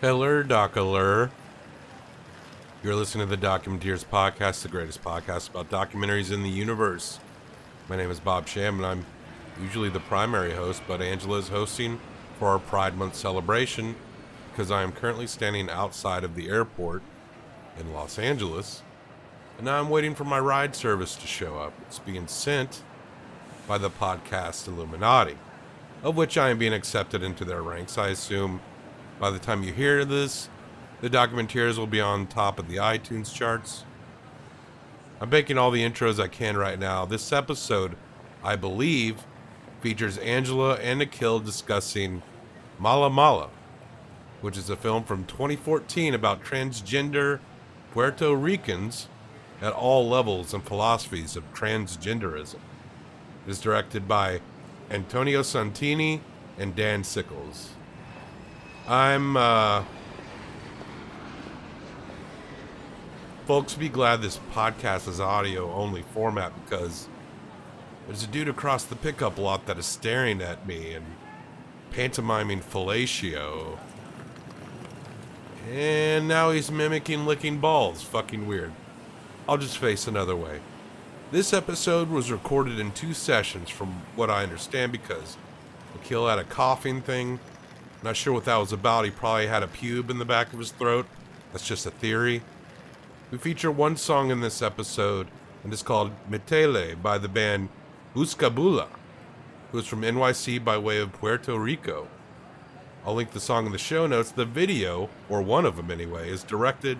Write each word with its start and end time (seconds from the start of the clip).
Hello, 0.00 0.42
Docalur. 0.42 1.28
You're 2.82 2.94
listening 2.94 3.28
to 3.28 3.36
the 3.36 3.46
Documenteers 3.46 4.02
podcast, 4.02 4.62
the 4.62 4.70
greatest 4.70 5.04
podcast 5.04 5.50
about 5.50 5.68
documentaries 5.68 6.32
in 6.32 6.42
the 6.42 6.48
universe. 6.48 7.20
My 7.86 7.96
name 7.98 8.10
is 8.10 8.18
Bob 8.18 8.48
Sham, 8.48 8.76
and 8.76 8.86
I'm 8.86 9.04
usually 9.60 9.90
the 9.90 10.00
primary 10.00 10.52
host, 10.52 10.80
but 10.88 11.02
Angela 11.02 11.36
is 11.36 11.48
hosting 11.48 12.00
for 12.38 12.48
our 12.48 12.58
Pride 12.58 12.96
Month 12.96 13.14
celebration 13.14 13.94
because 14.50 14.70
I 14.70 14.82
am 14.82 14.90
currently 14.90 15.26
standing 15.26 15.68
outside 15.68 16.24
of 16.24 16.34
the 16.34 16.48
airport 16.48 17.02
in 17.78 17.92
Los 17.92 18.18
Angeles, 18.18 18.82
and 19.58 19.66
now 19.66 19.78
I'm 19.78 19.90
waiting 19.90 20.14
for 20.14 20.24
my 20.24 20.40
ride 20.40 20.74
service 20.74 21.14
to 21.16 21.26
show 21.26 21.58
up. 21.58 21.74
It's 21.82 21.98
being 21.98 22.26
sent 22.26 22.84
by 23.68 23.76
the 23.76 23.90
podcast 23.90 24.66
Illuminati, 24.66 25.36
of 26.02 26.16
which 26.16 26.38
I 26.38 26.48
am 26.48 26.56
being 26.56 26.72
accepted 26.72 27.22
into 27.22 27.44
their 27.44 27.60
ranks. 27.60 27.98
I 27.98 28.08
assume 28.08 28.62
by 29.20 29.30
the 29.30 29.38
time 29.38 29.62
you 29.62 29.72
hear 29.72 30.04
this, 30.06 30.48
the 31.02 31.10
Documenteers 31.10 31.76
will 31.76 31.86
be 31.86 32.00
on 32.00 32.26
top 32.26 32.58
of 32.58 32.68
the 32.68 32.76
iTunes 32.76 33.32
charts. 33.32 33.84
I'm 35.20 35.28
making 35.28 35.58
all 35.58 35.70
the 35.70 35.84
intros 35.84 36.18
I 36.18 36.26
can 36.26 36.56
right 36.56 36.78
now. 36.78 37.04
This 37.04 37.30
episode, 37.30 37.96
I 38.42 38.56
believe, 38.56 39.24
features 39.82 40.16
Angela 40.18 40.76
and 40.76 41.00
Nikhil 41.00 41.40
discussing 41.40 42.22
Mala 42.78 43.10
Mala, 43.10 43.50
which 44.40 44.56
is 44.56 44.70
a 44.70 44.76
film 44.76 45.04
from 45.04 45.26
2014 45.26 46.14
about 46.14 46.42
transgender 46.42 47.40
Puerto 47.92 48.34
Ricans 48.34 49.08
at 49.60 49.74
all 49.74 50.08
levels 50.08 50.54
and 50.54 50.64
philosophies 50.64 51.36
of 51.36 51.52
transgenderism. 51.52 52.54
It 53.46 53.50
is 53.50 53.60
directed 53.60 54.08
by 54.08 54.40
Antonio 54.90 55.42
Santini 55.42 56.22
and 56.58 56.74
Dan 56.74 57.02
Sickles. 57.02 57.70
I'm, 58.90 59.36
uh. 59.36 59.84
Folks, 63.46 63.74
be 63.74 63.88
glad 63.88 64.20
this 64.20 64.40
podcast 64.52 65.06
is 65.06 65.20
audio 65.20 65.72
only 65.72 66.02
format 66.02 66.52
because 66.64 67.08
there's 68.08 68.24
a 68.24 68.26
dude 68.26 68.48
across 68.48 68.82
the 68.82 68.96
pickup 68.96 69.38
lot 69.38 69.66
that 69.66 69.78
is 69.78 69.86
staring 69.86 70.42
at 70.42 70.66
me 70.66 70.94
and 70.94 71.06
pantomiming 71.92 72.60
fellatio. 72.60 73.78
And 75.70 76.26
now 76.26 76.50
he's 76.50 76.72
mimicking 76.72 77.26
licking 77.26 77.58
balls. 77.58 78.02
Fucking 78.02 78.48
weird. 78.48 78.72
I'll 79.48 79.58
just 79.58 79.78
face 79.78 80.08
another 80.08 80.34
way. 80.34 80.58
This 81.30 81.52
episode 81.52 82.10
was 82.10 82.32
recorded 82.32 82.80
in 82.80 82.90
two 82.90 83.14
sessions, 83.14 83.70
from 83.70 84.02
what 84.16 84.30
I 84.30 84.42
understand, 84.42 84.90
because 84.90 85.36
Akil 85.94 86.26
had 86.26 86.40
a 86.40 86.44
coughing 86.44 87.02
thing. 87.02 87.38
Not 88.02 88.16
sure 88.16 88.32
what 88.32 88.44
that 88.44 88.56
was 88.56 88.72
about. 88.72 89.04
He 89.04 89.10
probably 89.10 89.46
had 89.46 89.62
a 89.62 89.66
pube 89.66 90.10
in 90.10 90.18
the 90.18 90.24
back 90.24 90.52
of 90.52 90.58
his 90.58 90.72
throat. 90.72 91.06
That's 91.52 91.66
just 91.66 91.84
a 91.84 91.90
theory. 91.90 92.42
We 93.30 93.38
feature 93.38 93.70
one 93.70 93.96
song 93.96 94.30
in 94.30 94.40
this 94.40 94.62
episode, 94.62 95.28
and 95.62 95.72
it's 95.72 95.82
called 95.82 96.12
Metele 96.28 97.00
by 97.00 97.18
the 97.18 97.28
band 97.28 97.68
Buscabulla, 98.14 98.88
who 99.70 99.78
is 99.78 99.86
from 99.86 100.02
NYC 100.02 100.64
by 100.64 100.78
way 100.78 100.98
of 100.98 101.12
Puerto 101.12 101.58
Rico. 101.58 102.08
I'll 103.04 103.14
link 103.14 103.32
the 103.32 103.40
song 103.40 103.66
in 103.66 103.72
the 103.72 103.78
show 103.78 104.06
notes. 104.06 104.30
The 104.30 104.44
video, 104.44 105.10
or 105.28 105.42
one 105.42 105.66
of 105.66 105.76
them 105.76 105.90
anyway, 105.90 106.30
is 106.30 106.42
directed 106.42 106.98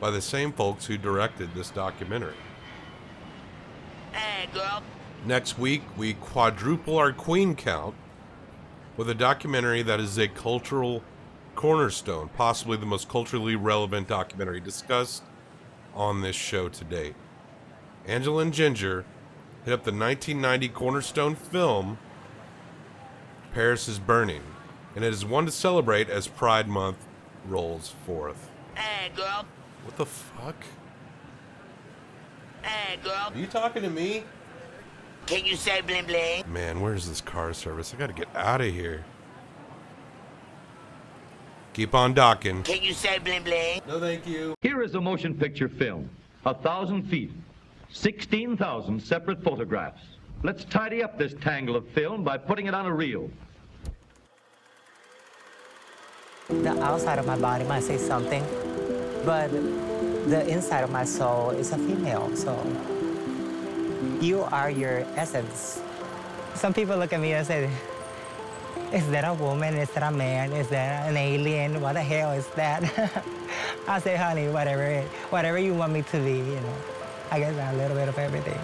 by 0.00 0.10
the 0.10 0.20
same 0.20 0.52
folks 0.52 0.86
who 0.86 0.98
directed 0.98 1.54
this 1.54 1.70
documentary. 1.70 2.34
Hey, 4.12 4.48
girl. 4.52 4.82
Next 5.24 5.58
week, 5.58 5.82
we 5.96 6.14
quadruple 6.14 6.98
our 6.98 7.12
queen 7.12 7.54
count 7.54 7.94
with 8.96 9.10
a 9.10 9.14
documentary 9.14 9.82
that 9.82 10.00
is 10.00 10.18
a 10.18 10.28
cultural 10.28 11.02
cornerstone, 11.54 12.28
possibly 12.36 12.76
the 12.76 12.86
most 12.86 13.08
culturally 13.08 13.56
relevant 13.56 14.08
documentary 14.08 14.60
discussed 14.60 15.22
on 15.94 16.20
this 16.20 16.36
show 16.36 16.68
to 16.68 16.84
date. 16.84 17.14
Angela 18.06 18.42
and 18.42 18.52
Ginger 18.52 19.04
hit 19.64 19.72
up 19.72 19.84
the 19.84 19.92
1990 19.92 20.68
cornerstone 20.68 21.34
film 21.34 21.98
Paris 23.52 23.88
is 23.88 23.98
Burning, 23.98 24.42
and 24.94 25.02
it 25.02 25.14
is 25.14 25.24
one 25.24 25.46
to 25.46 25.50
celebrate 25.50 26.10
as 26.10 26.28
Pride 26.28 26.68
Month 26.68 26.98
rolls 27.48 27.94
forth. 28.04 28.50
Hey, 28.74 29.10
girl. 29.16 29.46
What 29.82 29.96
the 29.96 30.04
fuck? 30.04 30.62
Hey, 32.60 32.98
girl. 33.02 33.32
Are 33.34 33.38
you 33.38 33.46
talking 33.46 33.82
to 33.82 33.88
me? 33.88 34.24
Can 35.26 35.44
you 35.44 35.56
say 35.56 35.80
bling 35.80 36.06
bling? 36.06 36.44
Man, 36.46 36.80
where's 36.80 37.08
this 37.08 37.20
car 37.20 37.52
service? 37.52 37.92
I 37.92 37.98
gotta 37.98 38.12
get 38.12 38.28
out 38.36 38.60
of 38.60 38.72
here. 38.72 39.04
Keep 41.72 41.94
on 41.96 42.14
docking. 42.14 42.62
Can 42.62 42.80
you 42.80 42.92
say 42.92 43.18
bling 43.18 43.42
bling? 43.42 43.80
No, 43.88 43.98
thank 43.98 44.24
you. 44.24 44.54
Here 44.62 44.82
is 44.82 44.94
a 44.94 45.00
motion 45.00 45.34
picture 45.34 45.68
film. 45.68 46.08
A 46.44 46.54
thousand 46.54 47.02
feet. 47.02 47.32
16,000 47.90 49.02
separate 49.02 49.42
photographs. 49.42 50.02
Let's 50.44 50.64
tidy 50.64 51.02
up 51.02 51.18
this 51.18 51.34
tangle 51.40 51.74
of 51.74 51.88
film 51.88 52.22
by 52.22 52.38
putting 52.38 52.66
it 52.66 52.74
on 52.74 52.86
a 52.86 52.94
reel. 52.94 53.28
The 56.48 56.80
outside 56.84 57.18
of 57.18 57.26
my 57.26 57.36
body 57.36 57.64
might 57.64 57.82
say 57.82 57.98
something, 57.98 58.44
but 59.24 59.50
the 60.30 60.46
inside 60.48 60.82
of 60.82 60.90
my 60.92 61.04
soul 61.04 61.50
is 61.50 61.72
a 61.72 61.78
female, 61.78 62.34
so 62.36 62.54
you 64.20 64.42
are 64.42 64.70
your 64.70 65.00
essence. 65.16 65.80
Some 66.54 66.72
people 66.72 66.96
look 66.96 67.12
at 67.12 67.20
me 67.20 67.32
and 67.32 67.46
say, 67.46 67.70
is 68.92 69.08
that 69.10 69.24
a 69.24 69.34
woman? 69.34 69.74
Is 69.74 69.90
that 69.90 70.02
a 70.02 70.10
man? 70.10 70.52
Is 70.52 70.68
that 70.68 71.08
an 71.08 71.16
alien? 71.16 71.80
What 71.80 71.94
the 71.94 72.02
hell 72.02 72.32
is 72.32 72.46
that? 72.48 72.82
I 73.88 73.98
say, 73.98 74.16
honey, 74.16 74.48
whatever, 74.48 75.00
whatever 75.30 75.58
you 75.58 75.74
want 75.74 75.92
me 75.92 76.02
to 76.02 76.18
be, 76.18 76.38
you 76.38 76.60
know. 76.60 76.76
I 77.30 77.40
guess 77.40 77.58
I'm 77.58 77.74
a 77.74 77.78
little 77.78 77.96
bit 77.96 78.08
of 78.08 78.18
everything. 78.18 78.58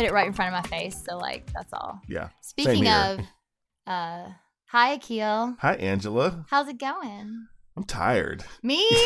Put 0.00 0.08
it 0.08 0.14
right 0.14 0.26
in 0.26 0.32
front 0.32 0.54
of 0.54 0.62
my 0.64 0.66
face, 0.78 1.04
so 1.04 1.18
like 1.18 1.52
that's 1.52 1.74
all. 1.74 2.00
Yeah. 2.08 2.30
Speaking 2.40 2.88
of, 2.88 3.20
uh, 3.86 4.28
hi 4.66 4.92
Akil, 4.94 5.56
Hi, 5.60 5.74
Angela. 5.74 6.46
how's 6.48 6.68
it 6.68 6.78
going? 6.78 7.48
I'm 7.76 7.84
tired. 7.84 8.42
Me 8.62 8.88
too. 8.88 8.96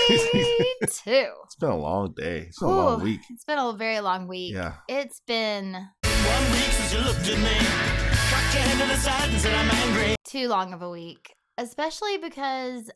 It's 0.82 1.56
been 1.58 1.70
a 1.70 1.76
long 1.76 2.14
day. 2.16 2.46
It's 2.48 2.60
been 2.60 2.68
a 2.68 2.76
long 2.76 3.02
week. 3.02 3.22
It's 3.28 3.44
been 3.44 3.58
a 3.58 3.72
very 3.72 3.98
long 3.98 4.28
week. 4.28 4.54
Yeah. 4.54 4.74
It's 4.88 5.18
been 5.26 5.72
One 5.72 6.52
week 6.52 6.70
since 6.70 6.94
you 6.94 7.00
looked 7.00 7.28
at 7.28 7.38
me, 7.38 7.56
cocked 8.30 8.54
your 8.54 8.62
head 8.62 8.80
to 8.82 8.86
the 8.94 8.96
side 8.96 9.30
and 9.30 9.40
said 9.40 9.52
I'm 9.52 9.70
angry. 9.72 10.14
too 10.22 10.46
long 10.46 10.72
of 10.72 10.80
a 10.80 10.90
week, 10.90 11.34
especially 11.58 12.18
because 12.18 12.88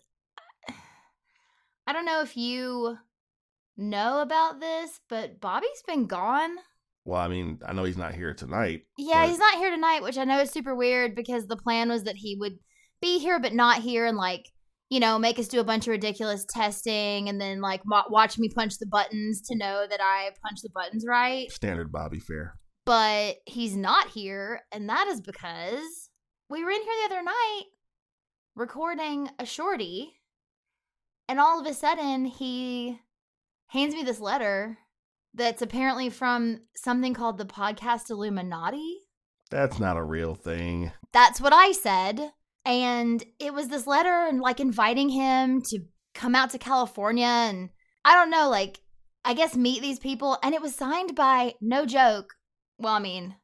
I 1.84 1.92
don't 1.92 2.06
know 2.06 2.20
if 2.20 2.36
you 2.36 2.96
know 3.76 4.20
about 4.20 4.60
this, 4.60 5.00
but 5.08 5.40
Bobby's 5.40 5.82
been 5.84 6.06
gone. 6.06 6.58
Well, 7.08 7.22
I 7.22 7.28
mean, 7.28 7.58
I 7.66 7.72
know 7.72 7.84
he's 7.84 7.96
not 7.96 8.14
here 8.14 8.34
tonight. 8.34 8.82
Yeah, 8.98 9.22
but 9.22 9.30
he's 9.30 9.38
not 9.38 9.56
here 9.56 9.70
tonight, 9.70 10.02
which 10.02 10.18
I 10.18 10.24
know 10.24 10.40
is 10.40 10.50
super 10.50 10.74
weird 10.74 11.14
because 11.14 11.46
the 11.46 11.56
plan 11.56 11.88
was 11.88 12.04
that 12.04 12.16
he 12.16 12.36
would 12.38 12.58
be 13.00 13.18
here 13.18 13.40
but 13.40 13.54
not 13.54 13.80
here 13.80 14.04
and 14.04 14.18
like, 14.18 14.44
you 14.90 15.00
know, 15.00 15.18
make 15.18 15.38
us 15.38 15.48
do 15.48 15.58
a 15.58 15.64
bunch 15.64 15.86
of 15.86 15.92
ridiculous 15.92 16.44
testing 16.46 17.30
and 17.30 17.40
then 17.40 17.62
like 17.62 17.80
mo- 17.86 18.04
watch 18.10 18.36
me 18.36 18.50
punch 18.54 18.76
the 18.76 18.84
buttons 18.84 19.40
to 19.46 19.56
know 19.56 19.86
that 19.88 20.00
I 20.02 20.32
punched 20.46 20.62
the 20.62 20.68
buttons 20.74 21.06
right. 21.08 21.50
Standard 21.50 21.90
Bobby 21.90 22.18
fare. 22.18 22.58
But 22.84 23.36
he's 23.46 23.74
not 23.74 24.08
here, 24.08 24.60
and 24.70 24.86
that 24.90 25.08
is 25.08 25.22
because 25.22 26.10
we 26.50 26.62
were 26.62 26.70
in 26.70 26.82
here 26.82 26.92
the 27.08 27.14
other 27.14 27.22
night 27.22 27.62
recording 28.54 29.30
a 29.38 29.46
shorty, 29.46 30.20
and 31.26 31.40
all 31.40 31.58
of 31.58 31.66
a 31.66 31.72
sudden 31.72 32.26
he 32.26 33.00
hands 33.68 33.94
me 33.94 34.02
this 34.02 34.20
letter 34.20 34.76
that's 35.38 35.62
apparently 35.62 36.10
from 36.10 36.60
something 36.76 37.14
called 37.14 37.38
the 37.38 37.46
podcast 37.46 38.10
Illuminati. 38.10 38.98
That's 39.50 39.78
not 39.78 39.96
a 39.96 40.02
real 40.02 40.34
thing. 40.34 40.92
That's 41.12 41.40
what 41.40 41.54
I 41.54 41.72
said. 41.72 42.32
And 42.64 43.24
it 43.38 43.54
was 43.54 43.68
this 43.68 43.86
letter 43.86 44.26
and 44.28 44.40
like 44.40 44.60
inviting 44.60 45.08
him 45.08 45.62
to 45.62 45.80
come 46.14 46.34
out 46.34 46.50
to 46.50 46.58
California 46.58 47.24
and 47.24 47.70
I 48.04 48.14
don't 48.14 48.30
know, 48.30 48.50
like, 48.50 48.80
I 49.24 49.34
guess 49.34 49.56
meet 49.56 49.80
these 49.80 49.98
people. 49.98 50.38
And 50.42 50.54
it 50.54 50.62
was 50.62 50.74
signed 50.74 51.14
by, 51.14 51.54
no 51.60 51.86
joke, 51.86 52.34
well, 52.78 52.94
I 52.94 52.98
mean, 52.98 53.36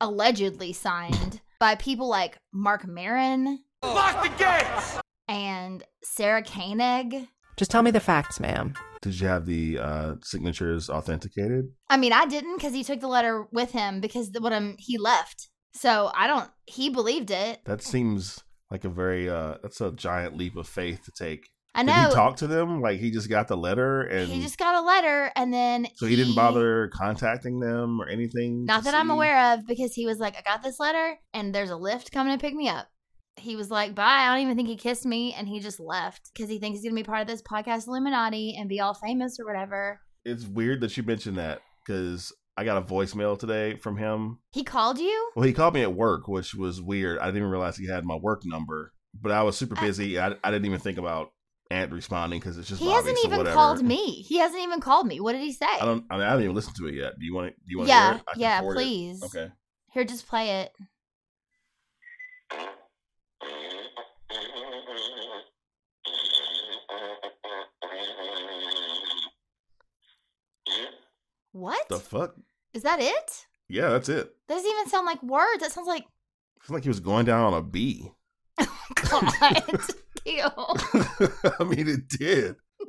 allegedly 0.00 0.72
signed 0.72 1.40
by 1.58 1.74
people 1.74 2.08
like 2.08 2.38
Marc 2.52 2.86
Maron, 2.86 3.60
Lock 3.82 4.22
the 4.22 4.28
gates! 4.38 4.98
and 5.28 5.82
Sarah 6.02 6.42
Koenig. 6.42 7.28
Just 7.56 7.70
tell 7.70 7.82
me 7.82 7.90
the 7.90 8.00
facts, 8.00 8.38
ma'am. 8.38 8.74
Did 9.00 9.18
you 9.18 9.28
have 9.28 9.46
the 9.46 9.78
uh, 9.78 10.14
signatures 10.22 10.90
authenticated? 10.90 11.70
I 11.88 11.96
mean, 11.96 12.12
I 12.12 12.26
didn't 12.26 12.56
because 12.56 12.74
he 12.74 12.84
took 12.84 13.00
the 13.00 13.08
letter 13.08 13.46
with 13.50 13.72
him 13.72 14.00
because 14.00 14.32
the, 14.32 14.40
what 14.40 14.52
I'm, 14.52 14.76
he 14.78 14.98
left. 14.98 15.48
So 15.72 16.10
I 16.14 16.26
don't. 16.26 16.50
He 16.66 16.90
believed 16.90 17.30
it. 17.30 17.60
That 17.64 17.82
seems 17.82 18.42
like 18.70 18.84
a 18.84 18.88
very 18.88 19.28
uh 19.28 19.54
that's 19.62 19.80
a 19.80 19.92
giant 19.92 20.36
leap 20.36 20.56
of 20.56 20.66
faith 20.66 21.04
to 21.04 21.12
take. 21.12 21.48
I 21.74 21.82
know. 21.82 21.92
Did 21.92 22.02
know. 22.02 22.08
he 22.08 22.14
talk 22.14 22.36
to 22.36 22.46
them? 22.46 22.80
Like 22.80 22.98
he 22.98 23.10
just 23.10 23.28
got 23.28 23.48
the 23.48 23.56
letter 23.56 24.02
and 24.02 24.32
he 24.32 24.40
just 24.40 24.58
got 24.58 24.74
a 24.74 24.80
letter, 24.80 25.30
and 25.36 25.52
then 25.52 25.86
so 25.96 26.06
he 26.06 26.16
didn't 26.16 26.34
bother 26.34 26.88
contacting 26.94 27.60
them 27.60 28.00
or 28.00 28.08
anything. 28.08 28.64
Not 28.64 28.78
to 28.78 28.84
that 28.84 28.94
I'm 28.94 29.10
aware 29.10 29.52
of, 29.52 29.66
because 29.66 29.92
he 29.92 30.06
was 30.06 30.18
like, 30.18 30.36
I 30.36 30.42
got 30.42 30.62
this 30.62 30.80
letter, 30.80 31.18
and 31.34 31.54
there's 31.54 31.70
a 31.70 31.76
lift 31.76 32.10
coming 32.10 32.32
to 32.32 32.40
pick 32.40 32.54
me 32.54 32.68
up. 32.68 32.88
He 33.36 33.56
was 33.56 33.70
like, 33.70 33.94
bye. 33.94 34.02
I 34.04 34.30
don't 34.32 34.42
even 34.42 34.56
think 34.56 34.68
he 34.68 34.76
kissed 34.76 35.04
me, 35.04 35.34
and 35.34 35.46
he 35.46 35.60
just 35.60 35.78
left 35.78 36.30
because 36.32 36.48
he 36.48 36.58
thinks 36.58 36.78
he's 36.78 36.84
gonna 36.84 37.00
be 37.00 37.04
part 37.04 37.20
of 37.20 37.26
this 37.26 37.42
podcast 37.42 37.86
Illuminati 37.86 38.56
and 38.58 38.68
be 38.68 38.80
all 38.80 38.94
famous 38.94 39.38
or 39.38 39.46
whatever. 39.46 40.00
It's 40.24 40.46
weird 40.46 40.80
that 40.80 40.96
you 40.96 41.02
mentioned 41.02 41.36
that 41.38 41.60
because 41.84 42.32
I 42.56 42.64
got 42.64 42.78
a 42.78 42.82
voicemail 42.82 43.38
today 43.38 43.76
from 43.76 43.96
him. 43.98 44.38
He 44.52 44.64
called 44.64 44.98
you? 44.98 45.30
Well, 45.36 45.44
he 45.44 45.52
called 45.52 45.74
me 45.74 45.82
at 45.82 45.94
work, 45.94 46.26
which 46.26 46.54
was 46.54 46.80
weird. 46.80 47.18
I 47.18 47.26
didn't 47.26 47.38
even 47.38 47.50
realize 47.50 47.76
he 47.76 47.86
had 47.86 48.04
my 48.04 48.16
work 48.16 48.42
number, 48.44 48.92
but 49.20 49.30
I 49.30 49.42
was 49.42 49.56
super 49.56 49.74
busy. 49.74 50.18
I, 50.18 50.34
I 50.42 50.50
didn't 50.50 50.64
even 50.64 50.80
think 50.80 50.96
about 50.96 51.32
Ant 51.70 51.92
responding 51.92 52.40
because 52.40 52.56
it's 52.56 52.68
just 52.68 52.80
He 52.80 52.90
hasn't 52.90 53.18
even 53.24 53.38
whatever. 53.38 53.54
called 53.54 53.82
me. 53.82 54.22
He 54.22 54.38
hasn't 54.38 54.62
even 54.62 54.80
called 54.80 55.06
me. 55.06 55.20
What 55.20 55.32
did 55.32 55.42
he 55.42 55.52
say? 55.52 55.66
I 55.66 55.84
don't. 55.84 56.04
I, 56.10 56.14
mean, 56.14 56.22
I 56.22 56.30
haven't 56.30 56.44
even 56.44 56.54
listened 56.54 56.76
to 56.76 56.86
it 56.86 56.94
yet. 56.94 57.12
Do 57.18 57.26
you 57.26 57.34
want 57.34 57.48
to? 57.48 57.54
Do 57.54 57.70
you 57.70 57.78
want 57.78 57.88
to? 57.88 57.94
Yeah, 57.94 58.08
hear 58.08 58.16
it? 58.16 58.22
I 58.28 58.32
yeah, 58.38 58.60
forward 58.60 58.72
it. 58.72 58.76
please. 58.76 59.22
Okay. 59.22 59.52
Here, 59.92 60.04
just 60.04 60.26
play 60.26 60.62
it. 60.62 60.72
What? 71.52 71.74
The 71.88 71.98
fuck? 71.98 72.34
Is 72.74 72.82
that 72.82 73.00
it? 73.00 73.46
Yeah, 73.68 73.90
that's 73.90 74.08
it. 74.08 74.34
That 74.48 74.54
doesn't 74.54 74.70
even 74.70 74.88
sound 74.88 75.06
like 75.06 75.22
words. 75.22 75.60
That 75.60 75.72
sounds 75.72 75.88
like 75.88 76.04
It's 76.60 76.70
like 76.70 76.82
he 76.82 76.88
was 76.88 77.00
going 77.00 77.26
down 77.26 77.44
on 77.44 77.54
a 77.54 77.62
bee. 77.62 78.10
God. 79.10 79.62
Ew. 80.24 80.40
I 81.60 81.64
mean, 81.64 81.88
it 81.88 82.08
did. 82.08 82.56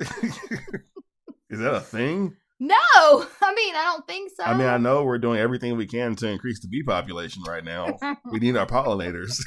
Is 1.50 1.60
that 1.60 1.74
a 1.74 1.80
thing? 1.80 2.36
No, 2.60 2.74
I 2.76 3.54
mean 3.54 3.74
I 3.76 3.84
don't 3.84 4.06
think 4.06 4.32
so. 4.36 4.42
I 4.42 4.52
mean, 4.56 4.66
I 4.66 4.78
know 4.78 5.04
we're 5.04 5.18
doing 5.18 5.38
everything 5.38 5.76
we 5.76 5.86
can 5.86 6.16
to 6.16 6.26
increase 6.26 6.60
the 6.60 6.66
bee 6.68 6.82
population 6.82 7.42
right 7.46 7.64
now. 7.64 7.96
we 8.32 8.40
need 8.40 8.56
our 8.56 8.66
pollinators. 8.66 9.40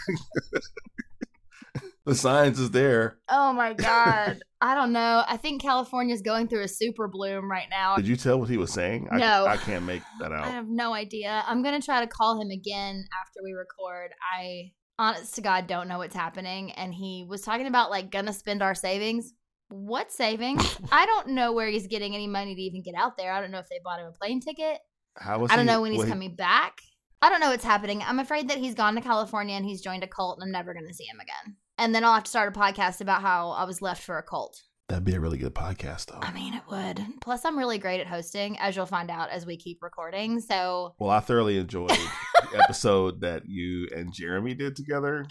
The 2.06 2.16
science 2.16 2.60
is 2.60 2.72
there. 2.72 3.20
oh 3.30 3.54
my 3.54 3.74
god, 3.74 4.40
I 4.62 4.76
don't 4.76 4.92
know. 4.92 5.24
I 5.28 5.38
think 5.38 5.62
California's 5.62 6.22
going 6.22 6.48
through 6.48 6.64
a 6.64 6.68
super 6.68 7.08
bloom 7.08 7.50
right 7.50 7.68
now. 7.70 7.96
Did 7.96 8.08
you 8.08 8.16
tell 8.16 8.40
what 8.40 8.50
he 8.50 8.58
was 8.58 8.72
saying? 8.72 9.08
I, 9.12 9.18
No. 9.18 9.46
I 9.46 9.58
can't 9.58 9.86
make 9.86 10.02
that 10.20 10.32
out. 10.32 10.46
I 10.46 10.50
have 10.50 10.68
no 10.68 10.94
idea. 10.94 11.44
I'm 11.48 11.64
gonna 11.64 11.82
try 11.82 12.02
to 12.02 12.08
call 12.08 12.40
him 12.42 12.50
again 12.50 13.06
after 13.22 13.40
we 13.44 13.54
record. 13.54 14.12
I, 14.38 14.72
honest 15.00 15.36
to 15.36 15.42
God, 15.42 15.68
don't 15.68 15.88
know 15.88 15.98
what's 15.98 16.16
happening. 16.16 16.72
And 16.74 16.94
he 16.94 17.26
was 17.28 17.42
talking 17.42 17.68
about 17.68 17.90
like 17.90 18.12
gonna 18.12 18.34
spend 18.34 18.62
our 18.62 18.76
savings. 18.76 19.34
What 19.70 20.12
savings? 20.12 20.78
I 20.92 21.06
don't 21.06 21.30
know 21.30 21.54
where 21.54 21.70
he's 21.70 21.88
getting 21.88 22.14
any 22.14 22.28
money 22.28 22.56
to 22.56 22.62
even 22.62 22.84
get 22.84 22.94
out 22.96 23.18
there. 23.18 23.32
I 23.32 23.40
don't 23.42 23.52
know 23.52 23.60
if 23.60 23.70
they 23.70 23.80
bought 23.84 24.00
him 24.00 24.08
a 24.08 24.12
plane 24.12 24.42
ticket. 24.42 24.80
How 25.18 25.40
was 25.40 25.52
I 25.52 25.56
don't 25.56 25.66
he- 25.68 25.72
know 25.74 25.82
when 25.82 25.92
he's 25.94 26.04
he- 26.04 26.10
coming 26.10 26.36
back. 26.36 26.80
I 27.24 27.30
don't 27.30 27.40
know 27.40 27.50
what's 27.52 27.64
happening. 27.64 28.02
I'm 28.02 28.18
afraid 28.18 28.50
that 28.50 28.58
he's 28.58 28.74
gone 28.74 28.96
to 28.96 29.02
California 29.02 29.56
and 29.56 29.64
he's 29.64 29.82
joined 29.82 30.04
a 30.04 30.08
cult, 30.08 30.40
and 30.40 30.44
I'm 30.48 30.52
never 30.52 30.74
going 30.74 30.88
to 30.88 30.94
see 30.94 31.04
him 31.06 31.20
again. 31.20 31.56
And 31.78 31.96
then 31.96 32.04
I'll 32.04 32.14
have 32.14 32.24
to 32.26 32.30
start 32.30 32.56
a 32.56 32.60
podcast 32.60 33.02
about 33.02 33.22
how 33.22 33.50
I 33.52 33.64
was 33.64 33.82
left 33.82 34.04
for 34.04 34.18
a 34.18 34.24
cult. 34.24 34.62
That'd 34.90 35.06
be 35.06 35.16
a 35.16 35.20
really 35.22 35.38
good 35.38 35.56
podcast, 35.56 36.08
though. 36.08 36.20
I 36.22 36.34
mean, 36.34 36.54
it 36.54 36.64
would. 36.70 37.02
Plus, 37.22 37.46
I'm 37.46 37.58
really 37.58 37.78
great 37.78 38.02
at 38.02 38.08
hosting, 38.08 38.60
as 38.60 38.76
you'll 38.76 38.86
find 38.86 39.10
out 39.10 39.30
as 39.30 39.46
we 39.46 39.56
keep 39.56 39.82
recording. 39.82 40.42
So, 40.42 40.96
Well, 41.00 41.10
I 41.10 41.22
thoroughly 41.22 41.58
enjoyed 41.58 41.92
the 41.92 42.60
episode 42.64 43.22
that 43.22 43.44
you 43.46 43.88
and 43.96 44.12
Jeremy 44.14 44.54
did 44.54 44.76
together. 44.76 45.26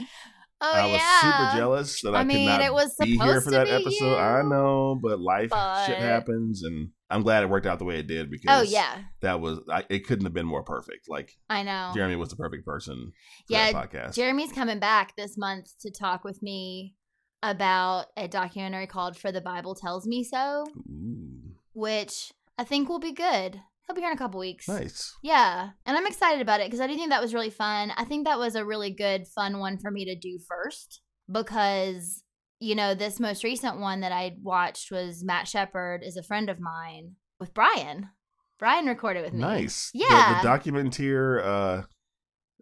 oh 0.62 0.72
I 0.72 0.86
was 0.86 0.92
yeah, 1.00 1.20
super 1.20 1.58
jealous 1.58 2.00
that 2.02 2.14
I, 2.14 2.20
I 2.20 2.24
mean, 2.24 2.48
could 2.48 2.52
not 2.52 2.60
it 2.62 2.72
was 2.72 2.94
be 2.98 3.18
here 3.18 3.40
for 3.42 3.50
that 3.50 3.68
episode. 3.68 4.16
I 4.16 4.40
know, 4.42 4.98
but 5.00 5.20
life 5.20 5.50
but- 5.50 5.84
shit 5.86 5.98
happens, 5.98 6.62
and 6.62 6.88
I'm 7.10 7.22
glad 7.22 7.42
it 7.42 7.50
worked 7.50 7.66
out 7.66 7.78
the 7.78 7.84
way 7.84 7.98
it 7.98 8.06
did 8.06 8.26
oh, 8.26 8.30
because 8.30 8.68
Oh 8.68 8.70
yeah, 8.70 8.98
that 9.20 9.40
was 9.40 9.60
I, 9.68 9.84
it 9.88 10.06
couldn't 10.06 10.24
have 10.24 10.34
been 10.34 10.46
more 10.46 10.62
perfect. 10.62 11.08
Like 11.08 11.36
I 11.48 11.62
know. 11.62 11.90
Jeremy 11.94 12.16
was 12.16 12.30
the 12.30 12.36
perfect 12.36 12.64
person 12.64 13.12
Yeah, 13.48 13.72
podcast. 13.72 14.14
Jeremy's 14.14 14.52
coming 14.52 14.78
back 14.78 15.16
this 15.16 15.36
month 15.36 15.78
to 15.80 15.90
talk 15.90 16.24
with 16.24 16.42
me 16.42 16.94
about 17.42 18.06
a 18.16 18.28
documentary 18.28 18.86
called 18.86 19.16
"For 19.16 19.32
the 19.32 19.40
Bible 19.40 19.74
Tells 19.74 20.06
Me 20.06 20.22
So." 20.22 20.66
Ooh, 20.88 21.56
which 21.72 22.32
I 22.58 22.64
think 22.64 22.88
will 22.88 22.98
be 23.00 23.12
good. 23.12 23.60
He'll 23.86 23.94
be 23.96 24.02
here 24.02 24.10
in 24.10 24.16
a 24.16 24.18
couple 24.18 24.38
weeks. 24.38 24.68
nice. 24.68 25.16
Yeah, 25.22 25.70
and 25.84 25.96
I'm 25.96 26.06
excited 26.06 26.40
about 26.40 26.60
it 26.60 26.68
because 26.68 26.80
I 26.80 26.86
do 26.86 26.94
think 26.94 27.10
that 27.10 27.20
was 27.22 27.34
really 27.34 27.50
fun. 27.50 27.92
I 27.96 28.04
think 28.04 28.24
that 28.24 28.38
was 28.38 28.54
a 28.54 28.64
really 28.64 28.90
good, 28.90 29.26
fun 29.26 29.58
one 29.58 29.78
for 29.78 29.90
me 29.90 30.04
to 30.04 30.14
do 30.14 30.38
first 30.46 31.00
because, 31.30 32.22
you 32.60 32.74
know, 32.74 32.94
this 32.94 33.18
most 33.18 33.42
recent 33.42 33.80
one 33.80 34.00
that 34.00 34.12
I 34.12 34.36
watched 34.42 34.90
was 34.92 35.24
Matt 35.24 35.48
Shepard 35.48 36.02
is 36.04 36.16
a 36.16 36.22
friend 36.22 36.48
of 36.50 36.60
mine 36.60 37.16
with 37.38 37.54
Brian. 37.54 38.10
Brian 38.58 38.86
recorded 38.86 39.24
with 39.24 39.32
me. 39.32 39.40
Nice. 39.40 39.90
The- 39.92 40.00
Yeah. 40.00 40.42
The, 40.42 40.48
documenteer 40.48 41.42
uh 41.44 41.82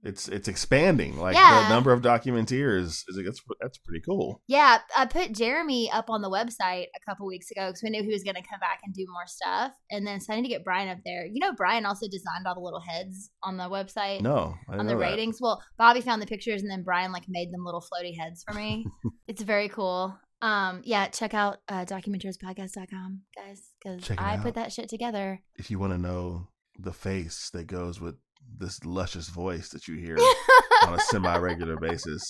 it's 0.03 0.29
it's 0.29 0.49
expanding. 0.49 1.19
Like 1.19 1.35
Yeah. 1.35 1.63
the 1.65 1.75
number 1.75 1.93
of 1.93 2.03
documenteers 2.03 2.79
is 2.81 3.05
that's 3.25 3.41
that's 3.61 3.79
pretty 3.79 4.01
cool. 4.05 4.43
Yeah, 4.47 4.79
I 4.97 5.07
put 5.07 5.33
Jeremy 5.33 5.91
up 5.91 6.11
on 6.11 6.23
the 6.23 6.31
website 6.31 6.87
a 6.97 7.01
couple 7.09 7.27
weeks 7.27 7.51
ago 7.51 7.69
because 7.69 7.83
we 7.83 7.91
knew 7.91 8.03
he 8.03 8.13
was 8.13 8.23
going 8.23 8.37
to 8.37 8.43
come 8.43 8.61
back 8.61 8.81
and 8.85 8.95
do 8.95 9.05
more 9.11 9.27
stuff. 9.27 9.73
And 9.91 10.07
then 10.07 10.21
so 10.21 10.33
I 10.33 10.37
need 10.37 10.43
to 10.43 10.49
get 10.49 10.65
Brian 10.65 10.89
up 10.89 10.99
there. 11.05 11.27
You 11.27 11.41
know, 11.41 11.53
Brian 11.53 11.87
also 11.87 12.07
designed 12.07 12.47
all 12.47 12.55
the 12.55 12.61
little 12.61 12.81
heads 12.81 13.31
on 13.43 13.57
the 13.57 13.65
website. 13.65 14.21
No, 14.21 14.55
on 14.69 14.79
the 14.79 14.85
know 14.85 14.91
that. 14.91 14.97
ratings. 14.97 15.39
Well, 15.41 15.63
Bobby 15.77 16.01
found 16.01 16.23
the 16.23 16.27
pictures 16.27 16.63
and 16.63 16.71
then 16.71 16.83
Brian 16.83 17.13
like 17.13 17.25
made 17.29 17.53
them 17.53 17.65
little 17.65 17.83
floaty 17.83 18.17
heads 18.19 18.45
for 18.47 18.55
me. 18.55 18.87
it's 19.29 19.43
very 19.43 19.69
cool. 19.69 20.17
Um, 20.41 20.83
yeah, 20.85 21.09
check 21.09 21.35
out 21.35 21.59
uh, 21.69 21.85
documenteerspodcast.com, 21.85 23.23
guys, 23.37 23.63
because 23.83 24.11
I 24.19 24.37
put 24.37 24.55
that 24.55 24.73
shit 24.73 24.89
together. 24.89 25.41
If 25.57 25.71
you 25.71 25.79
want 25.79 25.93
to 25.93 25.99
know 25.99 26.49
the 26.79 26.93
face 26.93 27.51
that 27.55 27.67
goes 27.67 28.01
with 28.01 28.15
this 28.57 28.85
luscious 28.85 29.29
voice 29.29 29.71
that 29.71 29.89
you 29.89 29.97
hear 29.97 30.17
on 30.87 30.95
a 30.95 31.01
semi-regular 31.01 31.77
basis, 31.77 32.23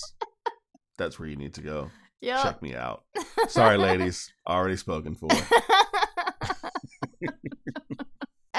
that's 0.96 1.18
where 1.18 1.28
you 1.28 1.36
need 1.36 1.54
to 1.54 1.62
go. 1.62 1.90
Yep. 2.20 2.42
Check 2.42 2.62
me 2.62 2.74
out. 2.74 3.04
Sorry, 3.48 3.76
ladies, 3.76 4.32
already 4.46 4.76
spoken 4.76 5.14
for. 5.14 5.28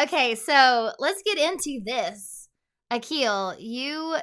okay, 0.01 0.35
so 0.35 0.91
let's 0.99 1.21
get 1.23 1.37
into 1.37 1.81
this. 1.85 2.47
Akil, 2.89 3.55
you 3.59 4.15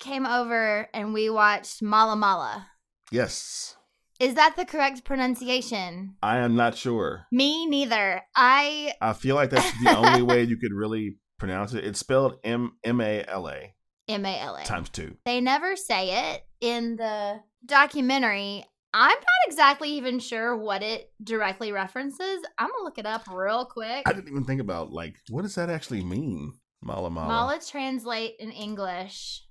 came 0.00 0.26
over 0.26 0.88
and 0.92 1.14
we 1.14 1.30
watched 1.30 1.80
Mala 1.82 2.16
Mala. 2.16 2.66
Yes, 3.10 3.76
Is 4.18 4.34
that 4.34 4.56
the 4.56 4.64
correct 4.64 5.04
pronunciation? 5.04 6.16
I 6.22 6.38
am 6.38 6.56
not 6.56 6.76
sure. 6.76 7.26
Me 7.30 7.66
neither. 7.66 8.22
I 8.34 8.94
I 9.00 9.12
feel 9.12 9.36
like 9.36 9.50
that's 9.50 9.70
the 9.82 9.96
only 9.96 10.22
way 10.22 10.42
you 10.44 10.56
could 10.56 10.72
really 10.72 11.18
pronounce 11.42 11.74
it. 11.74 11.84
It's 11.84 11.98
spelled 11.98 12.38
M 12.44 12.76
M 12.84 13.00
A 13.00 13.24
L 13.26 13.48
A 13.48 13.74
M 14.08 14.24
A 14.24 14.38
L 14.38 14.54
A. 14.54 14.62
times 14.64 14.88
two. 14.88 15.16
They 15.26 15.40
never 15.40 15.74
say 15.74 16.32
it 16.32 16.46
in 16.60 16.94
the 16.94 17.40
documentary. 17.66 18.64
I'm 18.94 19.08
not 19.10 19.48
exactly 19.48 19.90
even 19.90 20.20
sure 20.20 20.56
what 20.56 20.84
it 20.84 21.10
directly 21.22 21.72
references. 21.72 22.44
I'm 22.58 22.68
gonna 22.68 22.84
look 22.84 22.98
it 22.98 23.06
up 23.06 23.24
real 23.28 23.64
quick. 23.64 24.04
I 24.06 24.12
didn't 24.12 24.28
even 24.28 24.44
think 24.44 24.60
about 24.60 24.92
like 24.92 25.16
what 25.30 25.42
does 25.42 25.56
that 25.56 25.68
actually 25.68 26.04
mean? 26.04 26.52
Mala 26.80 27.10
mala. 27.10 27.28
Mala 27.28 27.60
translate 27.60 28.34
in 28.38 28.52
English. 28.52 29.42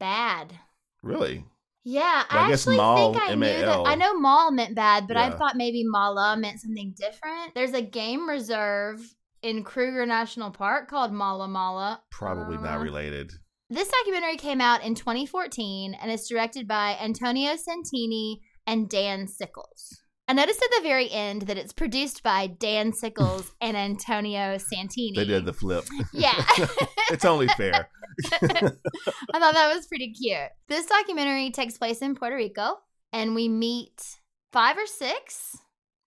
Bad. 0.00 0.58
Really? 1.02 1.44
Yeah, 1.84 2.24
But 2.30 2.36
I 2.38 2.44
I 2.44 2.48
guess 2.48 2.60
actually 2.60 2.76
mal, 2.76 3.12
think 3.12 3.22
I 3.30 3.34
knew 3.34 3.40
that. 3.40 3.86
I 3.86 3.94
know 3.94 4.18
mal 4.18 4.50
meant 4.50 4.74
bad, 4.74 5.08
but 5.08 5.16
I 5.16 5.30
thought 5.30 5.56
maybe 5.56 5.84
mala 5.84 6.36
meant 6.36 6.60
something 6.60 6.94
different. 6.96 7.54
There's 7.54 7.72
a 7.72 7.80
game 7.80 8.28
reserve 8.28 9.00
in 9.42 9.62
Kruger 9.64 10.04
National 10.06 10.50
Park 10.50 10.88
called 10.88 11.12
Mala 11.12 11.48
Mala. 11.48 12.02
Probably 12.10 12.56
not 12.58 12.78
Uh, 12.78 12.82
related. 12.82 13.32
This 13.70 13.88
documentary 13.90 14.36
came 14.36 14.60
out 14.60 14.82
in 14.82 14.94
2014 14.94 15.94
and 15.94 16.10
is 16.10 16.26
directed 16.28 16.66
by 16.66 16.96
Antonio 17.00 17.54
Santini 17.56 18.40
and 18.66 18.88
Dan 18.88 19.26
Sickles. 19.28 20.02
I 20.26 20.34
noticed 20.34 20.62
at 20.62 20.70
the 20.76 20.82
very 20.88 21.10
end 21.10 21.42
that 21.42 21.56
it's 21.56 21.72
produced 21.72 22.22
by 22.22 22.46
Dan 22.48 22.92
Sickles 22.92 23.50
and 23.60 23.76
Antonio 23.76 24.58
Santini. 24.58 25.12
They 25.16 25.24
did 25.24 25.44
the 25.46 25.52
flip. 25.52 25.84
Yeah. 26.12 26.42
it's 27.10 27.24
only 27.24 27.48
fair. 27.48 27.88
I 28.32 28.48
thought 29.38 29.54
that 29.54 29.74
was 29.74 29.86
pretty 29.86 30.12
cute. 30.12 30.50
This 30.68 30.86
documentary 30.86 31.50
takes 31.50 31.78
place 31.78 32.02
in 32.02 32.14
Puerto 32.14 32.36
Rico, 32.36 32.78
and 33.12 33.34
we 33.34 33.48
meet 33.48 34.00
five 34.52 34.76
or 34.76 34.86
six, 34.86 35.56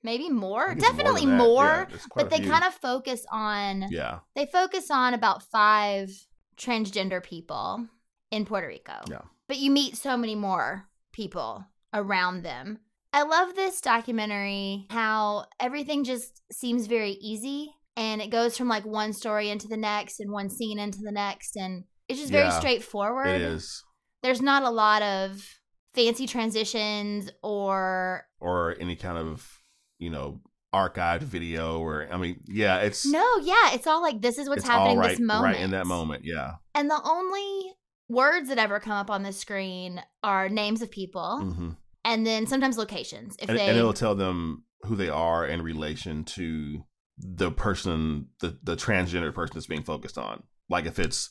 maybe 0.04 0.30
more, 0.30 0.64
I 0.64 0.68
think 0.74 0.80
it's 0.80 0.90
definitely 0.90 1.26
that. 1.26 1.38
more. 1.38 1.88
Yeah, 1.90 1.98
but 2.16 2.30
they 2.30 2.40
kind 2.40 2.64
of 2.64 2.74
focus 2.74 3.26
on 3.32 3.86
Yeah. 3.92 4.20
they 4.36 4.46
focus 4.46 4.90
on 4.92 5.14
about 5.14 5.44
five 5.44 6.10
transgender 6.58 7.24
people 7.24 7.88
in 8.30 8.46
Puerto 8.46 8.68
Rico. 8.68 8.94
Yeah. 9.10 9.22
But 9.48 9.58
you 9.58 9.72
meet 9.72 9.98
so 9.98 10.16
many 10.18 10.36
more 10.36 10.88
people 11.12 11.66
around 11.94 12.44
them. 12.44 12.80
I 13.14 13.24
love 13.24 13.56
this 13.56 13.82
documentary, 13.82 14.88
how 14.90 15.46
everything 15.60 16.04
just 16.06 16.42
seems 16.52 16.88
very 16.88 17.12
easy 17.14 17.74
and 17.98 18.22
it 18.22 18.30
goes 18.30 18.58
from 18.58 18.70
like 18.70 18.86
one 18.86 19.12
story 19.12 19.50
into 19.50 19.68
the 19.68 19.76
next 19.76 20.22
and 20.22 20.32
one 20.32 20.50
scene 20.50 20.80
into 20.80 21.00
the 21.02 21.12
next. 21.12 21.58
And 21.58 21.84
it's 22.08 22.20
just 22.20 22.32
very 22.32 22.46
Yeah, 22.48 22.58
straightforward. 22.60 23.28
It 23.28 23.42
is. 23.42 23.84
There's 24.24 24.42
not 24.42 24.64
a 24.64 24.70
lot 24.70 25.02
of 25.02 25.46
fancy 25.94 26.26
transitions 26.28 27.30
or. 27.44 28.26
Or 28.40 28.76
any 28.80 28.96
kind 28.96 29.18
of, 29.18 29.61
you 30.02 30.10
know, 30.10 30.42
archived 30.74 31.22
video 31.22 31.80
or 31.80 32.08
I 32.12 32.18
mean, 32.18 32.42
yeah, 32.48 32.80
it's 32.80 33.06
No, 33.06 33.38
yeah, 33.42 33.74
it's 33.74 33.88
all 33.88 34.02
like 34.02 34.22
this 34.22 34.38
is 34.38 34.50
what's 34.50 34.66
happening 34.66 34.98
right, 34.98 35.12
this 35.12 35.20
moment. 35.20 35.56
right 35.56 35.62
in 35.64 35.72
that 35.72 35.86
moment. 35.86 36.24
Yeah. 36.26 36.54
And 36.76 36.90
the 36.90 37.00
only 37.04 37.74
words 38.10 38.50
that 38.50 38.58
ever 38.58 38.80
come 38.80 38.94
up 38.94 39.10
on 39.10 39.24
the 39.24 39.32
screen 39.32 40.02
are 40.24 40.50
names 40.50 40.82
of 40.82 40.92
people 40.92 41.40
hmm 41.40 41.70
and 42.04 42.26
then 42.26 42.48
sometimes 42.48 42.80
locations. 42.80 43.36
If 43.40 43.48
And, 43.48 43.60
they 43.60 43.68
and 43.68 43.78
it'll 43.78 43.94
tell 43.94 44.16
them 44.16 44.64
who 44.88 44.96
they 44.96 45.10
are 45.10 45.46
in 45.46 45.62
relation 45.62 46.24
to 46.24 46.84
the 47.20 47.52
person, 47.52 48.30
the 48.40 48.58
the 48.64 48.76
transgender 48.76 49.32
person 49.32 49.54
that's 49.54 49.68
being 49.68 49.84
focused 49.84 50.18
on. 50.18 50.42
Like 50.68 50.86
if 50.88 50.98
it's 50.98 51.30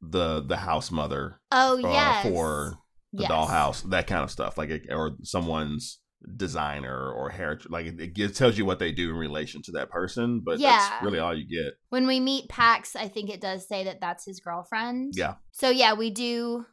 the 0.00 0.40
the 0.40 0.58
house 0.58 0.92
mother 0.92 1.40
Oh 1.50 1.78
uh, 1.78 1.92
yes. 1.92 2.22
for 2.22 2.78
the 3.12 3.22
Yes. 3.22 3.30
dollhouse, 3.32 3.90
that 3.90 4.06
kind 4.06 4.22
of 4.22 4.30
stuff. 4.30 4.56
Like 4.56 4.70
it, 4.70 4.82
or 4.92 5.16
someone's 5.24 5.98
designer 6.36 7.10
or 7.12 7.30
hair. 7.30 7.58
Like 7.68 7.86
it, 7.86 8.18
it 8.18 8.34
tells 8.34 8.56
you 8.58 8.64
what 8.64 8.78
they 8.78 8.92
do 8.92 9.10
in 9.10 9.16
relation 9.16 9.62
to 9.62 9.72
that 9.72 9.90
person, 9.90 10.40
but 10.44 10.58
Yeah. 10.58 10.76
that's 10.78 11.02
really 11.02 11.18
all 11.18 11.36
you 11.36 11.46
get. 11.46 11.74
When 11.90 12.06
we 12.06 12.20
meet 12.20 12.48
Pax, 12.48 12.96
I 12.96 13.08
think 13.08 13.30
it 13.30 13.40
does 13.40 13.66
say 13.68 13.84
that 13.84 14.00
that's 14.00 14.24
his 14.24 14.40
girlfriend. 14.40 15.14
Yeah. 15.16 15.34
So 15.52 15.70
yeah, 15.70 15.94
we 15.94 16.10
do 16.10 16.66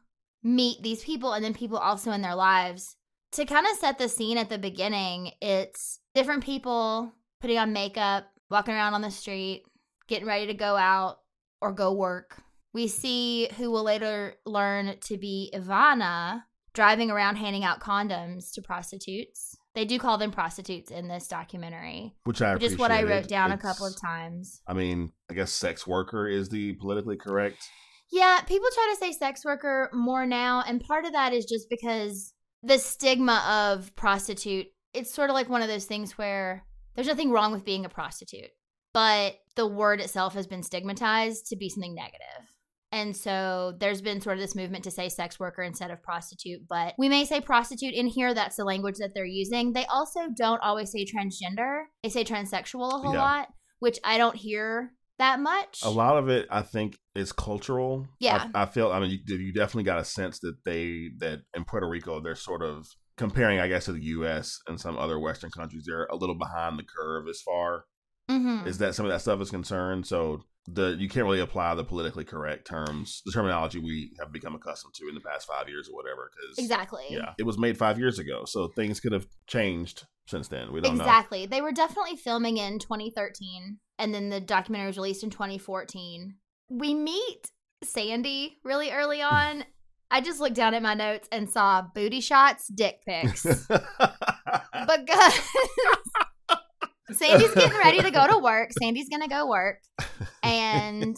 meet 0.44 0.82
these 0.82 1.04
people 1.04 1.34
and 1.34 1.44
then 1.44 1.54
people 1.54 1.78
also 1.78 2.12
in 2.12 2.22
their 2.22 2.36
lives. 2.36 2.96
To 3.34 3.46
kind 3.46 3.66
of 3.66 3.78
set 3.78 3.98
the 3.98 4.10
scene 4.10 4.38
at 4.38 4.50
the 4.50 4.58
beginning, 4.58 5.32
it's 5.42 6.00
different 6.14 6.44
people 6.44 7.14
putting 7.40 7.58
on 7.58 7.72
makeup, 7.74 8.26
walking 8.50 8.74
around 8.74 8.94
on 8.94 9.02
the 9.02 9.12
street, 9.12 9.64
getting 10.08 10.28
ready 10.28 10.48
to 10.48 10.54
go 10.54 10.76
out 10.76 11.18
or 11.62 11.72
go 11.72 11.94
work. 11.94 12.42
We 12.74 12.88
see 12.88 13.50
who 13.58 13.72
will 13.72 13.84
later 13.84 14.36
learn 14.46 14.96
to 15.02 15.18
be 15.18 15.52
Ivana 15.54 16.44
driving 16.74 17.12
around 17.12 17.36
handing 17.36 17.64
out 17.64 17.80
condoms 17.80 18.54
to 18.54 18.62
prostitutes. 18.62 19.58
They 19.74 19.86
do 19.86 20.00
call 20.00 20.18
them 20.18 20.32
prostitutes 20.32 20.92
in 20.92 21.08
this 21.08 21.28
documentary, 21.28 22.14
Which 22.26 22.42
I 22.42 22.56
is 22.58 22.78
what 22.78 22.92
I 22.92 23.04
wrote 23.04 23.28
down 23.28 23.52
a 23.52 23.58
couple 23.58 23.86
of 23.86 24.00
times. 24.00 24.62
I 24.68 24.74
mean, 24.74 25.12
I 25.30 25.34
guess 25.34 25.52
sex 25.52 25.88
worker 25.88 26.28
is 26.28 26.50
the 26.50 26.74
politically 26.74 27.16
correct. 27.16 27.70
Yeah, 28.12 28.42
people 28.42 28.68
try 28.74 28.94
to 28.94 29.00
say 29.00 29.14
sex 29.14 29.46
worker 29.46 29.90
more 29.94 30.26
now, 30.26 30.64
and 30.68 30.82
part 30.82 31.06
of 31.06 31.14
that 31.14 31.32
is 31.32 31.46
just 31.46 31.70
because 31.70 32.34
the 32.62 32.78
stigma 32.78 33.44
of 33.48 33.96
prostitute. 33.96 34.68
It's 34.94 35.14
sort 35.14 35.30
of 35.30 35.36
like 35.36 35.48
one 35.48 35.62
of 35.62 35.70
those 35.70 35.86
things 35.86 36.18
where 36.18 36.66
there's 36.96 37.08
nothing 37.08 37.32
wrong 37.32 37.54
with 37.54 37.64
being 37.64 37.86
a 37.86 37.90
prostitute, 37.90 38.52
but 38.94 39.36
the 39.56 39.66
word 39.66 40.02
itself 40.02 40.34
has 40.34 40.48
been 40.48 40.64
stigmatized 40.64 41.46
to 41.48 41.56
be 41.56 41.70
something 41.70 41.96
negative. 41.96 42.51
And 42.94 43.16
so 43.16 43.74
there's 43.80 44.02
been 44.02 44.20
sort 44.20 44.36
of 44.38 44.42
this 44.42 44.56
movement 44.56 44.84
to 44.84 44.92
say 44.92 45.08
sex 45.10 45.40
worker 45.40 45.62
instead 45.64 45.92
of 45.92 46.04
prostitute, 46.04 46.68
but 46.68 46.94
we 46.98 47.08
may 47.08 47.24
say 47.26 47.40
prostitute 47.40 47.94
in 47.94 48.06
here. 48.08 48.34
That's 48.34 48.58
the 48.58 48.66
language 48.66 48.98
that 49.00 49.12
they're 49.16 49.26
using. 49.26 49.72
They 49.74 49.86
also 49.86 50.22
don't 50.36 50.62
always 50.62 50.92
say 50.92 51.06
transgender, 51.06 51.84
they 52.04 52.10
say 52.10 52.24
transsexual 52.26 52.94
a 52.94 52.98
whole 52.98 53.14
Yeah. 53.14 53.22
lot, 53.22 53.48
which 53.80 53.98
I 54.04 54.18
don't 54.18 54.36
hear 54.36 54.94
that 55.20 55.40
much. 55.40 55.80
A 55.84 55.90
lot 55.90 56.18
of 56.18 56.28
it, 56.30 56.48
I 56.52 56.64
think, 56.64 56.98
is 57.16 57.32
cultural. 57.32 58.08
Yeah. 58.20 58.50
I, 58.54 58.64
I 58.64 58.66
feel. 58.66 58.92
I 58.92 59.00
mean, 59.00 59.12
you, 59.26 59.38
you 59.38 59.54
definitely 59.54 59.84
got 59.84 60.00
a 60.00 60.06
sense 60.06 60.40
that 60.40 60.56
they 60.66 61.12
that 61.20 61.42
in 61.56 61.64
Puerto 61.64 61.88
Rico 61.88 62.20
they're 62.22 62.36
sort 62.36 62.62
of 62.64 62.88
comparing, 63.18 63.60
I 63.60 63.68
guess, 63.68 63.86
to 63.86 63.92
the 63.94 64.04
U.S. 64.04 64.58
and 64.68 64.80
some 64.80 64.98
other 64.98 65.20
Western 65.20 65.52
countries. 65.52 65.84
They're 65.88 66.06
a 66.08 66.16
little 66.16 66.36
behind 66.38 66.80
the 66.80 66.84
curve 66.84 67.28
as 67.30 67.40
far 67.42 67.86
Mhm. 68.30 68.66
as 68.66 68.80
that 68.80 68.96
some 68.96 69.06
of 69.06 69.12
that 69.12 69.22
stuff 69.22 69.40
is 69.42 69.50
concerned. 69.52 70.08
So 70.08 70.42
the 70.68 70.96
you 71.00 71.10
can't 71.10 71.26
really 71.26 71.40
apply 71.40 71.74
the 71.76 71.84
politically 71.84 72.24
correct 72.24 72.68
terms, 72.68 73.22
the 73.26 73.32
terminology 73.32 73.80
we 73.80 74.14
have 74.20 74.32
become 74.32 74.56
accustomed 74.56 74.94
to 74.96 75.08
in 75.08 75.16
the 75.16 75.22
past 75.22 75.48
five 75.48 75.68
years 75.68 75.90
or 75.90 75.96
whatever. 75.96 76.30
Because 76.32 76.58
Exactly. 76.60 77.04
yeah, 77.10 77.34
it 77.40 77.44
was 77.46 77.58
made 77.58 77.78
five 77.78 77.98
years 77.98 78.20
ago, 78.20 78.46
so 78.46 78.68
things 78.70 79.00
could 79.00 79.12
have 79.12 79.26
changed 79.48 80.06
since 80.28 80.48
then. 80.48 80.72
We 80.72 80.82
don't 80.82 80.98
know. 80.98 81.04
Exactly. 81.04 81.46
They 81.46 81.62
were 81.62 81.72
definitely 81.72 82.16
filming 82.16 82.58
in 82.58 82.80
2013, 82.80 83.78
and 84.00 84.14
then 84.14 84.30
the 84.30 84.40
documentary 84.40 84.88
was 84.88 84.98
released 84.98 85.24
in 85.24 85.30
2014. 85.32 86.36
We 86.70 86.94
meet 86.94 87.52
Sandy 87.84 88.60
really 88.64 88.92
early 88.92 89.22
on. 89.24 89.66
I 90.14 90.20
just 90.22 90.40
looked 90.42 90.56
down 90.56 90.74
at 90.74 90.82
my 90.84 90.94
notes 90.94 91.28
and 91.32 91.50
saw 91.50 91.82
booty 91.96 92.20
shots, 92.20 92.68
dick 92.68 93.00
pics. 93.08 93.44
but 93.70 93.86
because 95.06 95.40
Sandy's 97.10 97.54
getting 97.54 97.78
ready 97.78 98.02
to 98.02 98.12
go 98.12 98.28
to 98.28 98.38
work. 98.44 98.70
Sandy's 98.80 99.10
going 99.10 99.22
to 99.22 99.28
go 99.30 99.48
work. 99.48 99.80
And 100.44 101.18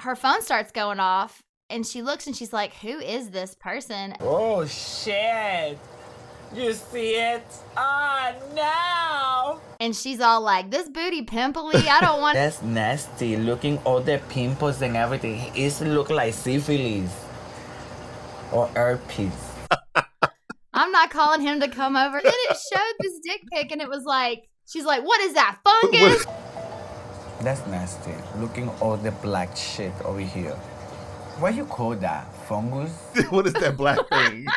her 0.00 0.16
phone 0.16 0.42
starts 0.42 0.72
going 0.72 1.00
off. 1.00 1.42
And 1.70 1.86
she 1.86 2.02
looks 2.02 2.26
and 2.26 2.36
she's 2.36 2.52
like, 2.52 2.74
Who 2.76 2.98
is 2.98 3.30
this 3.30 3.54
person? 3.54 4.14
Oh 4.20 4.66
shit! 4.66 5.78
You 6.54 6.74
see 6.74 7.14
it? 7.14 7.44
Ah, 7.74 8.34
no! 8.54 9.60
And 9.80 9.96
she's 9.96 10.20
all 10.20 10.42
like, 10.42 10.70
This 10.70 10.88
booty 10.90 11.22
pimply. 11.22 11.88
I 11.88 12.00
don't 12.02 12.20
want 12.20 12.34
That's 12.42 12.60
nasty. 12.60 13.38
Looking 13.38 13.78
all 13.84 14.00
the 14.00 14.20
pimples 14.28 14.82
and 14.82 14.98
everything. 14.98 15.50
It 15.54 15.80
look 15.80 16.10
like 16.10 16.34
syphilis 16.34 17.10
or 18.52 18.66
herpes. 18.68 19.32
I'm 20.74 20.92
not 20.92 21.10
calling 21.10 21.40
him 21.40 21.58
to 21.60 21.68
come 21.68 21.96
over. 21.96 22.20
Then 22.22 22.32
it 22.50 22.56
showed 22.70 22.94
this 23.00 23.18
dick 23.24 23.42
pic 23.50 23.72
and 23.72 23.80
it 23.80 23.88
was 23.88 24.04
like, 24.04 24.48
she's 24.72 24.84
like, 24.84 25.04
what 25.04 25.20
is 25.20 25.34
that, 25.34 25.58
fungus? 25.62 26.26
That's 27.42 27.66
nasty. 27.66 28.14
Looking 28.38 28.68
all 28.80 28.96
the 28.96 29.10
black 29.10 29.56
shit 29.56 29.92
over 30.04 30.20
here. 30.20 30.54
What 31.38 31.54
you 31.54 31.66
call 31.66 31.96
that? 31.96 32.32
Fungus? 32.46 32.92
what 33.30 33.46
is 33.46 33.52
that 33.54 33.76
black 33.76 33.98
thing? 34.08 34.46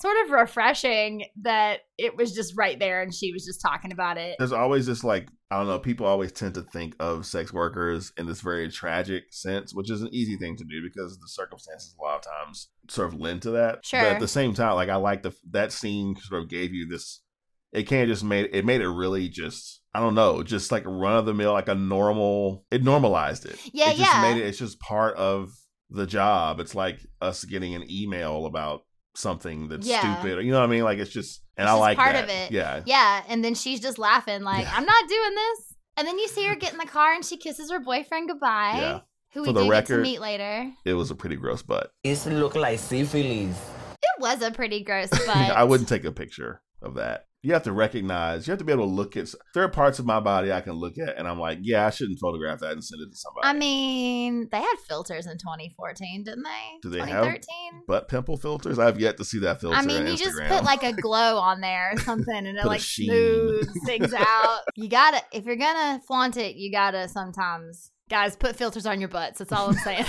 sort 0.00 0.16
of 0.24 0.30
refreshing 0.30 1.24
that 1.42 1.80
it 1.96 2.16
was 2.16 2.32
just 2.32 2.56
right 2.56 2.78
there 2.78 3.02
and 3.02 3.12
she 3.12 3.32
was 3.32 3.44
just 3.44 3.60
talking 3.60 3.92
about 3.92 4.16
it. 4.16 4.36
There's 4.38 4.52
always 4.52 4.86
this 4.86 5.02
like 5.02 5.28
I 5.50 5.58
don't 5.58 5.66
know. 5.66 5.78
People 5.78 6.06
always 6.06 6.30
tend 6.30 6.54
to 6.54 6.62
think 6.62 6.94
of 7.00 7.24
sex 7.26 7.52
workers 7.52 8.12
in 8.18 8.26
this 8.26 8.40
very 8.40 8.70
tragic 8.70 9.24
sense, 9.30 9.74
which 9.74 9.90
is 9.90 10.02
an 10.02 10.10
easy 10.12 10.36
thing 10.36 10.56
to 10.56 10.64
do 10.64 10.82
because 10.82 11.18
the 11.18 11.28
circumstances 11.28 11.96
a 11.98 12.02
lot 12.02 12.16
of 12.16 12.22
times 12.22 12.68
sort 12.88 13.08
of 13.08 13.18
lend 13.18 13.42
to 13.42 13.50
that. 13.52 13.84
Sure. 13.84 14.00
But 14.00 14.12
at 14.12 14.20
the 14.20 14.28
same 14.28 14.54
time, 14.54 14.74
like 14.74 14.90
I 14.90 14.96
like 14.96 15.22
the 15.22 15.34
that 15.50 15.72
scene 15.72 16.16
sort 16.16 16.42
of 16.42 16.48
gave 16.48 16.72
you 16.72 16.86
this. 16.86 17.22
It 17.72 17.84
can't 17.86 18.08
just 18.08 18.24
made 18.24 18.50
it 18.52 18.64
made 18.64 18.80
it 18.80 18.88
really 18.88 19.28
just 19.28 19.80
I 19.94 20.00
don't 20.00 20.14
know 20.14 20.42
just 20.42 20.70
like 20.72 20.84
run 20.86 21.16
of 21.16 21.26
the 21.26 21.34
mill 21.34 21.52
like 21.52 21.68
a 21.68 21.74
normal. 21.74 22.64
It 22.70 22.82
normalized 22.82 23.44
it. 23.46 23.58
Yeah, 23.72 23.90
it 23.90 23.96
just 23.96 24.12
yeah. 24.14 24.22
Made 24.22 24.40
it. 24.40 24.46
It's 24.46 24.58
just 24.58 24.80
part 24.80 25.16
of 25.16 25.50
the 25.90 26.06
job. 26.06 26.60
It's 26.60 26.74
like 26.74 27.00
us 27.20 27.44
getting 27.44 27.74
an 27.74 27.84
email 27.90 28.46
about 28.46 28.82
something 29.14 29.68
that's 29.68 29.86
Yeah. 29.86 30.20
stupid. 30.20 30.44
You 30.44 30.52
know 30.52 30.58
what 30.60 30.64
I 30.66 30.70
mean? 30.70 30.84
Like 30.84 30.98
it's 30.98 31.10
just 31.10 31.42
and 31.56 31.64
It's 31.64 31.70
I 31.70 31.74
just 31.74 31.80
like 31.80 31.96
part 31.98 32.12
that. 32.14 32.24
of 32.24 32.30
it. 32.30 32.50
Yeah. 32.52 32.82
Yeah. 32.86 33.22
And 33.28 33.44
then 33.44 33.54
she's 33.54 33.80
just 33.80 33.98
laughing, 33.98 34.42
like, 34.42 34.62
Yeah. 34.64 34.74
I'm 34.76 34.84
not 34.84 35.08
doing 35.08 35.34
this. 35.34 35.74
And 35.96 36.06
then 36.06 36.16
you 36.18 36.28
see 36.28 36.46
her 36.46 36.54
get 36.54 36.72
in 36.72 36.78
the 36.78 36.86
car 36.86 37.12
and 37.14 37.24
she 37.24 37.36
kisses 37.36 37.70
her 37.72 37.80
boyfriend 37.80 38.28
goodbye, 38.28 38.74
Yeah. 38.76 39.00
who 39.32 39.44
For 39.44 39.50
we 39.50 39.54
the 39.54 39.60
do 39.62 39.66
get 39.66 39.70
record- 39.70 39.96
to 39.96 40.02
meet 40.02 40.20
later. 40.20 40.70
It 40.84 40.94
was 40.94 41.10
a 41.10 41.16
pretty 41.16 41.34
gross 41.36 41.62
butt. 41.62 41.90
It 42.04 42.24
look 42.26 42.54
like 42.54 42.78
syphilis. 42.78 43.58
It 44.00 44.20
was 44.20 44.40
a 44.42 44.52
pretty 44.52 44.84
gross 44.84 45.08
butt. 45.26 45.28
I 45.36 45.64
wouldn't 45.64 45.88
take 45.88 46.04
a 46.04 46.12
picture 46.12 46.62
of 46.80 46.94
that. 46.94 47.24
You 47.40 47.52
have 47.52 47.62
to 47.64 47.72
recognize. 47.72 48.48
You 48.48 48.50
have 48.50 48.58
to 48.58 48.64
be 48.64 48.72
able 48.72 48.86
to 48.86 48.92
look 48.92 49.16
at. 49.16 49.32
There 49.54 49.62
are 49.62 49.68
parts 49.68 50.00
of 50.00 50.06
my 50.06 50.18
body 50.18 50.52
I 50.52 50.60
can 50.60 50.72
look 50.72 50.98
at, 50.98 51.16
and 51.16 51.28
I'm 51.28 51.38
like, 51.38 51.58
yeah, 51.62 51.86
I 51.86 51.90
shouldn't 51.90 52.18
photograph 52.18 52.58
that 52.60 52.72
and 52.72 52.84
send 52.84 53.00
it 53.00 53.10
to 53.12 53.16
somebody. 53.16 53.46
I 53.46 53.52
mean, 53.52 54.48
they 54.50 54.58
had 54.58 54.74
filters 54.88 55.26
in 55.26 55.38
2014, 55.38 56.24
didn't 56.24 56.42
they? 56.42 56.50
Do 56.82 56.90
they 56.90 56.98
have 56.98 57.24
2013? 57.24 57.84
butt 57.86 58.08
pimple 58.08 58.38
filters. 58.38 58.80
I've 58.80 58.98
yet 58.98 59.18
to 59.18 59.24
see 59.24 59.38
that 59.40 59.60
filter. 59.60 59.76
I 59.76 59.82
mean, 59.82 60.08
you 60.08 60.14
Instagram. 60.14 60.18
just 60.18 60.42
put 60.48 60.64
like 60.64 60.82
a 60.82 60.92
glow 61.00 61.38
on 61.38 61.60
there 61.60 61.92
or 61.94 61.98
something, 62.00 62.34
and 62.34 62.58
it 62.58 62.64
like 62.64 62.80
smooths 62.80 63.70
things 63.86 64.12
out. 64.18 64.60
You 64.74 64.88
gotta, 64.88 65.22
if 65.32 65.44
you're 65.44 65.54
gonna 65.54 66.00
flaunt 66.08 66.36
it, 66.36 66.56
you 66.56 66.72
gotta 66.72 67.08
sometimes, 67.08 67.92
guys, 68.10 68.34
put 68.34 68.56
filters 68.56 68.84
on 68.84 68.98
your 68.98 69.10
butts. 69.10 69.38
That's 69.38 69.52
all 69.52 69.68
I'm 69.68 69.74
saying. 69.74 70.06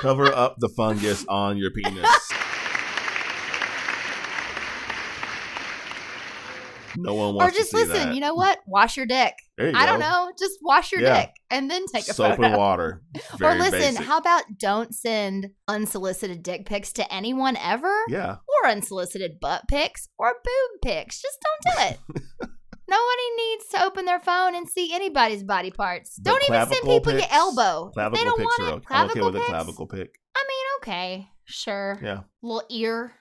cover 0.00 0.32
up 0.34 0.56
the 0.58 0.68
fungus 0.76 1.24
on 1.28 1.56
your 1.58 1.70
penis. 1.70 2.08
No 7.02 7.14
one 7.14 7.34
or 7.36 7.50
just 7.50 7.70
to 7.70 7.76
see 7.78 7.84
listen. 7.84 8.08
that. 8.08 8.14
You 8.14 8.20
know 8.20 8.34
what? 8.34 8.58
Wash 8.66 8.96
your 8.96 9.06
dick. 9.06 9.34
You 9.58 9.72
I 9.74 9.86
don't 9.86 9.98
know. 10.00 10.30
Just 10.38 10.58
wash 10.62 10.92
your 10.92 11.00
Yeah. 11.00 11.20
dick 11.22 11.30
and 11.50 11.70
then 11.70 11.86
take 11.86 12.08
a 12.08 12.14
Soap 12.14 12.36
photo. 12.36 12.42
and 12.48 12.56
water. 12.56 13.02
or 13.42 13.54
listen, 13.54 13.70
basic. 13.78 14.04
how 14.04 14.18
about 14.18 14.44
don't 14.58 14.94
send 14.94 15.48
unsolicited 15.66 16.42
dick 16.42 16.66
pics 16.66 16.92
to 16.94 17.12
anyone 17.12 17.56
ever? 17.56 17.92
Yeah. 18.08 18.36
Or 18.62 18.68
unsolicited 18.70 19.40
butt 19.40 19.62
pics 19.68 20.08
or 20.18 20.34
boob 20.44 20.80
pics. 20.82 21.20
Just 21.20 21.38
don't 21.42 21.76
do 21.76 21.82
it. 21.94 22.48
Nobody 22.90 23.30
needs 23.36 23.66
to 23.68 23.84
open 23.84 24.06
their 24.06 24.18
phone 24.20 24.54
and 24.54 24.66
see 24.68 24.94
anybody's 24.94 25.44
body 25.44 25.70
parts. 25.70 26.16
The 26.16 26.22
don't 26.30 26.42
even 26.44 26.54
send 26.54 26.68
clavicle 26.82 26.94
people 27.00 27.12
your 27.12 27.22
elbow. 27.30 27.90
Clavicle 27.92 28.18
they 28.18 28.24
don't 28.24 28.38
pics 28.38 28.58
want 28.58 28.68
it. 28.72 28.76
okay. 28.76 28.94
I'm 28.94 29.10
okay 29.10 29.20
with 29.20 29.36
a 29.36 29.40
clavicle 29.40 29.86
pic. 29.86 30.14
I 30.34 30.44
mean, 30.48 30.66
okay. 30.94 31.28
Sure. 31.44 31.98
Yeah, 32.02 32.20
Little 32.42 32.62
ear. 32.70 33.12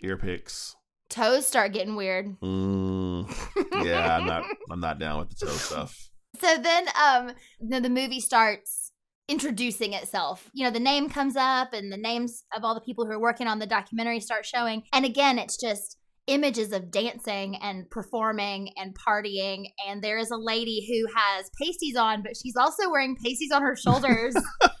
ear 0.00 0.16
picks. 0.16 0.74
Toes 1.14 1.46
start 1.46 1.72
getting 1.72 1.94
weird. 1.94 2.40
Mm, 2.40 3.84
yeah, 3.84 4.16
I'm 4.16 4.26
not. 4.26 4.44
I'm 4.68 4.80
not 4.80 4.98
down 4.98 5.20
with 5.20 5.30
the 5.30 5.46
toe 5.46 5.52
stuff. 5.52 6.10
So 6.40 6.58
then 6.58 6.88
um 7.00 7.30
the, 7.60 7.80
the 7.80 7.88
movie 7.88 8.20
starts 8.20 8.90
introducing 9.28 9.92
itself. 9.92 10.50
You 10.52 10.64
know, 10.64 10.72
the 10.72 10.80
name 10.80 11.08
comes 11.08 11.36
up 11.36 11.72
and 11.72 11.92
the 11.92 11.96
names 11.96 12.42
of 12.54 12.64
all 12.64 12.74
the 12.74 12.80
people 12.80 13.06
who 13.06 13.12
are 13.12 13.20
working 13.20 13.46
on 13.46 13.60
the 13.60 13.66
documentary 13.66 14.18
start 14.18 14.44
showing. 14.44 14.82
And 14.92 15.04
again, 15.04 15.38
it's 15.38 15.56
just 15.56 15.98
images 16.26 16.72
of 16.72 16.90
dancing 16.90 17.56
and 17.62 17.88
performing 17.90 18.70
and 18.76 18.96
partying 18.98 19.66
and 19.86 20.02
there 20.02 20.16
is 20.16 20.30
a 20.30 20.36
lady 20.36 20.84
who 20.88 21.06
has 21.14 21.50
pasties 21.60 21.96
on 21.96 22.22
but 22.22 22.32
she's 22.34 22.56
also 22.56 22.90
wearing 22.90 23.14
pasties 23.14 23.52
on 23.52 23.60
her 23.60 23.76
shoulders 23.76 24.34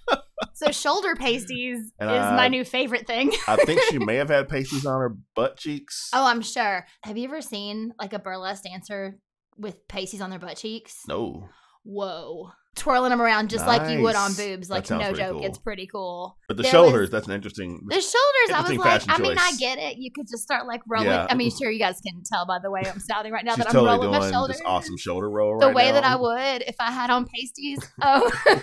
so 0.54 0.70
shoulder 0.70 1.14
pasties 1.16 1.92
And, 1.98 2.10
is 2.10 2.16
uh, 2.16 2.32
my 2.36 2.48
new 2.48 2.64
favorite 2.64 3.06
thing. 3.06 3.32
I 3.46 3.56
think 3.56 3.80
she 3.90 3.98
may 3.98 4.16
have 4.16 4.28
had 4.30 4.48
pasties 4.54 4.86
on 4.86 5.00
her 5.00 5.16
butt 5.34 5.56
cheeks. 5.58 6.08
oh 6.14 6.24
i'm 6.26 6.40
sure. 6.42 6.86
Have 7.02 7.16
you 7.18 7.24
ever 7.24 7.40
seen 7.42 7.92
like 8.00 8.12
a 8.12 8.18
burlesque 8.18 8.64
dancer 8.64 9.18
with 9.58 9.86
pasties 9.88 10.20
on 10.20 10.30
their 10.30 10.38
butt 10.38 10.56
cheeks? 10.56 11.02
No, 11.08 11.48
whoa. 11.84 12.50
Twirling 12.76 13.10
them 13.10 13.22
around 13.22 13.50
just 13.50 13.64
like 13.68 13.88
you 13.88 14.02
would 14.02 14.16
on 14.16 14.34
boobs. 14.34 14.68
Like 14.68 14.90
no 14.90 15.12
joke. 15.12 15.34
Cool. 15.34 15.44
it's 15.44 15.58
pretty 15.58 15.86
cool. 15.86 16.36
But 16.48 16.56
the 16.56 16.64
There 16.64 16.72
shoulders. 16.72 17.02
was- 17.02 17.10
that's 17.10 17.28
an 17.28 17.32
interesting. 17.32 17.78
the 17.86 17.94
shoulders 18.00 18.50
i 18.52 18.60
was 18.68 18.76
like 18.78 19.02
i 19.08 19.18
mean 19.22 19.36
i 19.38 19.52
get 19.60 19.78
it. 19.78 19.96
You 19.98 20.10
could 20.12 20.26
just 20.28 20.42
start 20.42 20.66
like 20.66 20.80
rolling 20.88 21.06
Yeah. 21.08 21.28
i 21.30 21.34
mean 21.36 21.52
sure 21.56 21.70
you 21.70 21.78
guys 21.78 22.00
can 22.04 22.22
tell 22.24 22.46
by 22.46 22.58
the 22.60 22.70
way 22.72 22.82
i'm 22.84 22.98
sounding 22.98 23.32
right 23.32 23.44
now 23.44 23.54
that 23.54 23.68
i'm 23.68 23.72
totally 23.72 24.06
rolling 24.06 24.10
my 24.20 24.28
shoulders 24.30 24.56
this 24.56 24.66
awesome 24.66 24.96
shoulder 24.98 25.30
roll 25.30 25.60
the 25.60 25.66
right 25.66 25.74
way 25.74 25.92
that 25.92 26.02
i 26.04 26.16
would 26.16 26.62
if 26.66 26.74
i 26.80 26.90
had 26.90 27.10
on 27.10 27.26
pasties. 27.26 27.78
Oh 28.02 28.28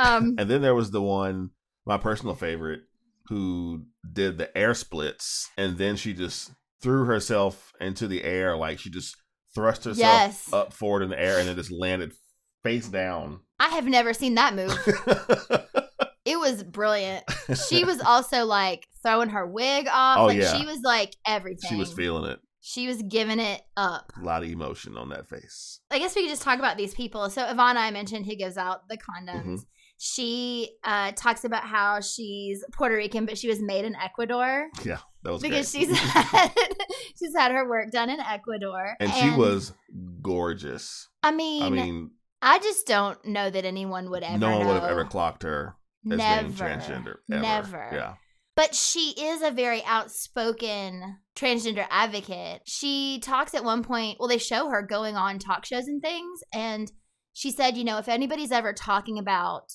um 0.00 0.34
And 0.38 0.48
then 0.50 0.62
there 0.62 0.74
was 0.74 0.90
the 0.90 1.02
one, 1.02 1.50
my 1.86 1.96
personal 1.98 2.34
favorite, 2.34 2.82
who 3.28 3.84
did 4.12 4.38
the 4.38 4.56
air 4.56 4.74
splits, 4.74 5.50
and 5.56 5.76
then 5.78 5.96
she 5.96 6.14
just 6.14 6.50
threw 6.82 7.04
herself 7.04 7.72
into 7.80 8.06
the 8.08 8.22
air, 8.24 8.56
like 8.56 8.78
she 8.78 8.90
just 8.90 9.16
thrust 9.54 9.84
herself 9.84 9.98
Yes. 9.98 10.48
up 10.52 10.72
forward 10.72 11.02
in 11.02 11.10
the 11.10 11.20
air, 11.20 11.38
and 11.38 11.48
then 11.48 11.56
just 11.56 11.72
landed 11.72 12.12
face 12.64 12.88
down. 12.88 13.40
i 13.60 13.68
have 13.68 13.86
never 13.86 14.12
seen 14.12 14.34
that 14.34 14.52
move 14.54 14.72
it 16.24 16.38
was 16.38 16.62
brilliant 16.64 17.24
she 17.68 17.84
was 17.90 18.00
also 18.00 18.44
like 18.44 18.86
throwing 19.02 19.28
her 19.30 19.46
wig 19.46 19.86
off 19.90 20.18
Oh, 20.18 20.26
like 20.26 20.38
yeah. 20.38 20.56
she 20.58 20.66
was 20.66 20.80
like 20.82 21.14
everything 21.26 21.70
She 21.70 21.76
was 21.76 21.92
feeling 21.92 22.30
it. 22.30 22.40
she 22.60 22.86
was 22.88 23.00
giving 23.02 23.38
it 23.38 23.62
up 23.76 24.12
A 24.20 24.24
lot 24.24 24.42
of 24.42 24.50
emotion 24.50 24.96
on 24.96 25.08
that 25.10 25.28
face. 25.28 25.80
I 25.90 25.98
guess 25.98 26.14
we 26.16 26.22
could 26.22 26.30
just 26.30 26.42
talk 26.42 26.58
about 26.58 26.76
these 26.76 26.94
people. 26.94 27.30
So 27.30 27.42
Ivana, 27.42 27.76
I 27.76 27.90
mentioned, 27.92 28.26
who 28.26 28.34
gives 28.36 28.56
out 28.58 28.88
the 28.88 28.98
condoms. 28.98 29.44
Mhm. 29.46 29.64
She 29.98 30.70
uh, 30.84 31.12
talks 31.16 31.44
about 31.44 31.64
how 31.64 32.00
she's 32.00 32.64
Puerto 32.72 32.94
Rican, 32.94 33.26
but 33.26 33.36
she 33.36 33.48
was 33.48 33.60
made 33.60 33.84
in 33.84 33.96
Ecuador 33.96 34.68
Yeah, 34.84 34.98
that 35.24 35.32
was 35.32 35.42
because 35.42 35.70
great. 35.72 35.88
she's 35.88 35.98
had, 35.98 36.50
she's 37.18 37.34
had 37.36 37.50
her 37.52 37.68
work 37.68 37.90
done 37.90 38.08
in 38.08 38.20
Ecuador, 38.20 38.94
and 39.00 39.12
she 39.12 39.30
was 39.30 39.72
gorgeous. 40.22 41.08
I 41.22 41.32
mean, 41.32 41.62
I 41.62 41.70
mean, 41.70 42.10
I 42.40 42.58
just 42.60 42.86
don't 42.86 43.22
know 43.24 43.50
that 43.50 43.64
anyone 43.64 44.10
would 44.10 44.22
ever. 44.22 44.38
no 44.38 44.56
one 44.58 44.66
would 44.68 44.74
have 44.80 44.90
ever 44.90 45.04
clocked 45.04 45.42
her 45.42 45.74
as 46.10 46.16
Never, 46.18 46.42
being 46.42 46.54
transgender. 46.54 47.14
Ever. 47.32 47.40
never. 47.42 47.90
Yeah. 47.92 48.14
But 48.54 48.74
she 48.74 49.10
is 49.20 49.42
a 49.42 49.50
very 49.50 49.84
outspoken 49.84 51.18
transgender 51.36 51.86
advocate. 51.90 52.62
She 52.66 53.20
talks 53.20 53.54
at 53.54 53.64
one 53.64 53.82
point, 53.84 54.18
well, 54.18 54.28
they 54.28 54.38
show 54.38 54.68
her 54.68 54.82
going 54.82 55.16
on 55.16 55.38
talk 55.38 55.64
shows 55.64 55.86
and 55.86 56.02
things. 56.02 56.40
And 56.52 56.90
she 57.32 57.50
said, 57.52 57.76
you 57.76 57.84
know, 57.84 57.98
if 57.98 58.08
anybody's 58.08 58.50
ever 58.52 58.72
talking 58.72 59.18
about 59.18 59.72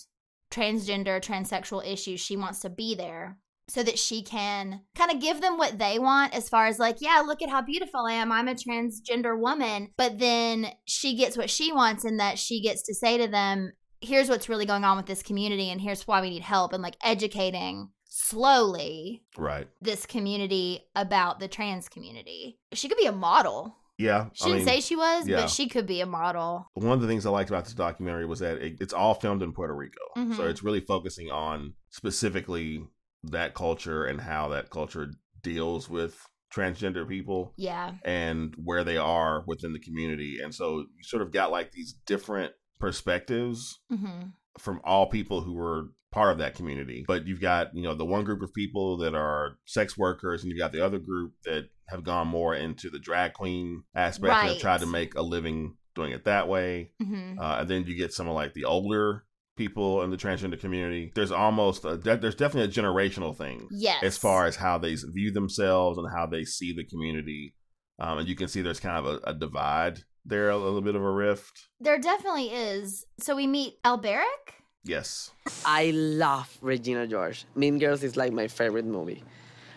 transgender, 0.53 1.21
transsexual 1.21 1.85
issues, 1.85 2.19
she 2.19 2.37
wants 2.37 2.59
to 2.61 2.69
be 2.69 2.95
there 2.95 3.37
so 3.69 3.81
that 3.81 3.97
she 3.97 4.21
can 4.21 4.81
kind 4.95 5.09
of 5.09 5.21
give 5.21 5.39
them 5.41 5.57
what 5.57 5.79
they 5.79 5.97
want 5.97 6.35
as 6.35 6.49
far 6.49 6.67
as 6.67 6.79
like, 6.79 6.97
yeah, 6.99 7.23
look 7.25 7.41
at 7.41 7.49
how 7.49 7.61
beautiful 7.61 8.05
I 8.05 8.13
am. 8.13 8.31
I'm 8.31 8.47
a 8.49 8.55
transgender 8.55 9.39
woman. 9.39 9.89
But 9.97 10.19
then 10.19 10.67
she 10.85 11.15
gets 11.15 11.37
what 11.37 11.49
she 11.49 11.71
wants 11.71 12.03
and 12.03 12.19
that 12.19 12.37
she 12.37 12.61
gets 12.61 12.83
to 12.83 12.93
say 12.93 13.17
to 13.17 13.27
them, 13.27 13.71
here's 14.01 14.27
what's 14.29 14.49
really 14.49 14.65
going 14.65 14.83
on 14.83 14.97
with 14.97 15.05
this 15.05 15.23
community 15.23 15.69
and 15.69 15.79
here's 15.79 16.05
why 16.05 16.19
we 16.19 16.29
need 16.29 16.41
help 16.41 16.73
and 16.73 16.83
like 16.83 16.97
educating 17.03 17.89
slowly 18.05 19.23
Right. 19.37 19.67
this 19.81 20.05
community 20.05 20.81
about 20.95 21.39
the 21.39 21.47
trans 21.47 21.87
community. 21.87 22.59
She 22.73 22.89
could 22.89 22.97
be 22.97 23.05
a 23.05 23.11
model. 23.13 23.77
Yeah. 23.97 24.27
She 24.33 24.45
didn't 24.51 24.65
say 24.65 24.79
she 24.81 24.95
was, 24.95 25.27
yeah. 25.27 25.41
but 25.41 25.49
she 25.49 25.67
could 25.67 25.85
be 25.85 26.01
a 26.01 26.05
model. 26.05 26.67
one 26.73 26.91
of 26.93 27.01
the 27.01 27.07
things 27.07 27.25
I 27.25 27.29
liked 27.29 27.49
about 27.49 27.65
this 27.65 27.73
documentary 27.73 28.25
was 28.25 28.39
that 28.39 28.57
it, 28.57 28.77
it's 28.81 28.93
all 28.93 29.13
filmed 29.13 29.41
in 29.43 29.53
Puerto 29.53 29.73
Rico. 29.75 30.01
Mhm. 30.17 30.35
So 30.35 30.47
it's 30.47 30.63
really 30.63 30.79
focusing 30.81 31.29
on 31.31 31.73
specifically 31.89 32.83
that 33.23 33.53
culture 33.53 34.05
and 34.05 34.19
how 34.21 34.49
that 34.49 34.69
culture 34.69 35.11
deals 35.41 35.89
with 35.89 36.25
transgender 36.53 37.07
people 37.07 37.53
Yeah. 37.57 37.93
and 38.03 38.53
where 38.63 38.83
they 38.83 38.97
are 38.97 39.43
within 39.47 39.73
the 39.73 39.79
community. 39.79 40.39
And 40.43 40.53
so 40.53 40.79
you 40.79 41.03
sort 41.03 41.21
of 41.23 41.31
got 41.31 41.51
like 41.51 41.71
these 41.71 41.93
different 42.05 42.53
perspectives 42.79 43.79
hmm 43.89 44.23
from 44.59 44.81
all 44.83 45.07
people 45.07 45.41
who 45.41 45.53
were 45.53 45.89
part 46.11 46.31
of 46.31 46.37
that 46.37 46.55
community. 46.55 47.03
But 47.07 47.25
you've 47.27 47.41
got, 47.41 47.75
you 47.75 47.81
know, 47.83 47.95
the 47.95 48.05
one 48.05 48.23
group 48.23 48.41
of 48.43 48.53
people 48.53 48.97
that 48.97 49.15
are 49.15 49.57
sex 49.65 49.97
workers 49.97 50.43
and 50.43 50.51
you've 50.51 50.59
got 50.59 50.71
the 50.71 50.85
other 50.85 50.99
group 50.99 51.33
that 51.45 51.69
have 51.89 52.03
gone 52.03 52.27
more 52.27 52.53
into 52.55 52.89
the 52.89 52.99
drag 52.99 53.33
queen 53.33 53.83
aspect 53.95 54.31
and 54.41 54.49
have 54.49 54.59
tried 54.59 54.79
to 54.81 54.85
make 54.85 55.15
a 55.15 55.21
living 55.21 55.75
doing 55.95 56.11
it 56.11 56.25
that 56.25 56.47
way. 56.47 56.91
hmm 57.01 57.37
Uh, 57.39 57.57
and 57.61 57.69
then 57.69 57.83
you 57.85 57.95
get 57.97 58.13
some 58.13 58.27
of 58.27 58.35
like 58.35 58.53
the 58.53 58.65
older 58.65 59.25
people 59.57 60.01
in 60.03 60.09
the 60.11 60.17
transgender 60.17 60.59
community. 60.59 61.11
There's 61.15 61.31
almost 61.31 61.83
a, 61.85 61.97
there's 61.97 62.35
definitely 62.35 62.69
a 62.71 62.83
generational 62.83 63.35
thing 63.35 63.67
Yes. 63.71 64.03
as 64.03 64.17
far 64.17 64.45
as 64.45 64.55
how 64.55 64.77
they 64.77 64.95
view 64.95 65.31
themselves 65.31 65.97
and 65.97 66.07
how 66.15 66.25
they 66.27 66.43
see 66.45 66.73
the 66.73 66.85
community. 66.85 67.53
Um, 67.99 68.19
and 68.19 68.27
you 68.27 68.35
can 68.35 68.47
see 68.47 68.61
there's 68.61 68.79
kind 68.79 68.97
of 68.97 69.05
a, 69.05 69.29
a 69.29 69.33
divide 69.33 69.99
there, 70.25 70.49
a 70.49 70.57
little 70.57 70.81
bit 70.81 70.95
of 70.95 71.01
a 71.03 71.11
rift. 71.11 71.67
there 71.79 71.99
definitely 71.99 72.47
is. 72.49 73.05
So 73.19 73.35
we 73.35 73.47
meet 73.47 73.77
Alberic. 73.85 74.63
Yes. 74.85 75.31
I 75.65 75.91
love 75.91 76.57
Regina 76.61 77.07
George. 77.07 77.45
Mean 77.55 77.79
Girls 77.79 78.03
is 78.03 78.17
like 78.17 78.33
my 78.33 78.47
favorite 78.47 78.85
movie. 78.85 79.23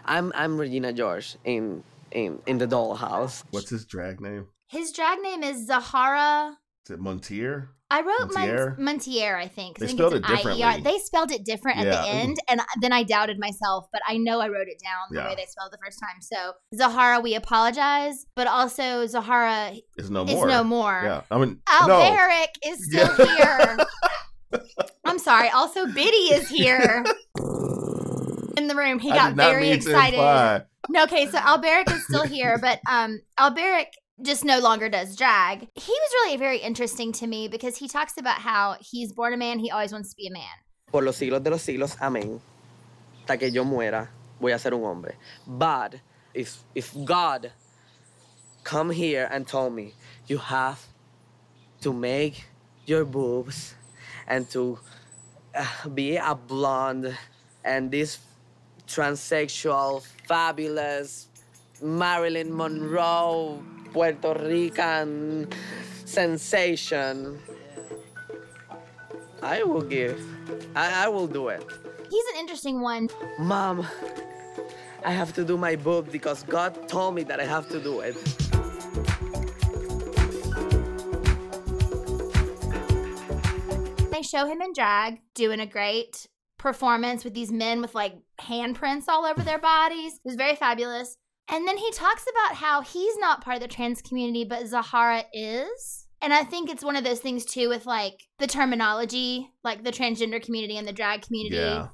I'm 0.04 0.32
I'm 0.34 0.58
Regina 0.58 0.92
George 0.92 1.36
in 1.44 1.82
in 2.10 2.40
in 2.46 2.58
the 2.58 2.66
Dollhouse. 2.66 3.44
What's 3.50 3.70
his 3.70 3.84
drag 3.84 4.20
name? 4.20 4.46
His 4.68 4.92
drag 4.92 5.20
name 5.20 5.42
is 5.42 5.66
Zahara. 5.66 6.56
Is 6.84 6.90
it 6.94 7.00
Montier? 7.00 7.70
I 7.88 8.00
wrote 8.00 8.34
Montier? 8.34 8.74
Montier, 8.78 9.36
I 9.36 9.46
think. 9.46 9.78
They 9.78 9.86
I 9.86 9.88
think 9.88 9.98
spelled 9.98 10.14
it 10.14 10.26
differently. 10.26 10.62
IER. 10.64 10.80
They 10.82 10.98
spelled 10.98 11.30
it 11.30 11.44
different 11.44 11.78
at 11.78 11.84
the 11.84 12.08
end, 12.08 12.36
and 12.48 12.60
then 12.80 12.92
I 12.92 13.04
doubted 13.04 13.38
myself, 13.38 13.86
but 13.92 14.02
I 14.08 14.16
know 14.16 14.40
I 14.40 14.48
wrote 14.48 14.66
it 14.66 14.80
down 14.82 15.02
the 15.10 15.18
Yeah. 15.18 15.28
way 15.28 15.34
they 15.36 15.44
spelled 15.46 15.72
it 15.72 15.78
the 15.78 15.84
first 15.84 16.00
time. 16.00 16.20
So 16.20 16.54
Zahara, 16.76 17.20
we 17.20 17.36
apologize, 17.36 18.26
but 18.34 18.48
also 18.48 19.06
Zahara 19.06 19.72
Is 19.98 20.10
no 20.10 20.24
is 20.24 20.32
more. 20.34 20.48
no 20.48 20.64
more. 20.64 21.00
Yeah. 21.04 21.20
I 21.30 21.38
mean, 21.38 21.60
no. 21.86 22.00
Alberic 22.00 22.50
is 22.66 22.84
still 22.86 23.08
Yeah. 23.18 23.36
here. 23.36 23.76
I'm 25.04 25.18
sorry. 25.20 25.48
Also, 25.50 25.86
Biddy 25.86 26.34
is 26.34 26.48
here 26.48 27.04
in 28.56 28.66
the 28.66 28.74
room. 28.76 28.98
He 28.98 29.10
got 29.10 29.34
very 29.34 29.70
excited. 29.70 30.64
No, 30.88 31.02
okay, 31.04 31.26
so 31.30 31.38
Alberic 31.38 31.90
is 31.90 32.04
still 32.04 32.24
here, 32.24 32.58
but 32.58 32.80
um 32.90 33.20
Alberic 33.38 33.92
just 34.22 34.44
no 34.44 34.58
longer 34.60 34.88
does 34.88 35.16
drag. 35.16 35.68
He 35.74 35.92
was 35.92 36.10
really 36.14 36.36
very 36.36 36.58
interesting 36.58 37.12
to 37.12 37.26
me 37.26 37.48
because 37.48 37.76
he 37.76 37.88
talks 37.88 38.16
about 38.18 38.38
how 38.38 38.76
he's 38.80 39.12
born 39.12 39.32
a 39.34 39.36
man, 39.36 39.58
he 39.58 39.70
always 39.70 39.92
wants 39.92 40.10
to 40.10 40.16
be 40.16 40.26
a 40.26 40.32
man. 40.32 40.56
Por 40.90 41.02
los 41.02 41.16
siglos 41.16 41.42
de 41.42 41.50
los 41.50 41.62
siglos, 41.62 41.96
amén. 41.98 42.40
Hasta 43.20 43.36
que 43.36 43.50
yo 43.50 43.64
muera, 43.64 44.08
voy 44.40 44.52
a 44.52 44.58
ser 44.58 44.72
un 44.72 44.82
hombre. 44.82 45.14
But 45.46 45.96
if 46.32 46.62
if 46.74 46.94
God 47.04 47.50
come 48.64 48.90
here 48.90 49.28
and 49.30 49.46
told 49.46 49.74
me 49.74 49.94
you 50.26 50.38
have 50.38 50.86
to 51.80 51.92
make 51.92 52.46
your 52.86 53.04
boobs 53.04 53.74
and 54.26 54.48
to 54.50 54.78
uh, 55.54 55.88
be 55.88 56.16
a 56.16 56.34
blonde 56.34 57.16
and 57.64 57.90
this 57.90 58.18
transsexual 58.86 60.02
fabulous 60.26 61.28
Marilyn 61.82 62.56
Monroe 62.56 63.62
Puerto 63.92 64.34
Rican 64.34 65.48
sensation 66.04 67.38
I 69.42 69.62
will 69.62 69.82
give 69.82 70.20
I, 70.74 71.04
I 71.04 71.08
will 71.08 71.26
do 71.26 71.48
it 71.48 71.64
He's 72.10 72.24
an 72.34 72.40
interesting 72.40 72.80
one. 72.80 73.08
Mom, 73.38 73.86
I 75.04 75.10
have 75.10 75.32
to 75.34 75.44
do 75.44 75.56
my 75.56 75.76
boob 75.76 76.12
because 76.12 76.42
God 76.44 76.88
told 76.88 77.14
me 77.14 77.24
that 77.24 77.40
I 77.40 77.44
have 77.44 77.68
to 77.70 77.80
do 77.80 78.00
it. 78.00 78.14
They 84.12 84.22
show 84.22 84.46
him 84.46 84.62
in 84.62 84.72
drag 84.72 85.20
doing 85.34 85.60
a 85.60 85.66
great 85.66 86.26
performance 86.58 87.24
with 87.24 87.34
these 87.34 87.52
men 87.52 87.80
with 87.80 87.94
like 87.94 88.14
handprints 88.40 89.04
all 89.08 89.24
over 89.24 89.42
their 89.42 89.58
bodies. 89.58 90.14
It 90.14 90.24
was 90.24 90.36
very 90.36 90.54
fabulous. 90.56 91.16
And 91.48 91.66
then 91.66 91.76
he 91.76 91.90
talks 91.92 92.24
about 92.28 92.56
how 92.56 92.82
he's 92.82 93.16
not 93.18 93.44
part 93.44 93.56
of 93.56 93.62
the 93.62 93.68
trans 93.68 94.02
community, 94.02 94.44
but 94.44 94.66
Zahara 94.66 95.24
is. 95.32 96.06
And 96.20 96.32
I 96.32 96.42
think 96.42 96.68
it's 96.68 96.84
one 96.84 96.96
of 96.96 97.04
those 97.04 97.20
things 97.20 97.44
too 97.44 97.68
with 97.68 97.86
like 97.86 98.20
the 98.38 98.46
terminology, 98.46 99.50
like 99.62 99.84
the 99.84 99.92
transgender 99.92 100.42
community 100.42 100.76
and 100.76 100.88
the 100.88 100.92
drag 100.92 101.22
community. 101.22 101.56
Yeah. 101.56 101.88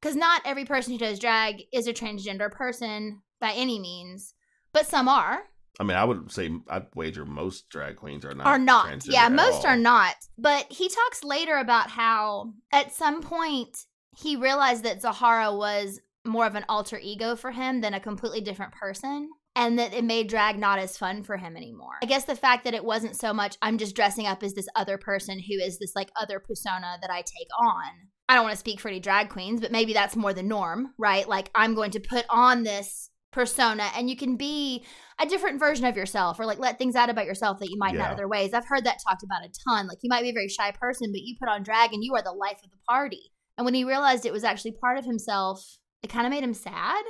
because 0.00 0.16
not 0.16 0.42
every 0.44 0.64
person 0.64 0.92
who 0.92 0.98
does 0.98 1.18
drag 1.18 1.62
is 1.72 1.86
a 1.86 1.92
transgender 1.92 2.50
person 2.50 3.22
by 3.40 3.52
any 3.52 3.78
means, 3.78 4.34
but 4.72 4.86
some 4.86 5.08
are. 5.08 5.40
I 5.80 5.84
mean, 5.84 5.96
I 5.96 6.04
would 6.04 6.30
say 6.32 6.50
I'd 6.68 6.86
wager 6.94 7.24
most 7.24 7.68
drag 7.68 7.96
queens 7.96 8.24
are 8.24 8.34
not 8.34 8.46
are 8.46 8.58
not. 8.58 9.06
Yeah, 9.06 9.28
most 9.28 9.64
all. 9.64 9.72
are 9.72 9.76
not. 9.76 10.16
But 10.36 10.66
he 10.70 10.88
talks 10.88 11.22
later 11.22 11.56
about 11.56 11.88
how 11.88 12.52
at 12.72 12.92
some 12.92 13.22
point 13.22 13.76
he 14.16 14.34
realized 14.34 14.82
that 14.82 15.00
Zahara 15.00 15.54
was 15.54 16.00
more 16.28 16.46
of 16.46 16.54
an 16.54 16.64
alter 16.68 16.98
ego 17.02 17.36
for 17.36 17.50
him 17.50 17.80
than 17.80 17.94
a 17.94 18.00
completely 18.00 18.40
different 18.40 18.72
person. 18.72 19.30
And 19.56 19.76
that 19.78 19.92
it 19.92 20.04
made 20.04 20.28
drag 20.28 20.56
not 20.56 20.78
as 20.78 20.96
fun 20.96 21.24
for 21.24 21.36
him 21.36 21.56
anymore. 21.56 21.98
I 22.00 22.06
guess 22.06 22.24
the 22.24 22.36
fact 22.36 22.62
that 22.62 22.74
it 22.74 22.84
wasn't 22.84 23.16
so 23.16 23.34
much, 23.34 23.56
I'm 23.60 23.76
just 23.76 23.96
dressing 23.96 24.24
up 24.24 24.44
as 24.44 24.54
this 24.54 24.68
other 24.76 24.98
person 24.98 25.40
who 25.40 25.56
is 25.56 25.80
this 25.80 25.96
like 25.96 26.10
other 26.20 26.38
persona 26.38 26.96
that 27.00 27.10
I 27.10 27.22
take 27.22 27.48
on. 27.60 28.08
I 28.28 28.34
don't 28.34 28.44
want 28.44 28.52
to 28.52 28.60
speak 28.60 28.78
for 28.78 28.88
any 28.88 29.00
drag 29.00 29.30
queens, 29.30 29.60
but 29.60 29.72
maybe 29.72 29.92
that's 29.92 30.14
more 30.14 30.32
the 30.32 30.44
norm, 30.44 30.94
right? 30.96 31.28
Like 31.28 31.50
I'm 31.56 31.74
going 31.74 31.90
to 31.92 32.00
put 32.00 32.24
on 32.30 32.62
this 32.62 33.10
persona 33.32 33.88
and 33.96 34.08
you 34.08 34.16
can 34.16 34.36
be 34.36 34.84
a 35.20 35.26
different 35.26 35.58
version 35.58 35.84
of 35.84 35.96
yourself 35.96 36.38
or 36.38 36.46
like 36.46 36.58
let 36.58 36.78
things 36.78 36.96
out 36.96 37.10
about 37.10 37.26
yourself 37.26 37.58
that 37.58 37.70
you 37.70 37.78
might 37.78 37.94
not 37.94 38.12
other 38.12 38.28
ways. 38.28 38.54
I've 38.54 38.66
heard 38.66 38.84
that 38.84 38.98
talked 39.06 39.22
about 39.22 39.44
a 39.44 39.50
ton. 39.68 39.86
Like 39.86 39.98
you 40.02 40.08
might 40.08 40.22
be 40.22 40.30
a 40.30 40.34
very 40.34 40.48
shy 40.48 40.72
person, 40.72 41.10
but 41.12 41.22
you 41.22 41.36
put 41.38 41.48
on 41.48 41.62
drag 41.62 41.92
and 41.92 42.04
you 42.04 42.14
are 42.14 42.22
the 42.22 42.32
life 42.32 42.58
of 42.64 42.70
the 42.70 42.78
party. 42.88 43.32
And 43.56 43.64
when 43.64 43.74
he 43.74 43.84
realized 43.84 44.24
it 44.24 44.32
was 44.32 44.44
actually 44.44 44.76
part 44.80 44.98
of 44.98 45.04
himself, 45.04 45.78
it 46.02 46.08
kind 46.08 46.26
of 46.26 46.30
made 46.30 46.42
him 46.44 46.54
sad. 46.54 47.04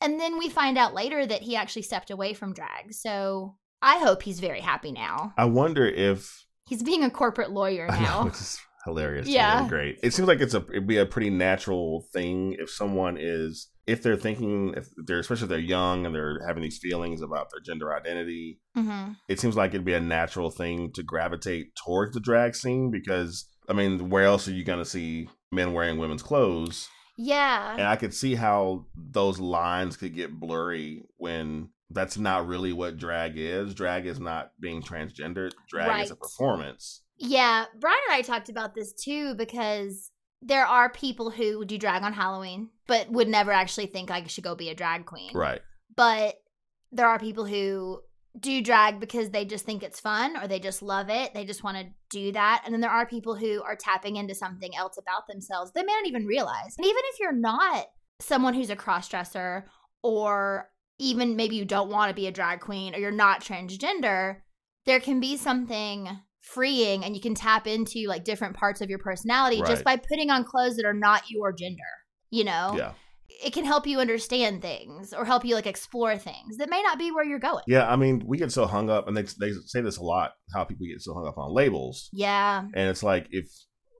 And 0.00 0.18
then 0.18 0.38
we 0.38 0.48
find 0.48 0.76
out 0.76 0.94
later 0.94 1.24
that 1.26 1.42
he 1.42 1.54
actually 1.56 1.82
stepped 1.82 2.10
away 2.10 2.34
from 2.34 2.52
drag. 2.54 2.92
So 2.92 3.56
I 3.80 3.98
hope 3.98 4.22
he's 4.22 4.40
very 4.40 4.60
happy 4.60 4.92
now. 4.92 5.32
I 5.36 5.44
wonder 5.44 5.86
if 5.86 6.44
He's 6.68 6.82
being 6.82 7.04
a 7.04 7.10
corporate 7.10 7.50
lawyer 7.50 7.86
I 7.90 7.96
know, 7.98 8.02
now. 8.04 8.24
which 8.24 8.34
is 8.34 8.58
hilarious. 8.84 9.28
Yeah. 9.28 9.62
Yeah, 9.62 9.68
great. 9.68 9.98
It 10.02 10.12
seems 10.14 10.28
like 10.28 10.40
it's 10.40 10.54
a 10.54 10.64
it'd 10.70 10.86
be 10.86 10.96
a 10.98 11.06
pretty 11.06 11.30
natural 11.30 12.06
thing 12.12 12.56
if 12.58 12.70
someone 12.70 13.16
is 13.20 13.68
if 13.86 14.02
they're 14.02 14.16
thinking 14.16 14.74
if 14.76 14.88
they're 15.06 15.18
especially 15.18 15.44
if 15.44 15.48
they're 15.50 15.58
young 15.58 16.06
and 16.06 16.14
they're 16.14 16.38
having 16.46 16.62
these 16.62 16.78
feelings 16.78 17.20
about 17.20 17.48
their 17.50 17.60
gender 17.60 17.94
identity. 17.94 18.60
hmm 18.74 19.12
It 19.28 19.38
seems 19.40 19.56
like 19.56 19.70
it'd 19.70 19.84
be 19.84 19.94
a 19.94 20.00
natural 20.00 20.50
thing 20.50 20.92
to 20.92 21.02
gravitate 21.02 21.74
towards 21.84 22.14
the 22.14 22.20
drag 22.20 22.54
scene 22.56 22.90
because 22.90 23.48
I 23.68 23.72
mean, 23.74 24.08
where 24.08 24.24
else 24.24 24.48
are 24.48 24.52
you 24.52 24.64
going 24.64 24.80
to 24.80 24.84
see 24.84 25.28
men 25.52 25.72
wearing 25.72 25.98
women's 25.98 26.22
clothes? 26.22 26.88
Yeah. 27.24 27.72
And 27.72 27.82
I 27.82 27.96
could 27.96 28.12
see 28.12 28.34
how 28.34 28.86
those 28.96 29.38
lines 29.38 29.96
could 29.96 30.14
get 30.14 30.32
blurry 30.32 31.04
when 31.18 31.68
that's 31.90 32.18
not 32.18 32.48
really 32.48 32.72
what 32.72 32.96
drag 32.96 33.34
is. 33.36 33.74
Drag 33.74 34.06
is 34.06 34.18
not 34.18 34.52
being 34.58 34.82
transgender. 34.82 35.52
Drag 35.68 36.04
is 36.04 36.10
a 36.10 36.16
performance. 36.16 37.02
Yeah, 37.16 37.66
Brian 37.78 37.98
and 38.08 38.16
I 38.16 38.22
talked 38.22 38.48
about 38.48 38.74
this 38.74 38.92
too 38.92 39.34
because 39.36 40.10
there 40.40 40.66
are 40.66 40.90
people 40.90 41.30
who 41.30 41.64
do 41.64 41.78
drag 41.78 42.02
on 42.02 42.12
Halloween, 42.12 42.70
but 42.88 43.08
would 43.10 43.28
never 43.28 43.52
actually 43.52 43.86
think 43.86 44.10
I 44.10 44.26
should 44.26 44.42
go 44.42 44.56
be 44.56 44.70
a 44.70 44.74
drag 44.74 45.06
queen. 45.06 45.30
Right. 45.32 45.60
But 45.94 46.42
there 46.90 47.06
are 47.06 47.20
people 47.20 47.44
who 47.44 48.00
do 48.38 48.62
drag 48.62 48.98
because 48.98 49.30
they 49.30 49.44
just 49.44 49.64
think 49.64 49.82
it's 49.82 50.00
fun 50.00 50.36
or 50.36 50.48
they 50.48 50.58
just 50.58 50.82
love 50.82 51.10
it. 51.10 51.34
They 51.34 51.44
just 51.44 51.62
want 51.62 51.76
to 51.76 51.86
do 52.10 52.32
that. 52.32 52.62
And 52.64 52.72
then 52.72 52.80
there 52.80 52.90
are 52.90 53.06
people 53.06 53.36
who 53.36 53.62
are 53.62 53.76
tapping 53.76 54.16
into 54.16 54.34
something 54.34 54.74
else 54.74 54.96
about 54.98 55.26
themselves 55.28 55.72
they 55.72 55.82
may 55.82 55.92
not 55.92 56.06
even 56.06 56.26
realize. 56.26 56.74
And 56.78 56.86
even 56.86 57.02
if 57.12 57.20
you're 57.20 57.32
not 57.32 57.86
someone 58.20 58.54
who's 58.54 58.70
a 58.70 58.76
cross 58.76 59.08
dresser 59.08 59.66
or 60.02 60.70
even 60.98 61.36
maybe 61.36 61.56
you 61.56 61.64
don't 61.64 61.90
want 61.90 62.08
to 62.08 62.14
be 62.14 62.26
a 62.26 62.32
drag 62.32 62.60
queen 62.60 62.94
or 62.94 62.98
you're 62.98 63.10
not 63.10 63.42
transgender, 63.42 64.36
there 64.86 65.00
can 65.00 65.20
be 65.20 65.36
something 65.36 66.08
freeing 66.40 67.04
and 67.04 67.14
you 67.14 67.20
can 67.20 67.34
tap 67.34 67.66
into 67.66 68.06
like 68.06 68.24
different 68.24 68.56
parts 68.56 68.80
of 68.80 68.88
your 68.88 68.98
personality 68.98 69.62
just 69.62 69.84
by 69.84 69.96
putting 69.96 70.30
on 70.30 70.44
clothes 70.44 70.76
that 70.76 70.86
are 70.86 70.94
not 70.94 71.30
your 71.30 71.52
gender, 71.52 71.82
you 72.30 72.44
know? 72.44 72.74
Yeah. 72.76 72.92
It 73.44 73.52
can 73.52 73.64
help 73.64 73.86
you 73.86 73.98
understand 74.00 74.62
things 74.62 75.12
or 75.12 75.24
help 75.24 75.44
you 75.44 75.54
like 75.54 75.66
explore 75.66 76.16
things 76.16 76.58
that 76.58 76.70
may 76.70 76.82
not 76.82 76.98
be 76.98 77.10
where 77.10 77.24
you're 77.24 77.38
going. 77.38 77.64
Yeah, 77.66 77.88
I 77.90 77.96
mean, 77.96 78.22
we 78.26 78.38
get 78.38 78.52
so 78.52 78.66
hung 78.66 78.88
up, 78.90 79.08
and 79.08 79.16
they 79.16 79.22
they 79.22 79.52
say 79.66 79.80
this 79.80 79.96
a 79.96 80.02
lot. 80.02 80.32
How 80.54 80.64
people 80.64 80.86
get 80.86 81.00
so 81.02 81.14
hung 81.14 81.26
up 81.26 81.38
on 81.38 81.52
labels, 81.52 82.08
Yeah. 82.12 82.60
and 82.62 82.88
it's 82.88 83.02
like 83.02 83.26
if 83.30 83.46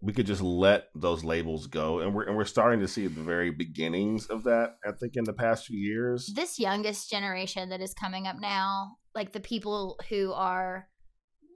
we 0.05 0.13
could 0.13 0.27
just 0.27 0.43
let 0.43 0.87
those 0.97 1.23
labels 1.25 1.67
go, 1.69 2.01
and 2.01 2.15
we're 2.15 2.25
and 2.25 2.37
we're 2.37 2.45
starting 2.45 2.81
to 2.81 2.89
see 2.89 3.07
the 3.07 3.23
very 3.23 3.51
beginnings 3.51 4.27
of 4.27 4.45
that. 4.45 4.77
I 4.87 4.93
think 4.99 5.13
in 5.17 5.25
the 5.25 5.33
past 5.33 5.67
few 5.67 5.79
years. 5.79 6.31
This 6.35 6.59
youngest 6.59 7.11
generation 7.11 7.69
that 7.71 7.81
is 7.81 7.95
coming 7.95 8.27
up 8.27 8.37
now, 8.41 8.97
like 9.15 9.33
the 9.33 9.41
people 9.41 9.99
who 10.09 10.33
are 10.33 10.89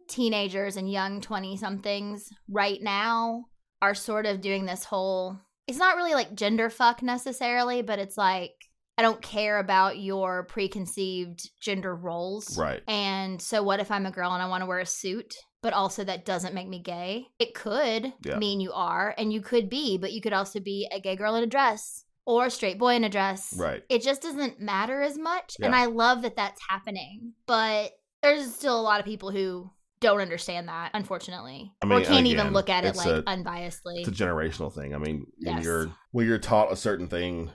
teenagers 0.08 0.76
and 0.76 0.90
young 0.90 1.20
20 1.20 1.56
somethings 1.56 2.28
right 2.48 2.80
now, 2.80 3.46
are 3.82 3.94
sort 3.94 4.26
of 4.26 4.40
doing 4.40 4.64
this 4.64 4.84
whole 4.84 5.38
it's 5.66 5.78
not 5.78 5.96
really 5.96 6.14
like 6.14 6.34
gender 6.34 6.70
fuck 6.70 7.02
necessarily, 7.02 7.82
but 7.82 7.98
it's 7.98 8.16
like 8.16 8.52
I 8.98 9.02
don't 9.02 9.20
care 9.20 9.58
about 9.58 9.98
your 9.98 10.44
preconceived 10.44 11.50
gender 11.60 11.94
roles. 11.94 12.56
Right. 12.56 12.82
And 12.88 13.40
so 13.42 13.62
what 13.62 13.80
if 13.80 13.90
I'm 13.90 14.06
a 14.06 14.10
girl 14.10 14.32
and 14.32 14.42
I 14.42 14.48
want 14.48 14.62
to 14.62 14.66
wear 14.66 14.78
a 14.78 14.86
suit, 14.86 15.34
but 15.62 15.74
also 15.74 16.02
that 16.04 16.24
doesn't 16.24 16.54
make 16.54 16.68
me 16.68 16.78
gay? 16.80 17.26
It 17.38 17.54
could 17.54 18.14
Yeah. 18.24 18.38
mean 18.38 18.60
you 18.60 18.72
are 18.72 19.14
and 19.18 19.32
you 19.32 19.42
could 19.42 19.68
be, 19.68 19.98
but 19.98 20.12
you 20.12 20.22
could 20.22 20.32
also 20.32 20.60
be 20.60 20.88
a 20.90 20.98
gay 21.00 21.14
girl 21.16 21.34
in 21.34 21.42
a 21.44 21.46
dress 21.46 22.04
or 22.24 22.46
a 22.46 22.50
straight 22.50 22.78
boy 22.78 22.94
in 22.94 23.04
a 23.04 23.10
dress. 23.10 23.52
Right. 23.54 23.82
It 23.90 24.02
just 24.02 24.22
doesn't 24.22 24.60
matter 24.60 25.02
as 25.02 25.18
much 25.18 25.56
and 25.60 25.74
I 25.74 25.84
love 25.86 26.22
that 26.22 26.36
that's 26.36 26.62
happening. 26.66 27.34
But 27.46 27.92
there's 28.22 28.54
still 28.54 28.80
a 28.80 28.82
lot 28.82 28.98
of 29.00 29.04
people 29.06 29.30
who 29.30 29.70
don't 30.00 30.20
understand 30.20 30.68
that, 30.68 30.90
unfortunately, 30.94 31.72
I 31.82 31.86
mean, 31.86 32.02
or 32.02 32.04
can't 32.04 32.26
even 32.26 32.52
look 32.52 32.68
at 32.68 32.84
it 32.84 32.96
like 32.96 33.06
a- 33.06 33.22
unbiasedly. 33.22 34.00
It's 34.00 34.08
a 34.08 34.12
generational 34.12 34.72
thing. 34.72 34.94
I 34.94 34.98
mean, 34.98 35.26
when 35.42 35.62
you're 35.62 35.90
when 36.12 36.26
you're 36.26 36.38
taught 36.38 36.70
a 36.72 36.76
certain 36.76 37.08
thing 37.08 37.50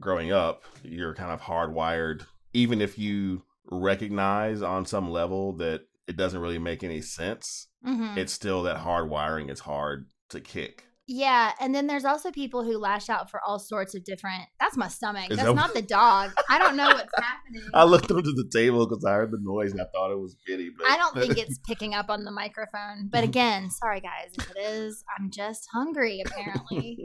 growing 0.00 0.32
up, 0.32 0.62
you're 0.82 1.14
kind 1.14 1.30
of 1.32 1.40
hardwired. 1.40 2.24
Even 2.52 2.80
if 2.80 2.98
you 2.98 3.42
recognize 3.70 4.62
on 4.62 4.86
some 4.86 5.10
level 5.10 5.54
that 5.54 5.82
it 6.06 6.16
doesn't 6.16 6.40
really 6.40 6.58
make 6.58 6.82
any 6.84 7.00
sense, 7.00 7.68
Mhm. 7.86 8.16
it's 8.16 8.32
still 8.32 8.62
that 8.64 8.78
hardwiring 8.78 9.50
It's 9.50 9.60
hard 9.60 10.06
to 10.30 10.40
kick. 10.40 10.86
Yeah, 11.14 11.52
and 11.60 11.74
then 11.74 11.88
there's 11.88 12.06
also 12.06 12.30
people 12.30 12.64
who 12.64 12.78
lash 12.78 13.10
out 13.10 13.30
for 13.30 13.38
all 13.46 13.58
sorts 13.58 13.94
of 13.94 14.02
different. 14.02 14.44
That's 14.58 14.78
my 14.78 14.88
stomach. 14.88 15.30
Is 15.30 15.36
That's 15.36 15.48
that- 15.50 15.54
not 15.54 15.74
the 15.74 15.82
dog. 16.00 16.30
I 16.48 16.58
don't 16.58 16.74
know 16.74 16.86
what's 16.86 17.12
happening. 17.14 17.68
I 17.74 17.84
looked 17.84 18.10
under 18.10 18.22
the 18.22 18.48
table 18.50 18.86
because 18.86 19.04
I 19.04 19.12
heard 19.12 19.30
the 19.30 19.38
noise 19.38 19.72
and 19.72 19.82
I 19.82 19.84
thought 19.92 20.10
it 20.10 20.18
was 20.18 20.34
Biddy. 20.46 20.70
But 20.76 20.88
I 20.88 20.96
don't 20.96 21.14
think 21.14 21.36
it's 21.38 21.58
picking 21.66 21.92
up 21.92 22.08
on 22.08 22.24
the 22.24 22.30
microphone. 22.30 23.08
But 23.10 23.18
mm-hmm. 23.18 23.28
again, 23.28 23.70
sorry 23.70 24.00
guys, 24.00 24.30
if 24.38 24.50
it 24.52 24.56
is, 24.58 25.04
I'm 25.18 25.30
just 25.30 25.68
hungry 25.70 26.22
apparently. 26.24 27.04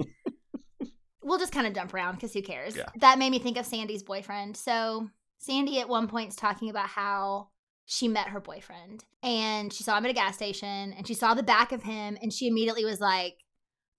we'll 1.22 1.38
just 1.38 1.52
kind 1.52 1.68
of 1.68 1.74
jump 1.74 1.94
around 1.94 2.16
because 2.16 2.32
who 2.32 2.42
cares? 2.42 2.78
Yeah. 2.78 2.86
That 3.02 3.20
made 3.20 3.32
me 3.32 3.40
think 3.40 3.58
of 3.58 3.66
Sandy's 3.66 4.04
boyfriend. 4.04 4.56
So 4.56 5.10
Sandy 5.38 5.82
at 5.82 5.90
one 5.90 6.08
point 6.08 6.30
is 6.30 6.38
talking 6.38 6.70
about 6.70 6.88
how 6.88 7.50
she 7.86 8.08
met 8.08 8.30
her 8.30 8.40
boyfriend 8.40 9.04
and 9.22 9.74
she 9.74 9.84
saw 9.84 9.98
him 9.98 10.06
at 10.06 10.12
a 10.12 10.14
gas 10.14 10.36
station 10.36 10.94
and 10.94 11.06
she 11.06 11.14
saw 11.14 11.34
the 11.34 11.44
back 11.44 11.74
of 11.74 11.84
him 11.84 12.18
and 12.22 12.32
she 12.32 12.48
immediately 12.48 12.86
was 12.86 13.02
like, 13.02 13.36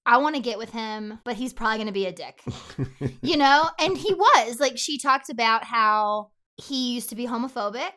I 0.08 0.16
want 0.16 0.36
to 0.36 0.40
get 0.40 0.56
with 0.56 0.70
him, 0.70 1.18
but 1.22 1.36
he's 1.36 1.52
probably 1.52 1.76
going 1.76 1.88
to 1.88 1.92
be 1.92 2.06
a 2.06 2.12
dick. 2.12 2.40
you 3.22 3.36
know? 3.36 3.68
And 3.78 3.94
he 3.96 4.14
was. 4.14 4.58
Like, 4.58 4.78
she 4.78 4.98
talked 4.98 5.28
about 5.28 5.64
how 5.64 6.30
he 6.56 6.94
used 6.94 7.10
to 7.10 7.14
be 7.14 7.26
homophobic 7.26 7.92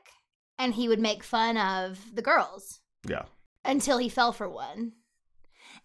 and 0.59 0.73
he 0.73 0.89
would 0.89 0.99
make 0.99 1.23
fun 1.23 1.55
of 1.55 2.13
the 2.13 2.21
girls 2.21 2.81
yeah. 3.07 3.23
until 3.63 3.97
he 3.97 4.09
fell 4.09 4.33
for 4.33 4.49
one. 4.49 4.91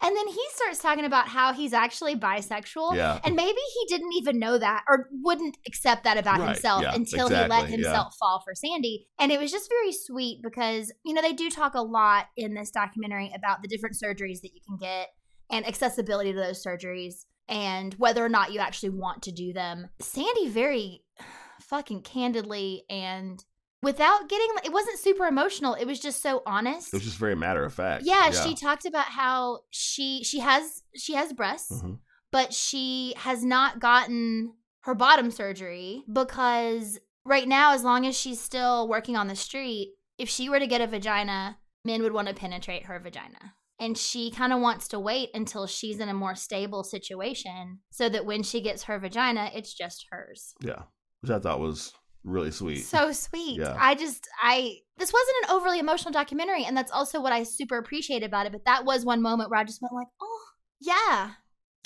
And 0.02 0.16
then 0.16 0.26
he 0.26 0.42
starts 0.50 0.80
talking 0.80 1.04
about 1.04 1.28
how 1.28 1.52
he's 1.52 1.72
actually 1.72 2.16
bisexual. 2.16 2.96
Yeah. 2.96 3.20
And 3.24 3.36
maybe 3.36 3.52
he 3.52 3.86
didn't 3.88 4.12
even 4.14 4.40
know 4.40 4.58
that 4.58 4.82
or 4.88 5.08
wouldn't 5.22 5.56
accept 5.64 6.02
that 6.04 6.18
about 6.18 6.40
Right, 6.40 6.48
himself 6.48 6.82
yeah, 6.82 6.94
until 6.94 7.28
he 7.28 7.34
let 7.34 7.46
exactly, 7.46 7.70
yeah. 7.70 7.76
himself 7.76 8.14
fall 8.18 8.42
for 8.44 8.52
Sandy. 8.52 9.06
And 9.20 9.30
it 9.30 9.38
was 9.38 9.52
just 9.52 9.70
very 9.70 9.92
sweet 9.92 10.40
because, 10.42 10.92
you 11.04 11.14
know, 11.14 11.22
they 11.22 11.32
do 11.34 11.48
talk 11.50 11.74
a 11.74 11.80
lot 11.80 12.26
in 12.36 12.54
this 12.54 12.72
documentary 12.72 13.30
about 13.32 13.62
the 13.62 13.68
different 13.68 13.94
surgeries 13.94 14.40
that 14.40 14.50
you 14.52 14.60
can 14.66 14.76
get 14.76 15.10
and 15.50 15.66
accessibility 15.66 16.32
to 16.32 16.38
those 16.38 16.64
surgeries 16.64 17.24
and 17.48 17.94
whether 17.94 18.24
or 18.24 18.28
not 18.28 18.52
you 18.52 18.58
actually 18.60 18.90
want 18.90 19.22
to 19.22 19.32
do 19.32 19.52
them. 19.52 19.88
Sandy 20.00 20.48
very 20.48 21.02
fucking 21.60 22.02
candidly 22.02 22.84
and 22.90 23.44
without 23.82 24.28
getting 24.28 24.48
it 24.64 24.72
wasn't 24.72 24.98
super 24.98 25.26
emotional. 25.26 25.74
It 25.74 25.84
was 25.86 26.00
just 26.00 26.22
so 26.22 26.42
honest. 26.46 26.88
It 26.88 26.96
was 26.96 27.04
just 27.04 27.18
very 27.18 27.36
matter 27.36 27.64
of 27.64 27.72
fact. 27.74 28.04
Yeah, 28.04 28.30
she 28.30 28.54
talked 28.54 28.84
about 28.86 29.06
how 29.06 29.60
she 29.70 30.24
she 30.24 30.40
has 30.40 30.82
she 30.96 31.14
has 31.14 31.32
breasts, 31.32 31.82
Mhm. 31.82 31.98
but 32.32 32.52
she 32.52 33.14
has 33.18 33.44
not 33.44 33.78
gotten 33.80 34.54
her 34.80 34.94
bottom 34.94 35.30
surgery 35.30 36.04
because 36.12 36.98
right 37.24 37.46
now 37.48 37.72
as 37.74 37.82
long 37.84 38.06
as 38.06 38.16
she's 38.18 38.40
still 38.40 38.88
working 38.88 39.16
on 39.16 39.26
the 39.28 39.36
street, 39.36 39.94
if 40.18 40.28
she 40.28 40.48
were 40.48 40.58
to 40.60 40.66
get 40.66 40.80
a 40.80 40.86
vagina, 40.86 41.58
men 41.84 42.02
would 42.02 42.12
want 42.12 42.28
to 42.28 42.34
penetrate 42.34 42.84
her 42.86 42.98
vagina. 43.00 43.54
And 43.78 43.96
she 43.96 44.30
kind 44.30 44.52
of 44.52 44.60
wants 44.60 44.88
to 44.88 44.98
wait 44.98 45.30
until 45.34 45.66
she's 45.66 46.00
in 46.00 46.08
a 46.08 46.14
more 46.14 46.34
stable 46.34 46.82
situation 46.82 47.80
so 47.90 48.08
that 48.08 48.24
when 48.24 48.42
she 48.42 48.60
gets 48.60 48.84
her 48.84 48.98
vagina, 48.98 49.50
it's 49.54 49.74
just 49.74 50.06
hers. 50.10 50.54
Yeah. 50.60 50.82
Which 51.20 51.30
I 51.30 51.38
thought 51.38 51.60
was 51.60 51.92
really 52.24 52.50
sweet. 52.50 52.84
So 52.84 53.12
sweet. 53.12 53.58
Yeah. 53.60 53.76
I 53.78 53.94
just 53.94 54.26
I 54.42 54.76
this 54.96 55.12
wasn't 55.12 55.36
an 55.44 55.56
overly 55.56 55.78
emotional 55.78 56.12
documentary 56.12 56.64
and 56.64 56.76
that's 56.76 56.90
also 56.90 57.20
what 57.20 57.32
I 57.32 57.42
super 57.42 57.76
appreciate 57.78 58.22
about 58.22 58.46
it, 58.46 58.52
but 58.52 58.64
that 58.64 58.84
was 58.84 59.04
one 59.04 59.20
moment 59.22 59.50
where 59.50 59.60
I 59.60 59.64
just 59.64 59.82
went 59.82 59.92
like, 59.94 60.08
"Oh, 60.22 60.44
yeah. 60.80 61.32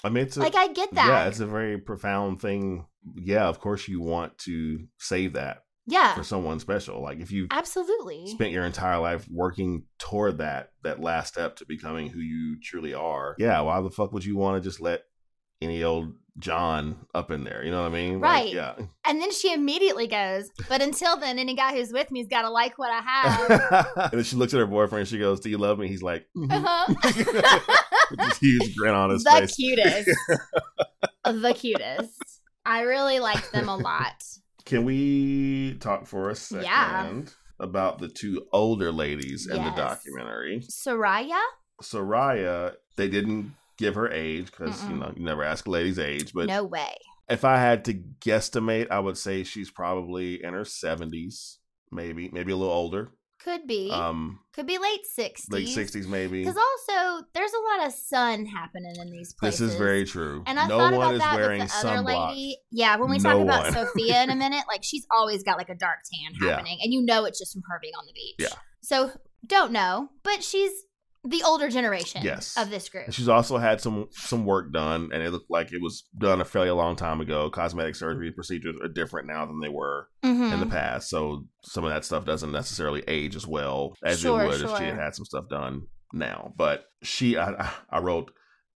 I 0.03 0.09
mean, 0.09 0.25
it's 0.25 0.37
a, 0.37 0.41
Like, 0.41 0.55
I 0.55 0.69
get 0.69 0.95
that. 0.95 1.09
Yeah, 1.09 1.27
it's 1.27 1.41
a 1.41 1.47
very 1.47 1.77
profound 1.79 2.41
thing. 2.41 2.87
Yeah, 3.17 3.49
of 3.49 3.61
course 3.61 3.89
you 3.89 4.01
want 4.01 4.39
to 4.39 4.87
save 4.99 5.35
that 5.35 5.65
Yeah, 5.87 6.15
for 6.15 6.23
someone 6.25 6.61
special. 6.61 7.01
Like 7.03 7.21
if 7.21 7.33
you 7.33 7.49
absolutely. 7.51 8.27
spent 8.29 8.53
your 8.53 8.65
entire 8.65 8.99
life 8.99 9.27
working 9.31 9.85
toward 9.99 10.39
that 10.39 10.71
that 10.83 11.01
last 11.01 11.33
step 11.35 11.57
to 11.57 11.67
becoming 11.67 12.09
who 12.09 12.21
you 12.21 12.57
truly 12.63 12.95
are. 12.95 13.35
Yeah, 13.39 13.61
why 13.63 13.81
the 13.81 13.91
fuck 13.91 14.13
would 14.13 14.25
you 14.25 14.37
want 14.37 14.63
to 14.63 14.69
just 14.69 14.81
let 14.81 15.03
any 15.63 15.83
old 15.83 16.15
John 16.39 17.07
up 17.15 17.31
in 17.31 17.45
there? 17.45 17.65
You 17.65 17.71
know 17.71 17.83
what 17.83 17.89
I 17.89 17.95
mean? 17.95 18.21
Like, 18.21 18.31
Right. 18.45 18.55
yeah. 18.55 18.75
And 19.05 19.21
then 19.21 19.33
she 19.33 19.53
immediately 19.53 20.07
goes, 20.07 20.49
But 20.69 20.81
until 20.81 21.17
then, 21.17 21.39
any 21.39 21.55
guy 21.57 21.75
who's 21.75 21.93
with 21.93 22.11
me's 22.11 22.29
got 22.29 22.43
to 22.43 22.51
like 22.51 22.79
what 22.79 22.91
I 22.91 23.01
have. 23.01 23.87
and 23.97 24.13
then 24.13 24.23
she 24.25 24.37
looks 24.37 24.55
at 24.55 24.61
her 24.61 24.67
boyfriend. 24.67 25.09
She 25.09 25.19
goes, 25.19 25.41
"Do 25.41 25.51
you 25.51 25.59
love 25.59 25.79
me?" 25.79 25.89
He's 25.89 26.03
like, 26.03 26.27
"Mhm." 26.37 26.51
Uh-huh. 26.53 26.95
with 28.11 28.19
this 28.21 28.39
huge 28.39 28.77
grin 28.77 28.95
on 28.95 29.11
his 29.11 29.25
face. 29.29 29.55
the 29.57 29.63
cutest. 29.63 30.11
the 31.25 31.55
cutest. 31.55 32.41
I 32.65 32.83
really 32.83 33.19
like 33.21 33.51
them 33.51 33.69
a 33.69 33.77
lot. 33.77 34.23
Can 34.65 34.85
we 34.85 35.77
talk 35.81 36.07
for 36.07 36.31
a 36.31 36.35
second 36.35 36.65
Yeah. 36.65 37.21
about 37.59 37.99
the 37.99 38.09
two 38.09 38.47
older 38.53 38.93
ladies 38.93 39.47
in 39.47 39.57
the 39.63 39.71
documentary? 39.71 40.61
Soraya? 40.71 41.41
Soraya, 41.83 42.75
they 42.97 43.09
didn't 43.09 43.55
give 43.79 43.95
her 43.95 44.11
age 44.11 44.47
because 44.47 44.83
you 44.89 44.97
know 44.97 45.13
you 45.17 45.25
never 45.25 45.43
ask 45.43 45.67
a 45.67 45.71
lady's 45.71 45.99
age. 45.99 46.33
But 46.35 46.47
no 46.47 46.63
way. 46.65 46.95
if 47.29 47.45
I 47.45 47.57
had 47.59 47.85
to 47.87 47.95
guesstimate, 47.95 48.91
I 48.91 49.01
would 49.01 49.17
say 49.17 49.43
she's 49.45 49.71
probably 49.71 50.43
in 50.45 50.53
her 50.55 50.65
seventies, 50.65 51.59
maybe, 51.91 52.29
maybe 52.33 52.53
a 52.53 52.57
little 52.57 52.73
older. 52.75 53.11
Could 53.43 53.67
be. 53.67 53.91
Um, 53.91 54.41
Could 54.53 54.67
be 54.67 54.77
late 54.79 55.01
60s. 55.19 55.51
late 55.51 55.69
sixties, 55.69 56.07
maybe. 56.07 56.45
Because 56.45 56.59
also, 56.59 57.25
there's 57.33 57.53
a 57.53 57.79
lot 57.79 57.87
of 57.87 57.93
sun 57.95 58.45
happening 58.45 58.95
in 59.01 59.11
these 59.11 59.33
places. 59.33 59.61
This 59.61 59.71
is 59.71 59.77
very 59.77 60.05
true. 60.05 60.43
And 60.47 60.59
I 60.61 60.67
no 60.67 60.79
thought 60.79 60.93
one 60.93 60.95
about 60.95 61.15
is 61.15 61.21
that 61.21 61.37
wearing 61.37 61.61
with 61.61 61.71
the 61.81 61.89
other 61.89 62.03
lady. 62.03 62.59
Yeah, 62.71 62.97
when 62.97 63.09
we 63.09 63.17
No 63.19 63.33
talk 63.33 63.43
about. 63.43 63.73
Sophia 63.95 64.23
in 64.23 64.31
a 64.31 64.37
minute, 64.37 64.65
like 64.69 64.85
she's 64.85 65.07
always 65.11 65.43
got 65.43 65.57
like 65.57 65.71
a 65.71 65.75
dark 65.75 66.01
tan 66.13 66.35
Yeah. 66.43 66.57
happening, 66.57 66.79
and 66.83 66.93
you 66.93 67.01
know 67.03 67.25
it's 67.25 67.39
just 67.39 67.55
from 67.55 67.63
her 67.71 67.79
being 67.81 67.95
on 67.95 68.05
the 68.07 68.13
beach. 68.13 68.37
Yeah. 68.39 68.59
So 68.83 69.13
don't 69.47 69.73
know, 69.73 70.11
but 70.23 70.43
she's 70.45 70.73
the 71.25 71.43
older 71.45 71.69
generation. 71.69 72.23
Yes. 72.25 72.57
Of 72.57 72.71
this 72.71 72.89
group. 72.89 73.05
And 73.07 73.15
She's 73.15 73.29
also 73.29 73.59
had 73.59 73.81
some 73.81 74.09
some 74.11 74.47
work 74.47 74.73
done, 74.73 75.11
and 75.13 75.23
it 75.23 75.31
looked 75.31 75.51
like 75.51 75.73
it 75.73 75.83
was 75.83 76.05
done 76.17 76.41
a 76.41 76.45
fairly 76.45 76.71
long 76.71 76.97
time 76.97 77.21
ago. 77.21 77.51
Cosmetic 77.51 77.95
surgery 77.95 78.33
procedures 78.33 78.77
are 78.83 78.89
different 78.89 79.27
now 79.29 79.45
than 79.47 79.61
they 79.61 79.69
were 79.69 80.09
Mhm. 80.25 80.53
in 80.55 80.61
the 80.61 80.67
past, 80.67 81.09
so 81.11 81.45
some 81.65 81.85
of 81.85 81.91
that 81.91 82.05
stuff 82.05 82.25
doesn't 82.25 82.53
necessarily 82.53 83.03
age 83.09 83.37
as 83.37 83.47
well 83.47 83.95
as 84.03 84.21
Sure, 84.21 84.43
it 84.43 84.47
would 84.49 84.63
if 84.63 84.77
she 84.79 84.85
had 84.85 84.97
had 84.99 85.15
some 85.15 85.25
stuff 85.27 85.45
done 85.51 85.83
now. 86.13 86.53
But 86.57 86.87
she, 87.03 87.37
I, 87.37 87.71
I 87.91 87.99
wrote 88.01 88.33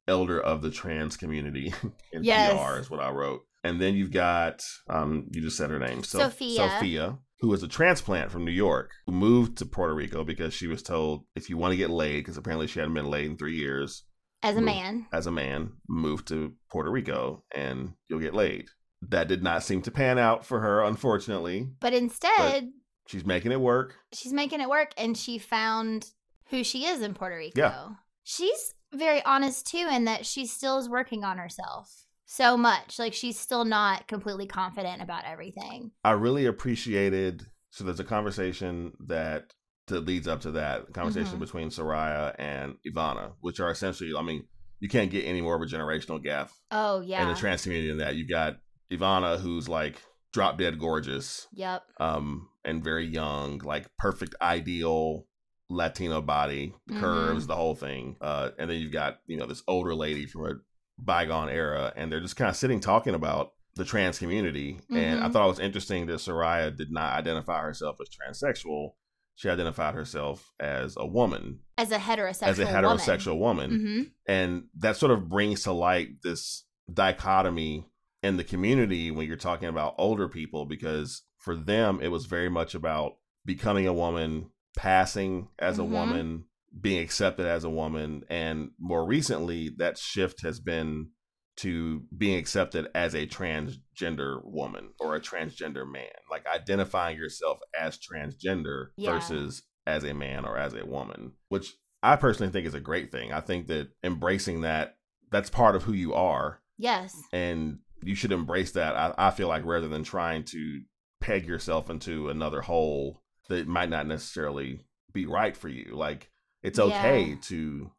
elder 0.06 0.38
of 0.40 0.60
the 0.60 0.70
trans 0.70 1.16
community 1.16 1.72
in 2.12 2.24
Yes. 2.24 2.52
PR 2.52 2.78
is 2.78 2.90
what 2.90 3.00
I 3.00 3.10
wrote, 3.10 3.40
and 3.62 3.80
then 3.80 3.94
you've 3.94 4.12
got 4.12 4.62
um, 4.90 5.28
you 5.32 5.40
just 5.40 5.56
said 5.56 5.70
her 5.70 5.78
name, 5.78 6.02
so, 6.02 6.18
Sophia. 6.18 6.56
Sophia. 6.68 7.18
Who 7.40 7.48
was 7.48 7.62
a 7.62 7.68
transplant 7.68 8.30
from 8.30 8.44
New 8.44 8.50
York, 8.52 8.92
who 9.06 9.12
moved 9.12 9.58
to 9.58 9.66
Puerto 9.66 9.94
Rico 9.94 10.24
because 10.24 10.54
she 10.54 10.66
was 10.66 10.82
told 10.82 11.24
if 11.34 11.50
you 11.50 11.56
want 11.58 11.72
to 11.72 11.76
get 11.76 11.90
laid, 11.90 12.20
because 12.20 12.36
apparently 12.36 12.66
she 12.66 12.78
hadn't 12.78 12.94
been 12.94 13.10
laid 13.10 13.26
in 13.26 13.36
three 13.36 13.56
years, 13.56 14.04
As 14.42 14.54
a 14.56 14.60
move- 14.60 14.64
man. 14.66 15.06
as 15.12 15.26
a 15.26 15.30
man, 15.32 15.72
move 15.88 16.24
to 16.26 16.54
Puerto 16.70 16.90
Rico 16.90 17.44
and 17.54 17.94
you'll 18.08 18.20
get 18.20 18.34
laid. 18.34 18.68
That 19.02 19.28
did 19.28 19.42
not 19.42 19.62
seem 19.62 19.82
to 19.82 19.90
pan 19.90 20.18
out 20.18 20.46
for 20.46 20.60
her, 20.60 20.82
unfortunately. 20.82 21.68
But 21.80 21.92
instead, 21.92 22.70
She's 23.06 23.26
making 23.26 23.52
it 23.52 23.60
work. 23.60 23.96
she's 24.14 24.32
making 24.32 24.62
it 24.62 24.68
work 24.70 24.92
and 24.96 25.14
she 25.18 25.36
found 25.36 26.10
who 26.48 26.64
she 26.64 26.86
is 26.86 27.02
in 27.02 27.12
Puerto 27.12 27.36
Rico. 27.36 27.60
Yeah. 27.60 27.88
She's 28.22 28.72
very 28.94 29.22
honest 29.24 29.66
too 29.66 29.86
in 29.92 30.04
that 30.06 30.24
she 30.24 30.46
still 30.46 30.78
is 30.78 30.88
working 30.88 31.24
on 31.24 31.36
herself 31.36 32.06
so 32.26 32.56
much. 32.56 32.98
Like 32.98 33.12
she's 33.14 33.38
still 33.38 33.64
not 33.64 34.08
completely 34.08 34.46
confident 34.46 35.02
about 35.02 35.24
everything. 35.24 35.90
I 36.04 36.12
really 36.12 36.46
appreciated. 36.46 37.46
So 37.70 37.84
there's 37.84 38.00
a 38.00 38.04
conversation 38.04 38.92
that 39.06 39.52
that 39.88 40.00
leads 40.06 40.26
up 40.26 40.40
to 40.40 40.52
that 40.52 40.92
conversation 40.94 41.36
Mhm. 41.36 41.40
between 41.40 41.68
Soraya 41.68 42.34
and 42.38 42.76
Ivana, 42.86 43.32
which 43.40 43.60
are 43.60 43.70
essentially. 43.70 44.14
I 44.16 44.22
mean, 44.22 44.46
you 44.80 44.88
can't 44.88 45.10
get 45.10 45.26
any 45.26 45.42
more 45.42 45.56
of 45.56 45.62
a 45.62 45.66
generational 45.66 46.22
gap 46.22 46.50
Oh 46.70 47.00
yeah. 47.00 47.22
in 47.22 47.28
the 47.28 47.34
trans 47.34 47.62
community 47.64 47.88
than 47.90 47.98
that. 47.98 48.16
You've 48.16 48.30
got 48.30 48.56
Ivana, 48.90 49.38
who's 49.38 49.68
like 49.68 49.96
drop 50.32 50.56
dead 50.58 50.78
gorgeous, 50.78 51.46
Yep. 51.52 51.82
um, 52.00 52.48
and 52.64 52.82
very 52.82 53.06
young, 53.06 53.58
like 53.58 53.86
perfect 53.98 54.34
ideal 54.40 55.26
Latino 55.70 56.20
body, 56.22 56.74
curves, 56.94 57.46
the 57.46 57.56
whole 57.56 57.74
thing. 57.74 58.16
Uh, 58.20 58.50
and 58.58 58.70
then 58.70 58.78
you've 58.78 58.92
got 58.92 59.18
you 59.26 59.36
know 59.36 59.46
this 59.46 59.62
older 59.68 59.94
lady 59.94 60.26
from 60.26 60.46
a 60.46 60.54
bygone 60.98 61.48
era, 61.48 61.92
and 61.96 62.10
they're 62.10 62.20
just 62.20 62.36
kind 62.36 62.48
of 62.48 62.56
sitting 62.56 62.80
talking 62.80 63.14
about 63.14 63.52
the 63.76 63.84
trans 63.84 64.18
community. 64.18 64.78
And 64.90 65.20
I 65.20 65.28
Mhm. 65.28 65.32
thought 65.32 65.44
it 65.46 65.48
was 65.48 65.58
interesting 65.58 66.06
that 66.06 66.20
Soraya 66.20 66.74
did 66.74 66.92
not 66.92 67.18
identify 67.18 67.60
herself 67.60 67.96
as 68.00 68.08
transsexual. 68.08 68.94
She 69.34 69.48
identified 69.48 69.94
herself 69.94 70.52
as 70.60 70.96
a 70.96 71.06
woman, 71.06 71.60
As 71.76 71.90
a 71.90 71.98
heterosexual 71.98 72.46
as 72.46 72.58
a 72.60 72.66
heterosexual 72.66 73.38
woman, 73.38 73.70
hmm 73.70 74.02
and 74.26 74.68
that 74.78 74.96
sort 74.96 75.10
of 75.12 75.28
brings 75.28 75.64
to 75.64 75.72
light 75.72 76.22
this 76.22 76.64
dichotomy 76.92 77.84
in 78.22 78.36
the 78.38 78.44
community 78.44 79.10
when 79.10 79.26
you're 79.26 79.36
talking 79.36 79.68
about 79.68 79.94
older 79.98 80.28
people 80.28 80.64
because 80.64 81.22
for 81.36 81.54
them 81.54 82.00
it 82.00 82.08
was 82.08 82.24
very 82.26 82.48
much 82.48 82.74
about 82.74 83.16
becoming 83.44 83.86
a 83.86 83.92
woman 83.92 84.50
passing 84.76 85.48
as 85.58 85.78
a 85.78 85.82
Mhm. 85.82 85.90
woman 85.90 86.44
being 86.80 87.00
accepted 87.02 87.46
as 87.46 87.64
a 87.64 87.70
woman 87.70 88.24
and 88.28 88.70
more 88.78 89.06
recently 89.06 89.70
that 89.78 89.96
shift 89.98 90.42
has 90.42 90.58
been 90.60 91.08
to 91.56 92.02
being 92.16 92.36
accepted 92.36 92.88
as 92.94 93.14
a 93.14 93.26
transgender 93.28 94.40
woman 94.44 94.90
or 94.98 95.14
a 95.14 95.20
transgender 95.20 95.88
man 95.90 96.08
like 96.30 96.44
identifying 96.52 97.16
yourself 97.16 97.58
as 97.78 97.98
transgender 97.98 98.86
Yeah. 98.96 99.12
versus 99.12 99.62
as 99.86 100.02
a 100.04 100.14
man 100.14 100.44
or 100.44 100.56
as 100.58 100.74
a 100.74 100.84
woman 100.84 101.32
which 101.48 101.72
I 102.02 102.16
personally 102.16 102.52
think 102.52 102.66
is 102.66 102.74
a 102.74 102.80
great 102.80 103.10
thing. 103.10 103.32
I 103.32 103.40
think 103.40 103.68
that 103.68 103.88
embracing 104.02 104.60
that 104.60 104.96
that's 105.30 105.48
part 105.48 105.74
of 105.74 105.84
who 105.84 105.92
you 105.94 106.12
are 106.12 106.60
Yes. 106.76 107.16
and 107.32 107.78
you 108.02 108.14
should 108.14 108.32
embrace 108.32 108.72
that. 108.72 108.94
I, 108.96 109.14
I 109.16 109.30
feel 109.30 109.48
like 109.48 109.64
rather 109.64 109.88
than 109.88 110.02
trying 110.04 110.44
to 110.46 110.82
peg 111.20 111.46
yourself 111.46 111.88
into 111.88 112.28
another 112.28 112.60
hole 112.60 113.22
that 113.48 113.66
might 113.66 113.88
not 113.88 114.06
necessarily 114.06 114.80
be 115.14 115.24
right 115.24 115.56
for 115.56 115.68
you. 115.68 115.94
Like 115.96 116.30
it's 116.64 116.78
okay 116.80 117.22
Yeah. 117.28 117.34
to 117.42 117.90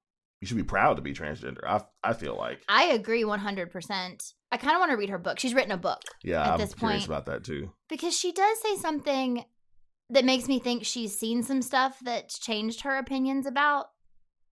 you 0.42 0.48
should 0.48 0.58
be 0.58 0.64
proud 0.64 0.96
to 0.98 1.02
be 1.02 1.14
transgender. 1.14 1.64
I 1.66 1.82
I 2.04 2.12
feel 2.14 2.36
like. 2.36 2.60
I 2.68 2.86
agree 2.88 3.24
100%. 3.24 4.34
I 4.52 4.58
kind 4.58 4.76
of 4.76 4.80
want 4.80 4.92
to 4.92 4.98
read 4.98 5.10
her 5.10 5.18
book. 5.18 5.40
She's 5.40 5.54
written 5.54 5.72
a 5.72 5.78
book 5.78 6.02
Yeah, 6.24 6.42
at 6.46 6.52
I'm 6.54 6.60
this 6.60 6.74
curious 6.74 7.08
point. 7.08 7.08
about 7.08 7.26
that 7.28 7.44
too. 7.46 7.72
because 7.90 8.16
she 8.18 8.32
does 8.34 8.60
say 8.62 8.76
something 8.76 9.46
that 10.10 10.26
makes 10.26 10.48
me 10.48 10.60
think 10.60 10.86
she's 10.86 11.18
seen 11.18 11.42
some 11.42 11.62
stuff 11.62 11.98
that's 12.04 12.38
changed 12.38 12.82
her 12.82 12.98
opinions 12.98 13.48
about 13.48 13.88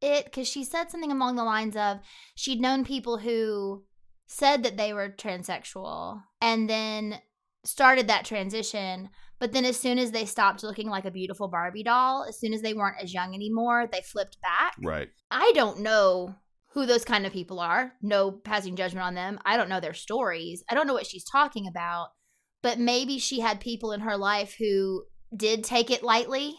it 0.02 0.26
because 0.26 0.48
she 0.48 0.64
said 0.64 0.90
something 0.90 1.12
along 1.12 1.36
the 1.36 1.44
lines 1.44 1.76
of 1.76 2.00
she'd 2.36 2.60
known 2.62 2.84
people 2.84 3.18
who 3.20 3.84
said 4.26 4.64
that 4.64 4.78
they 4.78 4.94
were 4.94 5.10
transsexual 5.10 6.24
and 6.42 6.70
then 6.70 7.20
started 7.64 8.08
that 8.08 8.26
transition 8.26 9.10
but 9.40 9.52
then 9.52 9.66
as 9.66 9.80
soon 9.80 10.00
as 10.00 10.12
they 10.12 10.26
stopped 10.26 10.64
looking 10.64 10.90
like 10.90 11.06
a 11.06 11.12
beautiful 11.12 11.48
barbie 11.48 11.84
doll 11.84 12.26
as 12.28 12.40
soon 12.40 12.54
as 12.54 12.62
they 12.62 12.74
weren't 12.74 13.02
as 13.02 13.14
young 13.14 13.34
anymore 13.34 13.88
they 13.92 14.02
flipped 14.02 14.38
back 14.42 14.74
Right. 14.82 15.10
I 15.32 15.52
don't 15.56 15.80
know 15.82 16.36
who 16.74 16.86
those 16.88 17.06
kind 17.06 17.26
of 17.26 17.32
people 17.34 17.60
are. 17.60 17.94
No 18.02 18.32
passing 18.32 18.76
judgment 18.76 19.06
on 19.06 19.14
them. 19.14 19.40
I 19.46 19.58
don't 19.58 19.70
know 19.70 19.80
their 19.80 19.94
stories. 19.94 20.64
I 20.70 20.74
don't 20.74 20.88
know 20.88 20.94
what 20.96 21.06
she's 21.06 21.24
talking 21.24 21.68
about. 21.68 22.08
But 22.64 22.80
maybe 22.80 23.20
she 23.20 23.42
had 23.42 23.60
people 23.60 23.92
in 23.92 24.00
her 24.02 24.18
life 24.18 24.56
who 24.58 25.04
did 25.36 25.64
take 25.64 25.92
it 25.92 26.02
lightly 26.02 26.56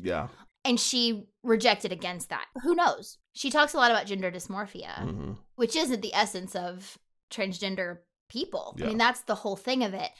Yeah. 0.00 0.28
and 0.64 0.78
she 0.78 1.24
rejected 1.42 1.90
against 1.90 2.28
that. 2.28 2.44
Who 2.62 2.74
knows? 2.76 3.18
She 3.32 3.50
talks 3.50 3.74
a 3.74 3.78
lot 3.78 3.90
about 3.90 4.06
gender 4.06 4.30
dysmorphia, 4.30 5.02
hmm 5.02 5.32
which 5.56 5.74
isn't 5.74 6.02
the 6.02 6.14
essence 6.14 6.54
of 6.54 6.96
transgender 7.32 7.98
people. 8.28 8.76
I 8.80 8.86
mean, 8.86 8.98
that's 8.98 9.22
the 9.22 9.34
whole 9.34 9.56
thing 9.56 9.82
of 9.82 9.92
it. 9.94 10.10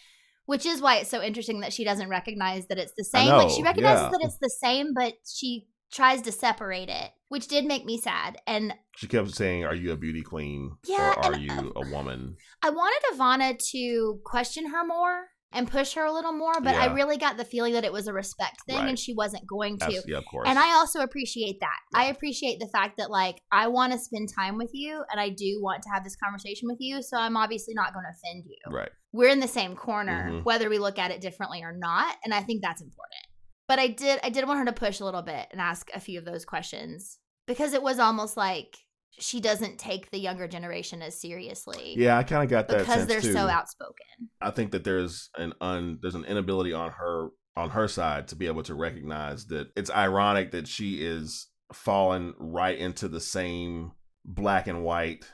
Which 0.49 0.65
is 0.65 0.81
why 0.81 0.97
it's 0.97 1.11
so 1.11 1.23
interesting 1.23 1.61
that 1.61 1.75
she 1.75 1.85
doesn't 1.85 2.09
recognize 2.09 2.67
that 2.69 2.79
it's 2.79 2.95
the 2.97 3.05
same. 3.05 3.29
like 3.29 3.51
she 3.51 3.63
recognizes 3.63 4.05
yeah. 4.05 4.09
that 4.09 4.21
it's 4.23 4.39
the 4.39 4.49
same, 4.49 4.95
but 4.95 5.13
she 5.31 5.67
tries 5.93 6.23
to 6.23 6.33
separate 6.33 6.89
it, 6.89 7.11
which 7.29 7.49
did 7.49 7.67
make 7.67 7.85
me 7.85 7.99
sad. 7.99 8.39
And 8.47 8.73
She 8.97 9.09
kept 9.09 9.31
saying, 9.35 9.67
"Are 9.67 9.75
you 9.75 9.93
a 9.93 9.97
beauty 9.97 10.23
queen 10.23 10.73
Yeah, 10.87 11.13
or 11.19 11.27
are 11.27 11.33
and, 11.35 11.43
you 11.43 11.73
a 11.77 11.91
woman?" 11.91 12.39
I 12.63 12.71
wanted 12.71 13.03
Ivana 13.13 13.59
to 13.73 14.21
question 14.25 14.71
her 14.71 14.87
more 14.87 15.27
and 15.53 15.71
push 15.71 15.95
her 15.95 16.05
a 16.05 16.13
little 16.13 16.33
more, 16.33 16.61
but 16.61 16.75
I 16.75 16.93
really 16.93 17.17
got 17.17 17.37
the 17.39 17.45
feeling 17.45 17.73
that 17.73 17.85
it 17.85 17.93
was 17.93 18.07
a 18.07 18.13
respect 18.13 18.59
thing 18.67 18.77
Right. 18.77 18.89
and 18.89 18.99
she 18.99 19.15
wasn't 19.15 19.47
going 19.47 19.79
to. 19.79 20.03
Yeah, 20.07 20.19
of 20.19 20.25
course. 20.31 20.47
And 20.49 20.59
I 20.59 20.75
also 20.75 21.01
appreciate 21.01 21.61
that. 21.61 21.79
I 21.95 22.07
appreciate 22.07 22.61
the 22.61 22.69
fact 22.69 22.99
that 22.99 23.11
like 23.11 23.41
I 23.51 23.69
want 23.69 23.93
to 23.93 23.99
spend 23.99 24.29
time 24.35 24.59
with 24.59 24.71
you 24.75 25.03
and 25.11 25.19
I 25.21 25.31
do 25.31 25.59
want 25.63 25.83
to 25.85 25.89
have 25.91 26.05
this 26.05 26.17
conversation 26.17 26.69
with 26.69 26.79
you, 26.81 27.03
so 27.03 27.17
I'm 27.17 27.37
obviously 27.37 27.73
not 27.75 27.95
going 27.95 28.05
to 28.05 28.11
offend 28.11 28.45
you. 28.47 28.77
right. 28.77 28.91
We're 29.13 29.31
in 29.31 29.41
the 29.41 29.49
same 29.49 29.75
corner 29.75 30.31
Mhm. 30.31 30.45
whether 30.45 30.69
we 30.69 30.79
look 30.79 30.99
at 30.99 31.11
it 31.11 31.23
differently 31.23 31.63
or 31.63 31.73
not, 31.73 32.17
and 32.25 32.35
I 32.35 32.43
think 32.43 32.61
that's 32.63 32.83
important. 32.83 33.25
But 33.67 33.79
I 33.79 33.89
did 33.89 34.21
I 34.23 34.29
did 34.31 34.47
want 34.47 34.59
her 34.61 34.65
to 34.67 34.73
push 34.73 35.01
a 35.01 35.05
little 35.05 35.23
bit 35.23 35.49
and 35.51 35.61
ask 35.61 35.91
a 35.95 36.01
few 36.01 36.19
of 36.19 36.25
those 36.27 36.45
questions 36.45 37.19
because 37.47 37.73
it 37.73 37.83
was 37.83 37.99
almost 37.99 38.37
like 38.37 38.77
she 39.13 39.41
doesn't 39.41 39.79
take 39.79 40.11
the 40.11 40.19
younger 40.19 40.47
generation 40.49 41.03
as 41.03 41.21
seriously. 41.21 41.95
Yeah, 41.97 42.17
I 42.19 42.23
kind 42.23 42.43
of 42.45 42.51
got 42.51 42.69
that 42.69 42.79
Because 42.81 43.07
they're 43.07 43.21
too. 43.21 43.33
so 43.33 43.49
outspoken. 43.49 44.07
I 44.41 44.51
think 44.51 44.73
that 44.73 44.85
there's 44.85 45.31
an 45.37 45.53
un 45.61 45.99
there's 46.03 46.15
an 46.15 46.25
inability 46.25 46.73
on 46.73 46.91
her 46.93 47.29
on 47.57 47.71
her 47.71 47.89
side 47.89 48.29
to 48.29 48.37
be 48.37 48.47
able 48.47 48.63
to 48.63 48.75
recognize 48.75 49.47
that 49.47 49.69
it's 49.77 49.91
ironic 49.91 50.53
that 50.53 50.69
she 50.69 51.05
is 51.05 51.49
falling 51.73 52.33
right 52.39 52.79
into 52.79 53.09
the 53.09 53.21
same 53.21 53.93
black 54.25 54.67
and 54.69 54.85
white 54.85 55.25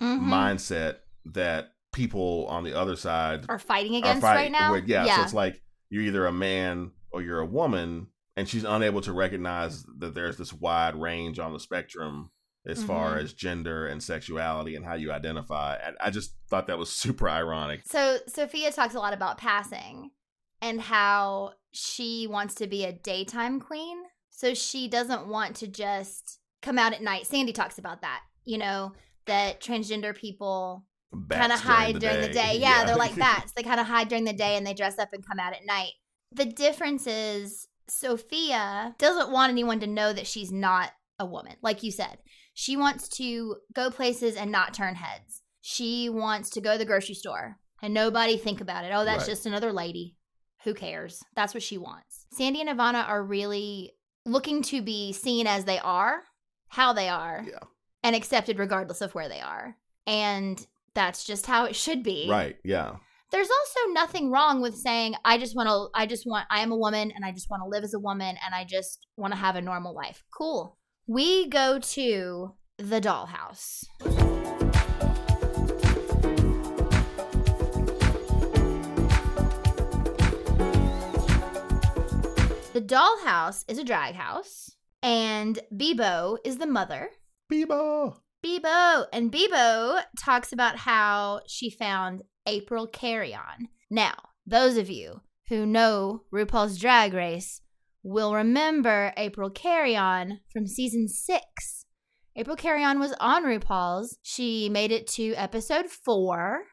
Mhm. 0.00 0.20
mindset 0.22 0.96
that 1.26 1.72
people 1.92 2.46
on 2.48 2.64
the 2.64 2.76
other 2.78 2.96
side 2.96 3.44
Are 3.48 3.58
fighting 3.58 3.94
are 3.94 3.98
against 3.98 4.22
fighting 4.22 4.52
right 4.52 4.60
now. 4.60 4.72
with. 4.72 4.88
Yeah, 4.88 5.02
so 5.04 5.08
yeah. 5.08 5.22
it's 5.22 5.34
like 5.34 5.62
you're 5.90 6.02
either 6.02 6.26
a 6.26 6.32
man 6.32 6.90
or 7.12 7.22
you're 7.22 7.38
a 7.40 7.46
woman, 7.46 8.08
and 8.36 8.48
she's 8.48 8.64
unable 8.64 9.00
to 9.02 9.12
recognize 9.12 9.84
that 9.98 10.14
there's 10.14 10.36
this 10.36 10.52
wide 10.52 10.96
range 10.96 11.38
on 11.38 11.52
the 11.52 11.60
spectrum 11.60 12.30
as 12.66 12.82
far 12.82 13.16
Mhm. 13.18 13.22
as 13.24 13.32
gender 13.34 13.86
and 13.86 14.02
sexuality 14.02 14.74
and 14.76 14.84
how 14.84 14.94
you 14.94 15.12
identify. 15.12 15.76
And 15.76 15.96
I 16.00 16.10
just 16.10 16.34
thought 16.48 16.66
that 16.68 16.78
was 16.78 16.90
super 16.96 17.28
ironic. 17.28 17.82
So 17.86 18.18
Sophia 18.26 18.72
talks 18.72 18.94
a 18.94 18.98
lot 18.98 19.12
about 19.12 19.38
passing 19.38 20.10
and 20.62 20.80
how 20.80 21.52
she 21.72 22.26
wants 22.26 22.54
to 22.56 22.66
be 22.66 22.84
a 22.84 22.92
daytime 22.92 23.60
queen. 23.60 23.98
So 24.30 24.54
she 24.54 24.88
doesn't 24.88 25.26
want 25.28 25.56
to 25.56 25.66
just 25.68 26.38
come 26.62 26.78
out 26.78 26.92
at 26.94 27.02
night. 27.02 27.26
Sandy 27.26 27.52
talks 27.52 27.78
about 27.78 28.00
that, 28.00 28.22
you 28.44 28.56
know, 28.58 28.92
that 29.26 29.60
transgender 29.60 30.16
people 30.16 30.86
kind 31.30 31.52
of 31.52 31.60
hide 31.60 31.98
during 31.98 32.20
the 32.22 32.28
day. 32.32 32.56
Yeah, 32.60 32.84
they're 32.84 32.96
like 32.96 33.14
bats. 33.28 33.52
They 33.52 33.62
kind 33.62 33.78
of 33.80 33.86
hide 33.86 34.08
during 34.08 34.24
the 34.24 34.32
day 34.32 34.56
and 34.56 34.66
they 34.66 34.74
dress 34.74 34.98
up 34.98 35.10
and 35.12 35.24
come 35.26 35.38
out 35.38 35.52
at 35.52 35.66
night. 35.66 35.92
The 36.32 36.46
difference 36.46 37.06
is 37.06 37.68
Sophia 37.88 38.94
doesn't 38.98 39.30
want 39.30 39.50
anyone 39.50 39.80
to 39.80 39.86
know 39.86 40.12
that 40.12 40.26
she's 40.26 40.50
not 40.52 40.90
a 41.18 41.26
woman. 41.26 41.56
Like 41.62 41.82
you 41.82 41.90
said, 41.92 42.18
she 42.54 42.76
wants 42.76 43.08
to 43.08 43.56
go 43.74 43.90
places 43.90 44.36
and 44.36 44.50
not 44.50 44.72
turn 44.74 44.94
heads. 44.94 45.42
She 45.60 46.08
wants 46.08 46.50
to 46.50 46.60
go 46.60 46.72
to 46.72 46.78
the 46.78 46.84
grocery 46.84 47.14
store 47.14 47.56
and 47.82 47.92
nobody 47.92 48.36
think 48.36 48.60
about 48.60 48.84
it. 48.84 48.92
Oh, 48.94 49.04
that's 49.04 49.24
Right. 49.24 49.28
just 49.30 49.46
another 49.46 49.72
lady. 49.72 50.16
Who 50.64 50.72
cares? 50.72 51.22
That's 51.34 51.52
what 51.52 51.62
she 51.62 51.76
wants. 51.78 52.26
Sandy 52.32 52.60
and 52.60 52.70
Ivana 52.70 53.06
are 53.08 53.22
really 53.22 53.92
looking 54.24 54.62
to 54.62 54.80
be 54.80 55.12
seen 55.12 55.46
as 55.46 55.64
they 55.66 55.78
are, 55.78 56.22
how 56.68 56.92
they 56.94 57.08
are, 57.08 57.44
Yeah. 57.46 57.58
and 58.02 58.16
accepted 58.16 58.58
regardless 58.58 59.00
of 59.02 59.14
where 59.14 59.28
they 59.28 59.40
are. 59.40 59.76
And 60.06 60.64
that's 60.94 61.24
just 61.24 61.46
how 61.46 61.64
it 61.66 61.76
should 61.76 62.02
be. 62.02 62.28
Right. 62.30 62.56
Yeah. 62.64 62.96
There's 63.30 63.50
also 63.50 63.92
nothing 63.92 64.30
wrong 64.30 64.60
with 64.62 64.76
saying 64.76 65.16
I 65.24 65.38
just 65.38 65.56
want 65.56 65.68
to 65.68 65.88
I 65.98 66.06
just 66.06 66.24
want 66.24 66.46
I 66.50 66.60
am 66.60 66.70
a 66.70 66.76
woman 66.76 67.10
and 67.10 67.24
I 67.24 67.32
just 67.32 67.50
want 67.50 67.62
to 67.64 67.68
live 67.68 67.82
as 67.82 67.92
a 67.94 67.98
woman 67.98 68.36
and 68.44 68.54
I 68.54 68.64
just 68.64 69.06
want 69.16 69.32
to 69.32 69.38
have 69.40 69.56
a 69.56 69.60
normal 69.60 69.92
life. 69.94 70.22
Cool. 70.36 70.78
We 71.06 71.50
go 71.50 71.78
to 71.78 72.54
the 72.78 72.98
dollhouse. 72.98 73.84
The 82.72 82.80
dollhouse 82.80 83.66
is 83.68 83.76
a 83.76 83.84
drag 83.84 84.14
house 84.14 84.70
and 85.02 85.58
Bebo 85.70 86.38
is 86.42 86.56
the 86.56 86.66
mother. 86.66 87.10
Bebo. 87.52 88.16
Bebo. 88.42 89.04
And 89.12 89.30
Bebo 89.30 90.00
talks 90.18 90.54
about 90.54 90.76
how 90.76 91.42
she 91.46 91.68
found 91.68 92.22
April 92.46 92.86
Carrion. 92.86 93.68
Now, 93.90 94.14
those 94.46 94.78
of 94.78 94.88
you 94.88 95.20
who 95.48 95.66
know 95.66 96.22
RuPaul's 96.32 96.78
Drag 96.78 97.12
Race 97.12 97.60
will 98.04 98.34
remember 98.34 99.12
April 99.16 99.50
Carrion 99.50 100.40
from 100.52 100.66
season 100.66 101.08
six. 101.08 101.86
April 102.36 102.54
Carrion 102.56 103.00
was 103.00 103.14
on 103.18 103.44
RuPaul's. 103.44 104.18
She 104.22 104.68
made 104.68 104.92
it 104.92 105.06
to 105.08 105.32
episode 105.34 105.88
four. 105.88 106.64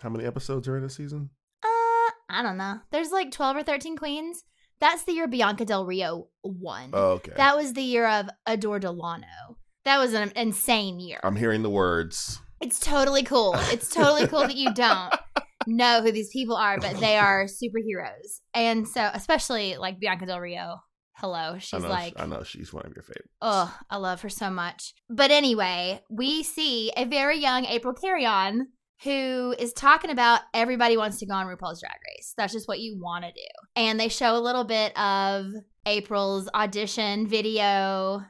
How 0.00 0.08
many 0.08 0.24
episodes 0.24 0.66
are 0.66 0.78
in 0.78 0.84
a 0.84 0.88
season? 0.88 1.30
Uh, 1.62 2.10
I 2.30 2.42
don't 2.42 2.56
know. 2.56 2.80
There's 2.90 3.10
like 3.10 3.30
12 3.30 3.56
or 3.58 3.62
13 3.62 3.96
queens. 3.96 4.44
That's 4.80 5.02
the 5.02 5.12
year 5.12 5.26
Bianca 5.26 5.64
Del 5.64 5.84
Rio 5.84 6.28
won. 6.42 6.90
Oh, 6.92 7.10
okay. 7.12 7.32
That 7.36 7.56
was 7.56 7.72
the 7.72 7.82
year 7.82 8.08
of 8.08 8.30
Adore 8.46 8.78
Delano. 8.78 9.58
That 9.84 9.98
was 9.98 10.14
an 10.14 10.32
insane 10.36 11.00
year. 11.00 11.18
I'm 11.22 11.36
hearing 11.36 11.62
the 11.62 11.70
words. 11.70 12.40
It's 12.60 12.78
totally 12.78 13.24
cool. 13.24 13.54
It's 13.70 13.88
totally 13.92 14.26
cool 14.28 14.40
that 14.40 14.56
you 14.56 14.72
don't 14.72 15.12
know 15.68 16.02
who 16.02 16.10
these 16.12 16.30
people 16.30 16.56
are, 16.56 16.78
but 16.78 16.98
they 16.98 17.16
are 17.16 17.44
superheroes. 17.44 18.40
And 18.54 18.86
so, 18.88 19.10
especially 19.12 19.76
like 19.76 20.00
Bianca 20.00 20.26
Del 20.26 20.40
Rio. 20.40 20.76
Hello. 21.14 21.54
I 21.54 21.58
She's 21.58 21.82
know, 21.82 21.88
like, 21.88 22.14
I 22.16 22.26
know 22.26 22.44
she's 22.44 22.72
one 22.72 22.86
of 22.86 22.92
your 22.94 23.02
favorites. 23.02 23.28
oh, 23.42 23.76
I 23.90 23.96
love 23.96 24.22
her 24.22 24.28
so 24.28 24.50
much. 24.50 24.94
But 25.10 25.30
anyway, 25.32 26.00
we 26.08 26.42
see 26.44 26.92
a 26.96 27.04
very 27.04 27.38
young 27.38 27.64
April 27.64 27.92
Carrion 27.92 28.68
who 29.02 29.54
is 29.58 29.72
talking 29.72 30.10
about 30.10 30.40
everybody 30.54 30.96
wants 30.96 31.18
to 31.18 31.26
go 31.26 31.34
on 31.34 31.46
RuPaul's 31.46 31.80
Drag 31.80 31.96
Race. 32.16 32.34
That's 32.36 32.52
just 32.52 32.68
what 32.68 32.80
you 32.80 32.98
want 33.00 33.24
to 33.24 33.32
do. 33.32 33.46
And 33.76 33.98
they 33.98 34.08
show 34.08 34.36
a 34.36 34.40
little 34.40 34.64
bit 34.64 34.96
of 34.98 35.46
April's 35.86 36.48
audition 36.54 37.26
video. 37.26 38.22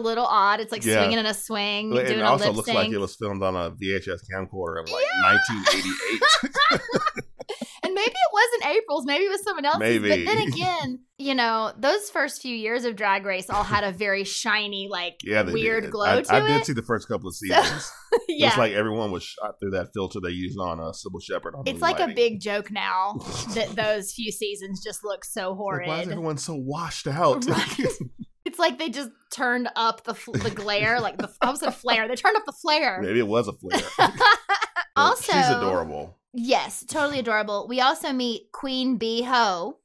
Little 0.00 0.26
odd. 0.26 0.60
It's 0.60 0.72
like 0.72 0.84
Yeah. 0.84 0.98
swinging 0.98 1.18
in 1.18 1.26
a 1.26 1.34
swing, 1.34 1.94
It 1.94 2.08
doing 2.08 2.20
a 2.20 2.24
also 2.24 2.52
looks 2.52 2.66
sync. 2.66 2.76
like 2.78 2.90
it 2.90 2.98
was 2.98 3.14
filmed 3.16 3.42
on 3.42 3.54
a 3.56 3.70
VHS 3.70 4.20
camcorder 4.32 4.82
of 4.82 4.90
like 4.90 5.04
1988. 5.22 7.10
And 7.82 7.94
maybe 7.94 8.10
it 8.12 8.32
wasn't 8.32 8.76
April's, 8.76 9.06
maybe 9.06 9.24
it 9.24 9.30
was 9.30 9.42
someone 9.42 9.64
else's. 9.64 9.80
Maybe. 9.80 10.08
But 10.10 10.18
then 10.24 10.38
again, 10.48 10.98
you 11.18 11.34
know, 11.34 11.72
those 11.78 12.10
first 12.10 12.42
few 12.42 12.54
years 12.54 12.84
of 12.84 12.94
Drag 12.94 13.24
Race 13.24 13.48
all 13.48 13.64
had 13.64 13.84
a 13.84 13.90
very 13.90 14.22
shiny, 14.22 14.86
like 14.88 15.16
yeah, 15.24 15.42
weird 15.42 15.84
did. 15.84 15.90
glow 15.90 16.04
I, 16.04 16.20
to 16.22 16.32
I 16.32 16.38
it. 16.38 16.42
I 16.42 16.46
did 16.46 16.66
see 16.66 16.72
the 16.74 16.82
first 16.82 17.08
couple 17.08 17.28
of 17.28 17.34
seasons. 17.34 17.90
yeah. 18.28 18.48
It's 18.48 18.58
like 18.58 18.72
everyone 18.74 19.10
was 19.10 19.24
shot 19.24 19.54
through 19.58 19.70
that 19.72 19.88
filter 19.94 20.20
they 20.22 20.28
used 20.30 20.58
on 20.60 20.78
uh, 20.78 20.92
Cybill 20.92 21.22
Shepherd. 21.22 21.54
On 21.56 21.62
It's 21.66 21.80
like 21.80 21.98
a 22.00 22.08
big 22.08 22.40
joke 22.40 22.70
now 22.70 23.14
that 23.54 23.70
those 23.74 24.12
few 24.12 24.30
seasons 24.30 24.84
just 24.84 25.00
look 25.02 25.24
so 25.24 25.48
Like, 25.48 25.56
horrid. 25.56 25.88
why 25.88 26.00
is 26.02 26.08
everyone 26.08 26.36
so 26.36 26.54
washed 26.54 27.06
out? 27.08 27.44
Right. 27.46 27.78
Like 28.60 28.78
they 28.78 28.88
just 28.88 29.10
turned 29.32 29.68
up 29.76 30.04
the 30.04 30.14
fl- 30.14 30.32
the 30.32 30.50
glare, 30.50 31.00
like 31.00 31.18
the 31.18 31.30
I 31.40 31.46
almost 31.46 31.62
said 31.62 31.74
flare. 31.74 32.06
They 32.08 32.14
turned 32.14 32.36
up 32.36 32.44
the 32.46 32.52
flare. 32.52 33.00
Maybe 33.00 33.18
it 33.18 33.26
was 33.26 33.48
a 33.48 33.52
flare. 33.52 33.80
also, 34.96 35.32
she's 35.32 35.48
adorable. 35.48 36.16
Yes, 36.32 36.84
totally 36.84 37.18
adorable. 37.18 37.66
We 37.68 37.80
also 37.80 38.12
meet 38.12 38.52
Queen 38.52 38.96
Bee 38.96 39.22
Ho. 39.22 39.78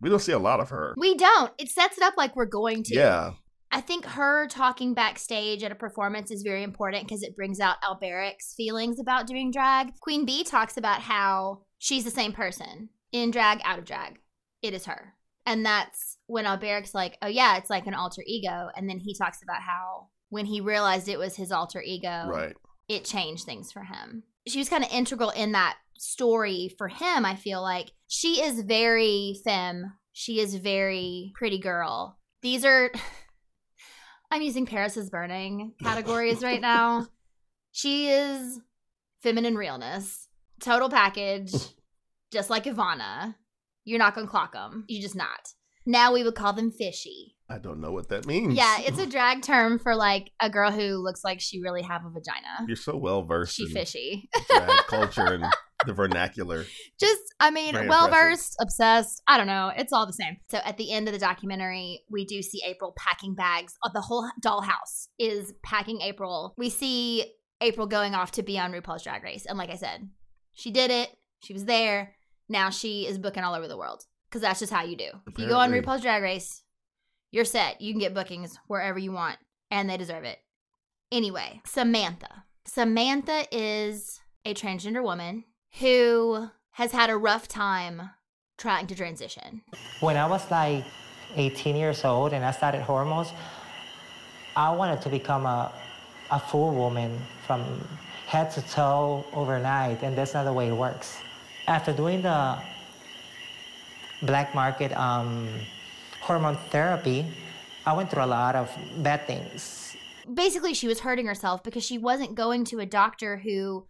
We 0.00 0.08
don't 0.08 0.20
see 0.20 0.32
a 0.32 0.38
lot 0.38 0.60
of 0.60 0.70
her. 0.70 0.94
We 0.96 1.14
don't. 1.14 1.52
It 1.58 1.68
sets 1.68 1.98
it 1.98 2.04
up 2.04 2.14
like 2.16 2.34
we're 2.34 2.46
going 2.46 2.82
to. 2.84 2.94
Yeah, 2.94 3.32
I 3.72 3.80
think 3.80 4.04
her 4.04 4.48
talking 4.48 4.94
backstage 4.94 5.62
at 5.62 5.70
a 5.70 5.76
performance 5.76 6.30
is 6.30 6.42
very 6.42 6.62
important 6.62 7.06
because 7.06 7.22
it 7.22 7.36
brings 7.36 7.60
out 7.60 7.76
Alberic's 7.84 8.54
feelings 8.56 8.98
about 8.98 9.26
doing 9.26 9.52
drag. 9.52 9.92
Queen 10.00 10.24
Bee 10.24 10.42
talks 10.42 10.76
about 10.76 11.02
how 11.02 11.62
she's 11.78 12.04
the 12.04 12.10
same 12.10 12.32
person 12.32 12.88
in 13.12 13.30
drag, 13.30 13.60
out 13.64 13.78
of 13.78 13.84
drag. 13.84 14.18
It 14.62 14.74
is 14.74 14.86
her. 14.86 15.14
And 15.46 15.64
that's 15.64 16.18
when 16.26 16.46
Alberic's 16.46 16.94
like, 16.94 17.16
oh, 17.22 17.26
yeah, 17.26 17.56
it's 17.56 17.70
like 17.70 17.86
an 17.86 17.94
alter 17.94 18.22
ego. 18.26 18.68
And 18.76 18.88
then 18.88 18.98
he 18.98 19.14
talks 19.14 19.42
about 19.42 19.62
how 19.62 20.08
when 20.28 20.46
he 20.46 20.60
realized 20.60 21.08
it 21.08 21.18
was 21.18 21.36
his 21.36 21.50
alter 21.50 21.82
ego, 21.82 22.26
right. 22.28 22.56
it 22.88 23.04
changed 23.04 23.44
things 23.44 23.72
for 23.72 23.82
him. 23.82 24.22
She 24.46 24.58
was 24.58 24.68
kind 24.68 24.84
of 24.84 24.90
integral 24.92 25.30
in 25.30 25.52
that 25.52 25.76
story 25.98 26.74
for 26.78 26.88
him, 26.88 27.24
I 27.24 27.34
feel 27.34 27.62
like. 27.62 27.92
She 28.08 28.42
is 28.42 28.60
very 28.62 29.36
femme. 29.44 29.92
She 30.12 30.40
is 30.40 30.54
very 30.56 31.32
pretty 31.34 31.58
girl. 31.58 32.18
These 32.42 32.64
are 32.64 32.90
I'm 34.30 34.42
using 34.42 34.66
Paris 34.66 34.96
is 34.96 35.10
burning 35.10 35.72
categories 35.82 36.42
right 36.42 36.60
now. 36.60 37.06
She 37.72 38.08
is 38.08 38.58
feminine 39.22 39.54
realness, 39.54 40.26
total 40.60 40.88
package, 40.88 41.54
just 42.32 42.50
like 42.50 42.64
Ivana. 42.64 43.36
You're 43.84 43.98
not 43.98 44.14
gonna 44.14 44.26
clock 44.26 44.52
them. 44.52 44.84
You're 44.88 45.02
just 45.02 45.16
not. 45.16 45.48
Now 45.86 46.12
we 46.12 46.22
would 46.22 46.34
call 46.34 46.52
them 46.52 46.70
fishy. 46.70 47.36
I 47.48 47.58
don't 47.58 47.80
know 47.80 47.90
what 47.90 48.10
that 48.10 48.26
means. 48.26 48.54
Yeah, 48.54 48.76
it's 48.80 48.98
a 48.98 49.06
drag 49.06 49.42
term 49.42 49.78
for 49.78 49.96
like 49.96 50.30
a 50.40 50.48
girl 50.50 50.70
who 50.70 50.96
looks 51.02 51.24
like 51.24 51.40
she 51.40 51.60
really 51.60 51.82
have 51.82 52.02
a 52.04 52.10
vagina. 52.10 52.66
You're 52.68 52.76
so 52.76 52.96
well 52.96 53.22
versed 53.24 53.56
She 53.56 53.66
fishy. 53.72 54.28
drag 54.48 54.68
culture 54.88 55.24
and 55.26 55.44
the 55.86 55.94
vernacular. 55.94 56.66
Just, 57.00 57.22
I 57.40 57.50
mean, 57.50 57.74
well 57.88 58.08
versed, 58.10 58.54
obsessed. 58.60 59.22
I 59.26 59.38
don't 59.38 59.46
know. 59.46 59.72
It's 59.74 59.92
all 59.94 60.06
the 60.06 60.12
same. 60.12 60.36
So 60.50 60.58
at 60.58 60.76
the 60.76 60.92
end 60.92 61.08
of 61.08 61.14
the 61.14 61.18
documentary, 61.18 62.02
we 62.10 62.26
do 62.26 62.42
see 62.42 62.60
April 62.66 62.92
packing 62.98 63.34
bags. 63.34 63.74
Uh, 63.82 63.88
The 63.88 64.02
whole 64.02 64.28
dollhouse 64.44 65.08
is 65.18 65.54
packing 65.64 66.02
April. 66.02 66.54
We 66.58 66.68
see 66.68 67.32
April 67.62 67.86
going 67.86 68.14
off 68.14 68.32
to 68.32 68.42
be 68.42 68.58
on 68.58 68.72
RuPaul's 68.72 69.02
Drag 69.04 69.22
Race. 69.24 69.46
And 69.46 69.56
like 69.56 69.70
I 69.70 69.76
said, 69.76 70.10
she 70.52 70.70
did 70.70 70.90
it. 70.90 71.08
She 71.42 71.54
was 71.54 71.64
there. 71.64 72.14
Now 72.50 72.68
she 72.68 73.06
is 73.06 73.16
booking 73.16 73.44
all 73.44 73.54
over 73.54 73.68
the 73.68 73.76
world 73.76 74.04
because 74.28 74.42
that's 74.42 74.58
just 74.58 74.72
how 74.72 74.82
you 74.82 74.96
do. 74.96 75.08
If 75.28 75.38
you 75.38 75.46
go 75.46 75.56
on 75.56 75.68
Apparently. 75.68 75.80
RuPaul's 75.80 76.02
Drag 76.02 76.20
Race, 76.20 76.62
you're 77.30 77.44
set. 77.44 77.80
You 77.80 77.92
can 77.92 78.00
get 78.00 78.12
bookings 78.12 78.58
wherever 78.66 78.98
you 78.98 79.12
want, 79.12 79.38
and 79.70 79.88
they 79.88 79.96
deserve 79.96 80.24
it. 80.24 80.40
Anyway, 81.12 81.62
Samantha. 81.64 82.44
Samantha 82.64 83.44
is 83.52 84.20
a 84.44 84.52
transgender 84.52 85.02
woman 85.02 85.44
who 85.78 86.48
has 86.72 86.90
had 86.90 87.08
a 87.08 87.16
rough 87.16 87.46
time 87.46 88.10
trying 88.58 88.88
to 88.88 88.96
transition. 88.96 89.62
When 90.00 90.16
I 90.16 90.26
was 90.26 90.50
like 90.50 90.84
18 91.36 91.76
years 91.76 92.04
old 92.04 92.32
and 92.32 92.44
I 92.44 92.50
started 92.50 92.82
hormones, 92.82 93.32
I 94.56 94.72
wanted 94.72 95.00
to 95.02 95.08
become 95.08 95.46
a, 95.46 95.72
a 96.32 96.40
full 96.40 96.74
woman 96.74 97.16
from 97.46 97.62
head 98.26 98.50
to 98.52 98.62
toe 98.62 99.24
overnight, 99.32 100.02
and 100.02 100.18
that's 100.18 100.34
not 100.34 100.44
the 100.44 100.52
way 100.52 100.68
it 100.68 100.76
works. 100.76 101.18
After 101.70 101.92
doing 101.92 102.22
the 102.22 102.58
black 104.22 104.56
market 104.56 104.90
um, 104.96 105.48
hormone 106.20 106.56
therapy, 106.70 107.24
I 107.86 107.92
went 107.92 108.10
through 108.10 108.24
a 108.24 108.26
lot 108.26 108.56
of 108.56 108.76
bad 108.98 109.24
things. 109.28 109.94
Basically, 110.34 110.74
she 110.74 110.88
was 110.88 110.98
hurting 110.98 111.26
herself 111.26 111.62
because 111.62 111.84
she 111.84 111.96
wasn't 111.96 112.34
going 112.34 112.64
to 112.66 112.80
a 112.80 112.86
doctor 112.86 113.36
who 113.38 113.86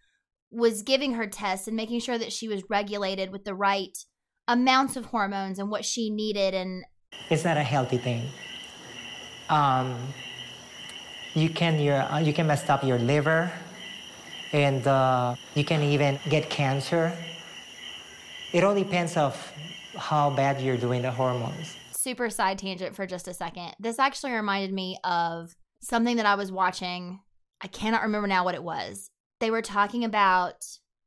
was 0.51 0.83
giving 0.83 1.15
her 1.15 1.27
tests 1.27 1.69
and 1.69 1.75
making 1.75 2.01
sure 2.01 2.19
that 2.19 2.35
she 2.35 2.49
was 2.49 2.63
regulated 2.69 3.33
with 3.33 3.45
the 3.45 3.55
right 3.55 3.97
amounts 4.47 4.97
of 4.97 5.07
hormones 5.07 5.59
and 5.59 5.71
what 5.71 5.87
she 5.87 6.11
needed 6.11 6.53
and 6.53 6.85
It's 7.31 7.45
not 7.45 7.57
a 7.57 7.63
healthy 7.63 7.97
thing. 7.97 8.29
Um, 9.49 9.97
you 11.33 11.49
can 11.49 11.81
your 11.81 12.03
uh, 12.03 12.19
you 12.19 12.35
can 12.35 12.47
mess 12.47 12.69
up 12.69 12.85
your 12.85 12.99
liver, 12.99 13.51
and 14.53 14.87
uh, 14.87 15.35
you 15.55 15.65
can 15.65 15.83
even 15.83 16.21
get 16.29 16.51
cancer. 16.51 17.17
It 18.53 18.65
all 18.65 18.75
depends 18.75 19.17
of 19.17 19.53
how 19.97 20.31
bad 20.31 20.61
you're 20.61 20.77
doing 20.77 21.03
the 21.03 21.11
hormones. 21.11 21.77
super 21.93 22.31
side 22.31 22.59
tangent 22.59 22.97
for 22.97 23.07
just 23.07 23.29
a 23.29 23.35
second. 23.35 23.75
This 23.79 23.99
actually 23.99 24.33
reminded 24.33 24.73
me 24.73 24.99
of 25.05 25.55
something 25.83 26.17
that 26.17 26.25
I 26.27 26.35
was 26.35 26.51
watching. 26.51 27.21
I 27.61 27.67
cannot 27.69 28.03
remember 28.03 28.27
now 28.27 28.43
what 28.45 28.55
it 28.55 28.63
was. 28.63 29.11
They 29.39 29.51
were 29.51 29.61
talking 29.63 30.05
about 30.05 30.65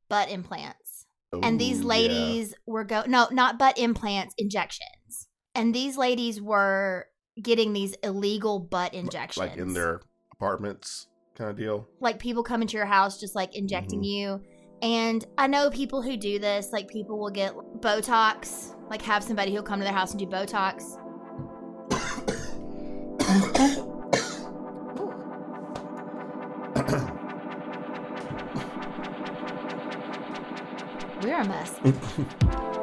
butt 0.08 0.30
implants. 0.30 1.06
and 1.42 1.58
these 1.60 1.78
Ooh, 1.80 1.82
yeah. 1.82 1.88
ladies 1.88 2.54
were 2.64 2.84
go 2.84 3.02
no, 3.08 3.26
not 3.32 3.58
butt 3.58 3.76
implants, 3.76 4.34
injections. 4.38 5.26
And 5.56 5.74
these 5.74 5.96
ladies 5.96 6.40
were 6.40 7.06
getting 7.42 7.72
these 7.72 7.94
illegal 8.04 8.60
butt 8.60 8.94
injections. 8.94 9.48
like 9.48 9.56
in 9.56 9.72
their 9.74 10.00
apartments 10.32 11.08
kind 11.34 11.50
of 11.50 11.56
deal. 11.56 11.88
like 11.98 12.20
people 12.20 12.44
come 12.44 12.62
into 12.62 12.76
your 12.76 12.86
house 12.86 13.18
just 13.18 13.34
like 13.34 13.56
injecting 13.56 14.00
Mhm. 14.02 14.06
you. 14.06 14.40
And 14.84 15.26
I 15.38 15.46
know 15.46 15.70
people 15.70 16.02
who 16.02 16.14
do 16.14 16.38
this, 16.38 16.70
like 16.70 16.90
people 16.90 17.18
will 17.18 17.30
get 17.30 17.54
Botox, 17.80 18.74
like 18.90 19.00
have 19.00 19.24
somebody 19.24 19.54
who'll 19.54 19.62
come 19.62 19.80
to 19.80 19.84
their 19.84 19.94
house 19.94 20.10
and 20.10 20.20
do 20.20 20.26
Botox. 20.26 20.98
We're 31.22 31.40
a 31.40 31.44
mess. 31.46 31.80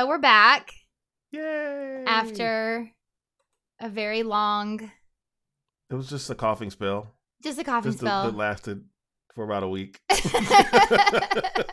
So 0.00 0.06
we're 0.06 0.16
back 0.16 0.72
Yay. 1.30 2.04
after 2.06 2.90
a 3.78 3.90
very 3.90 4.22
long, 4.22 4.90
It 5.90 5.94
was 5.94 6.08
just 6.08 6.30
a 6.30 6.34
coughing 6.34 6.70
spell. 6.70 7.16
just 7.44 7.58
a 7.58 7.64
coughing 7.64 7.90
Just 7.92 8.00
spell. 8.00 8.24
that 8.24 8.34
lasted 8.34 8.82
for 9.34 9.44
about 9.44 9.62
a 9.62 9.68
week. 9.68 10.00
it 10.08 11.66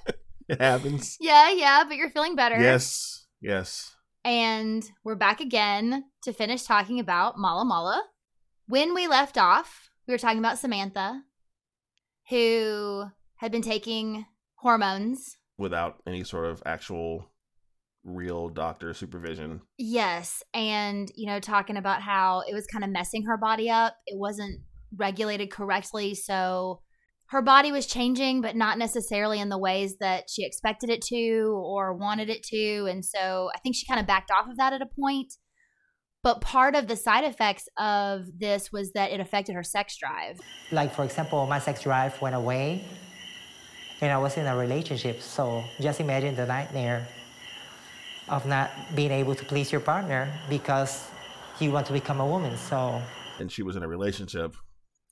happens. 0.59 1.15
yeah, 1.21 1.51
yeah, 1.51 1.85
but 1.87 1.95
you're 1.95 2.09
feeling 2.09 2.35
better. 2.35 2.59
Yes. 2.59 3.27
Yes. 3.39 3.95
And 4.25 4.83
we're 5.05 5.15
back 5.15 5.39
again 5.39 6.03
to 6.23 6.33
finish 6.33 6.63
talking 6.63 6.99
about 6.99 7.37
Mala 7.37 7.63
Mala. 7.63 8.03
When 8.67 8.93
we 8.93 9.07
left 9.07 9.37
off, 9.37 9.89
we 10.05 10.13
were 10.13 10.17
talking 10.17 10.39
about 10.39 10.59
Samantha, 10.59 11.21
who 12.27 13.05
had 13.37 13.53
been 13.53 13.61
taking 13.61 14.25
hormones. 14.55 15.37
Without 15.57 16.01
any 16.05 16.25
sort 16.25 16.47
of 16.47 16.61
actual 16.65 17.31
real 18.07 18.49
doctor 18.49 18.93
supervision. 18.93 19.61
Yes. 19.77 20.41
And, 20.53 21.11
you 21.15 21.27
know, 21.27 21.39
talking 21.39 21.77
about 21.77 22.01
how 22.01 22.43
it 22.49 22.53
was 22.53 22.65
kind 22.65 22.83
of 22.83 22.89
messing 22.89 23.25
her 23.25 23.37
body 23.37 23.69
up. 23.69 23.95
It 24.07 24.17
wasn't 24.17 24.61
regulated 24.95 25.51
correctly. 25.51 26.15
So 26.15 26.81
her 27.27 27.41
body 27.41 27.73
was 27.73 27.85
changing, 27.85 28.39
but 28.41 28.55
not 28.55 28.77
necessarily 28.77 29.39
in 29.41 29.49
the 29.49 29.57
ways 29.57 29.97
that 29.99 30.29
she 30.29 30.45
expected 30.45 30.89
it 30.89 31.01
to 31.01 31.61
or 31.61 31.93
wanted 31.93 32.29
it 32.29 32.41
to. 32.43 32.87
And 32.89 33.03
so 33.03 33.49
I 33.53 33.59
think 33.59 33.75
she 33.75 33.85
kind 33.85 33.99
of 33.99 34.07
backed 34.07 34.31
off 34.31 34.49
of 34.49 34.55
that 34.57 34.71
at 34.71 34.81
a 34.81 34.87
point. 34.99 35.33
But 36.23 36.41
part 36.41 36.75
of 36.75 36.87
the 36.87 36.95
side 36.95 37.25
effects 37.25 37.67
of 37.77 38.25
this 38.39 38.71
was 38.71 38.93
that 38.93 39.11
it 39.11 39.19
affected 39.19 39.55
her 39.55 39.63
sex 39.63 39.97
drive. 39.97 40.39
Like 40.71 40.93
for 40.93 41.03
example, 41.03 41.45
my 41.45 41.59
sex 41.59 41.83
drive 41.83 42.19
went 42.21 42.35
away, 42.35 42.83
and 44.01 44.11
I 44.11 44.17
was 44.17 44.35
in 44.35 44.45
a 44.45 44.57
relationship. 44.57 45.21
So 45.21 45.63
just 45.79 45.99
imagine 45.99 46.35
the 46.35 46.45
nightmare 46.45 47.07
of 48.29 48.45
not 48.45 48.71
being 48.95 49.11
able 49.11 49.35
to 49.35 49.45
please 49.45 49.71
your 49.71 49.81
partner 49.81 50.31
because 50.49 51.07
you 51.59 51.71
want 51.71 51.87
to 51.87 51.93
become 51.93 52.19
a 52.19 52.25
woman. 52.25 52.57
So 52.57 53.01
And 53.39 53.51
she 53.51 53.63
was 53.63 53.75
in 53.75 53.83
a 53.83 53.87
relationship 53.87 54.55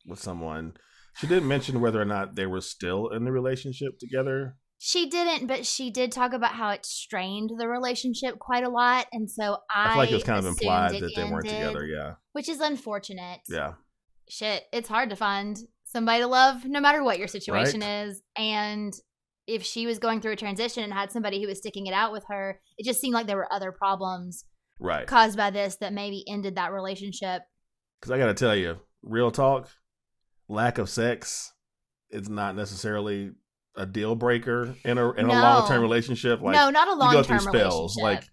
with 0.05 0.19
someone. 0.19 0.73
She 1.17 1.27
didn't 1.27 1.47
mention 1.47 1.79
whether 1.81 2.01
or 2.01 2.05
not 2.05 2.35
they 2.35 2.45
were 2.45 2.61
still 2.61 3.09
in 3.09 3.23
the 3.23 3.31
relationship 3.31 3.99
together. 3.99 4.57
She 4.77 5.09
didn't, 5.09 5.47
but 5.47 5.65
she 5.65 5.89
did 5.89 6.11
talk 6.11 6.33
about 6.33 6.51
how 6.51 6.69
it 6.71 6.85
strained 6.85 7.51
the 7.57 7.67
relationship 7.67 8.37
quite 8.37 8.63
a 8.63 8.69
lot. 8.69 9.07
And 9.13 9.31
so 9.31 9.57
I, 9.73 9.85
I, 9.85 9.89
feel 9.89 9.97
like 9.97 10.11
it 10.11 10.15
was 10.15 10.23
kind 10.23 10.39
of 10.39 10.45
assumed 10.45 10.61
implied 10.61 10.95
it 10.95 11.01
that 11.01 11.15
they 11.15 11.23
weren't 11.23 11.47
ended, 11.47 11.69
together. 11.69 11.85
Yeah. 11.85 12.13
Which 12.33 12.49
is 12.49 12.59
unfortunate. 12.59 13.39
Yeah. 13.47 13.73
shit, 14.29 14.63
it's 14.73 14.89
hard 14.89 15.09
to 15.11 15.15
find 15.15 15.57
somebody 15.85 16.21
to 16.21 16.27
love 16.27 16.65
no 16.65 16.81
matter 16.81 17.03
what 17.03 17.17
your 17.17 17.29
situation 17.29 17.81
is. 17.81 18.21
And 18.37 18.93
if 19.47 19.63
she 19.63 19.85
was 19.85 19.99
going 19.99 20.21
through 20.21 20.31
a 20.33 20.35
transition 20.37 20.83
and 20.83 20.93
had 20.93 21.11
somebody 21.11 21.41
who 21.41 21.47
was 21.47 21.59
sticking 21.59 21.85
it 21.87 21.93
out 21.93 22.11
with 22.11 22.23
her, 22.29 22.59
it 22.77 22.85
just 22.85 22.99
seemed 22.99 23.13
like 23.13 23.27
there 23.27 23.37
were 23.37 23.51
other 23.53 23.71
problems 23.71 24.45
Right. 24.79 25.07
caused 25.07 25.37
by 25.37 25.51
this 25.51 25.77
that 25.77 25.93
maybe 25.93 26.23
ended 26.27 26.55
that 26.55 26.71
relationship. 26.73 27.43
Because 27.99 28.11
I 28.11 28.17
got 28.17 28.27
to 28.27 28.33
tell 28.33 28.55
you, 28.55 28.77
real 29.03 29.31
talk, 29.31 29.69
lack 30.47 30.77
of 30.77 30.89
sex 30.89 31.53
is 32.09 32.29
not 32.29 32.55
necessarily 32.55 33.31
a 33.77 33.85
deal 33.85 34.15
breaker 34.15 34.75
in 34.85 34.97
a 34.97 35.11
in 35.13 35.25
a 35.25 35.33
long 35.33 35.67
term 35.67 35.81
relationship. 35.81 36.41
Like 36.41 36.55
no, 36.55 36.69
not 36.69 36.87
a 36.87 36.93
long 36.93 37.11
go 37.13 37.23
term 37.23 37.39
spells. 37.39 37.97
Like 37.97 38.23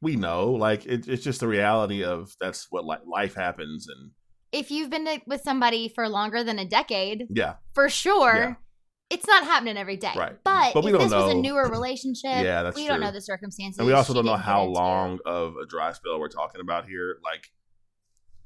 we 0.00 0.16
know, 0.16 0.50
like 0.50 0.84
it, 0.86 1.08
it's 1.08 1.22
just 1.24 1.40
the 1.40 1.48
reality 1.48 2.04
of 2.04 2.30
that's 2.40 2.66
what 2.70 2.84
like 2.84 3.00
life 3.06 3.34
happens, 3.34 3.86
and 3.88 4.10
if 4.50 4.70
you've 4.70 4.90
been 4.90 5.06
with 5.26 5.40
somebody 5.42 5.88
for 5.88 6.08
longer 6.08 6.44
than 6.44 6.58
a 6.58 6.64
decade, 6.66 7.26
yeah, 7.30 7.54
for 7.74 7.88
sure, 7.88 8.34
Yeah. 8.36 8.54
It's 9.12 9.26
not 9.26 9.44
happening 9.44 9.76
every 9.76 9.96
day. 9.96 10.12
Right. 10.16 10.36
But, 10.42 10.74
But 10.74 10.82
we 10.84 10.90
if 10.92 10.98
don't 10.98 11.08
this 11.10 11.12
was 11.14 11.32
a 11.32 11.36
newer 11.36 11.68
relationship, 11.70 12.24
Yeah, 12.44 12.62
that's 12.62 12.76
we 12.76 12.86
don't 12.86 13.00
know 13.00 13.12
the 13.12 13.20
circumstances. 13.20 13.78
and 13.78 13.86
we 13.86 13.92
also 13.92 14.12
She 14.12 14.16
don't 14.16 14.26
know 14.26 14.36
how 14.36 14.62
into. 14.66 14.78
long 14.80 15.18
of 15.26 15.56
a 15.56 15.66
dry 15.66 15.92
spell 15.92 16.18
we're 16.18 16.28
talking 16.28 16.60
about 16.60 16.86
here. 16.88 17.18
Like, 17.22 17.48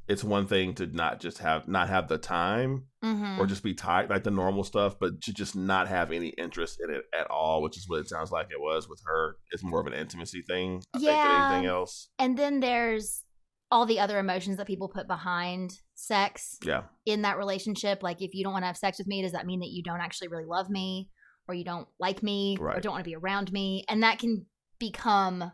it's 0.09 0.23
one 0.23 0.47
thing 0.47 0.73
to 0.75 0.87
not 0.87 1.19
just 1.21 1.39
have 1.39 1.67
not 1.67 1.89
have 1.89 2.07
the 2.09 2.17
time 2.19 2.85
Mhm. 3.05 3.39
or 3.39 3.47
just 3.47 3.65
be 3.65 3.75
tired, 3.75 4.09
like 4.09 4.23
the 4.23 4.31
normal 4.31 4.63
stuff, 4.63 4.97
but 5.01 5.21
to 5.23 5.33
just 5.33 5.57
not 5.57 5.89
have 5.89 6.13
any 6.13 6.29
interest 6.29 6.79
in 6.81 6.95
it 6.95 7.05
at 7.19 7.29
all, 7.29 7.61
which 7.63 7.77
is 7.77 7.89
what 7.89 7.99
it 8.01 8.09
sounds 8.09 8.31
like 8.31 8.47
it 8.53 8.61
was 8.61 8.89
with 8.89 9.01
her. 9.05 9.37
It's 9.51 9.65
more 9.65 9.81
of 9.81 9.87
an 9.89 9.95
intimacy 9.95 10.43
thing, 10.43 10.83
I 10.95 10.99
think, 10.99 11.09
Yeah. 11.09 11.29
than 11.29 11.43
anything 11.53 11.67
else. 11.71 12.09
And 12.21 12.39
then 12.39 12.61
there's 12.61 13.25
all 13.71 13.85
the 13.87 13.99
other 14.01 14.19
emotions 14.19 14.57
that 14.59 14.67
people 14.67 14.89
put 14.89 15.09
behind 15.09 15.81
sex 15.95 16.57
Yeah. 16.63 16.83
in 17.05 17.23
that 17.23 17.37
relationship. 17.39 18.03
Like, 18.03 18.23
if 18.23 18.33
you 18.35 18.45
don't 18.45 18.53
want 18.53 18.63
to 18.63 18.69
have 18.69 18.77
sex 18.77 18.99
with 18.99 19.07
me, 19.09 19.23
does 19.23 19.33
that 19.33 19.47
mean 19.47 19.61
that 19.61 19.71
you 19.71 19.83
don't 19.83 20.01
actually 20.01 20.29
really 20.29 20.45
love 20.45 20.71
me 20.71 21.11
or 21.49 21.55
you 21.55 21.65
don't 21.65 21.89
like 21.99 22.23
me 22.23 22.57
or 22.61 22.79
don't 22.81 22.93
want 22.93 23.05
to 23.05 23.11
be 23.11 23.17
around 23.17 23.53
me? 23.53 23.85
And 23.89 24.03
that 24.03 24.19
can 24.19 24.47
become 24.79 25.53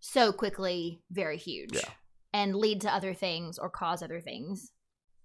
so 0.00 0.32
quickly 0.32 1.02
very 1.10 1.36
huge 1.36 1.74
Yeah. 1.74 1.88
and 2.32 2.56
lead 2.56 2.80
to 2.80 2.92
other 2.92 3.14
things 3.14 3.58
or 3.58 3.70
cause 3.70 4.02
other 4.02 4.20
things. 4.20 4.72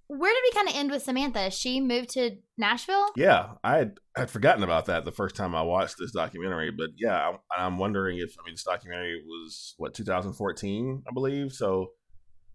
Where 0.09 0.31
did 0.33 0.41
we 0.43 0.51
kind 0.51 0.69
of 0.69 0.75
end 0.75 0.91
with 0.91 1.03
Samantha? 1.03 1.49
She 1.51 1.81
moved 1.81 2.11
to 2.11 2.37
Nashville? 2.57 3.07
Yeah, 3.17 3.55
I 3.63 3.77
had, 3.77 3.97
had 4.15 4.29
forgotten 4.29 4.63
about 4.63 4.85
that 4.85 5.03
the 5.03 5.11
first 5.11 5.35
time 5.35 5.53
I 5.53 5.63
watched 5.63 5.95
this 5.99 6.11
documentary. 6.13 6.71
But 6.71 6.91
yeah, 6.95 7.29
I'm, 7.29 7.37
I'm 7.57 7.77
wondering 7.77 8.19
if 8.19 8.35
I 8.39 8.45
mean 8.45 8.53
this 8.53 8.63
documentary 8.63 9.21
was 9.25 9.73
what 9.77 9.93
2014, 9.95 11.03
I 11.09 11.13
believe. 11.13 11.51
So 11.51 11.87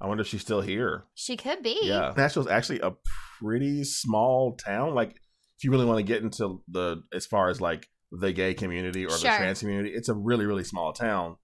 I 0.02 0.08
wonder 0.08 0.22
if 0.22 0.26
she's 0.28 0.40
still 0.40 0.60
here. 0.60 1.04
She 1.14 1.36
could 1.36 1.62
be. 1.62 1.78
Yeah, 1.84 2.12
Nashville's 2.16 2.48
actually 2.48 2.80
a 2.80 2.92
pretty 3.40 3.84
small 3.84 4.56
town. 4.56 4.94
Like, 4.94 5.10
if 5.10 5.64
you 5.64 5.70
really 5.70 5.84
want 5.84 5.98
to 5.98 6.02
get 6.02 6.22
into 6.22 6.60
the 6.68 7.02
as 7.14 7.24
far 7.24 7.48
as 7.48 7.60
like 7.60 7.86
the 8.10 8.32
gay 8.32 8.52
community 8.52 9.06
or 9.06 9.10
Sure. 9.10 9.30
the 9.30 9.36
trans 9.36 9.60
community, 9.60 9.90
it's 9.94 10.08
a 10.08 10.14
really 10.14 10.44
really 10.44 10.64
small 10.64 10.92
town. 10.92 11.36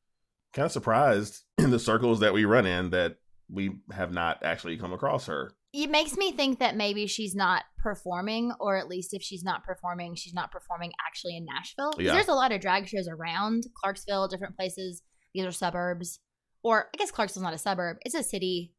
Kind 0.55 0.67
of 0.67 0.73
surprised 0.73 1.45
in 1.59 1.71
the 1.71 1.79
circles 1.79 2.19
that 2.21 2.35
we 2.35 2.45
run 2.45 2.67
in 2.67 2.91
that 2.91 3.17
we 3.49 3.79
have 3.93 4.13
not 4.13 4.43
actually 4.43 4.77
come 4.77 4.93
across 4.93 5.27
her. 5.27 5.53
It 5.73 5.91
makes 5.91 6.17
me 6.17 6.33
think 6.33 6.59
that 6.59 6.77
maybe 6.77 7.07
she's 7.07 7.35
not 7.35 7.65
performing, 7.79 8.53
or 8.59 8.77
at 8.77 8.89
least 8.89 9.13
if 9.13 9.23
she's 9.23 9.45
not 9.45 9.65
performing, 9.65 10.15
she's 10.17 10.33
not 10.35 10.51
performing 10.51 10.93
actually 11.07 11.37
in 11.37 11.45
Nashville. 11.45 11.93
Yeah. 11.99 12.13
There's 12.13 12.29
a 12.29 12.35
lot 12.35 12.53
of 12.53 12.61
drag 12.61 12.89
shows 12.89 13.07
around 13.07 13.65
Clarksville, 13.81 14.29
different 14.29 14.57
places. 14.57 15.03
These 15.35 15.45
are 15.45 15.53
suburbs. 15.53 16.21
Or 16.63 16.89
I 16.95 16.97
guess 16.97 17.11
Clarksville's 17.11 17.43
not 17.45 17.55
a 17.55 17.59
suburb, 17.59 17.99
it's 18.03 18.15
a 18.15 18.23
city 18.23 18.73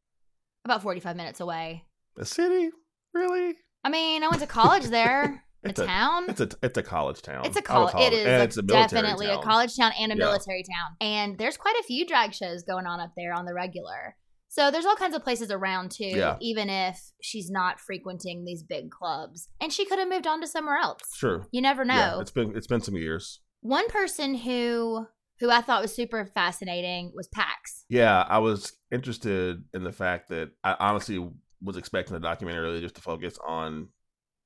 about 0.64 0.82
45 0.82 1.16
minutes 1.16 1.40
away. 1.40 1.84
A 2.18 2.24
city, 2.24 2.70
really? 3.14 3.54
I 3.84 3.88
mean, 3.88 4.22
I 4.22 4.28
went 4.28 4.40
to 4.42 4.46
college 4.46 4.84
there. 4.84 5.44
a 5.64 5.68
It's 5.68 5.80
a- 5.80 5.86
town. 5.86 6.26
It's 6.28 6.40
a 6.40 6.48
it's 6.62 6.78
a 6.78 6.82
college 6.82 7.22
town. 7.22 7.44
It's 7.46 7.56
a 7.56 7.62
college. 7.62 7.94
It 7.96 8.12
is 8.12 8.26
and 8.26 8.40
a- 8.40 8.44
it's 8.44 8.56
a 8.56 8.62
military 8.62 9.02
definitely 9.02 9.26
a 9.28 9.38
college 9.38 9.76
town 9.76 9.92
and 9.98 10.12
a 10.12 10.14
Yeah. 10.16 10.24
military 10.24 10.62
town. 10.62 10.96
And 11.00 11.38
there's 11.38 11.56
quite 11.56 11.76
a 11.80 11.82
few 11.82 12.06
drag 12.06 12.34
shows 12.34 12.62
going 12.62 12.86
on 12.86 13.00
up 13.00 13.12
there 13.16 13.32
on 13.32 13.44
the 13.46 13.54
regular. 13.54 14.16
So 14.48 14.70
there's 14.70 14.84
all 14.84 14.96
kinds 14.96 15.14
of 15.14 15.22
places 15.22 15.50
around 15.50 15.92
too, 15.92 16.06
Yeah. 16.06 16.36
even 16.40 16.68
if 16.68 16.98
she's 17.22 17.50
not 17.50 17.78
frequenting 17.78 18.44
these 18.44 18.62
big 18.64 18.90
clubs. 18.90 19.48
And 19.60 19.72
she 19.72 19.84
could 19.84 19.98
have 19.98 20.08
moved 20.08 20.26
on 20.26 20.40
to 20.40 20.46
somewhere 20.46 20.76
else. 20.76 21.02
Sure. 21.14 21.46
You 21.52 21.60
never 21.62 21.84
know. 21.84 21.94
Yeah, 21.94 22.20
it's 22.20 22.32
been 22.32 22.56
it's 22.56 22.66
been 22.66 22.80
some 22.80 22.96
years. 22.96 23.40
One 23.60 23.88
person 23.88 24.34
who 24.36 25.06
who 25.40 25.50
I 25.50 25.60
thought 25.62 25.82
was 25.82 25.94
super 25.94 26.24
fascinating 26.26 27.12
was 27.14 27.28
Pax. 27.28 27.84
Yeah, 27.88 28.24
I 28.28 28.38
was 28.38 28.72
interested 28.92 29.64
in 29.74 29.82
the 29.84 29.92
fact 29.92 30.28
that 30.28 30.50
I 30.62 30.76
honestly 30.78 31.26
was 31.62 31.76
expecting 31.76 32.14
the 32.14 32.20
documentary 32.20 32.62
really 32.64 32.80
just 32.80 32.94
to 32.96 33.02
focus 33.02 33.38
on 33.46 33.88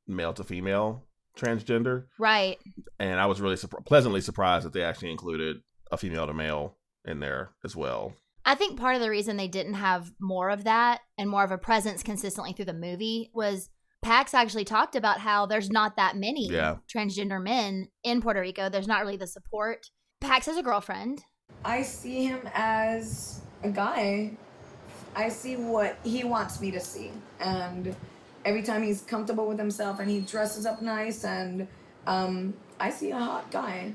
male 0.06 0.32
to 0.34 0.44
female 0.44 1.06
transgender, 1.36 2.06
Right. 2.18 2.58
and 3.00 3.18
I 3.18 3.26
was 3.26 3.40
really 3.40 3.56
surp- 3.56 3.84
pleasantly 3.86 4.20
surprised 4.20 4.64
that 4.66 4.72
they 4.72 4.84
actually 4.84 5.10
included 5.10 5.62
a 5.90 5.96
female 5.96 6.26
to 6.26 6.32
male 6.34 6.76
in 7.04 7.18
there 7.20 7.50
as 7.64 7.74
well. 7.74 8.14
I 8.44 8.54
think 8.54 8.78
part 8.78 8.94
of 8.94 9.00
the 9.02 9.10
reason 9.10 9.36
they 9.36 9.48
didn't 9.48 9.74
have 9.74 10.12
more 10.20 10.50
of 10.50 10.64
that 10.64 11.00
and 11.18 11.28
more 11.28 11.42
of 11.44 11.50
a 11.50 11.58
presence 11.58 12.02
consistently 12.02 12.52
through 12.52 12.66
the 12.66 12.72
movie 12.74 13.30
was 13.34 13.70
Pax 14.02 14.34
actually 14.34 14.64
talked 14.66 14.94
about 14.96 15.18
how 15.20 15.46
there's 15.46 15.70
not 15.70 15.96
that 15.96 16.14
many 16.16 16.48
Yeah. 16.50 16.76
transgender 16.94 17.42
men 17.42 17.88
in 18.02 18.20
Puerto 18.20 18.40
Rico. 18.40 18.68
There's 18.68 18.86
not 18.86 19.00
really 19.00 19.16
the 19.16 19.26
support. 19.26 19.86
Pax 20.24 20.46
has 20.46 20.56
a 20.56 20.62
girlfriend. 20.62 21.22
I 21.64 21.82
see 21.82 22.24
him 22.24 22.40
as 22.54 23.42
a 23.62 23.68
guy. 23.68 24.32
I 25.14 25.28
see 25.28 25.56
what 25.56 25.98
he 26.02 26.24
wants 26.24 26.60
me 26.60 26.70
to 26.70 26.80
see. 26.80 27.12
And 27.40 27.94
every 28.44 28.62
time 28.62 28.82
he's 28.82 29.02
comfortable 29.02 29.46
with 29.46 29.58
himself 29.58 30.00
and 30.00 30.10
he 30.10 30.20
dresses 30.20 30.64
up 30.64 30.80
nice 30.80 31.24
and 31.24 31.68
um, 32.06 32.54
I 32.80 32.90
see 32.90 33.10
a 33.10 33.18
hot 33.18 33.50
guy. 33.50 33.92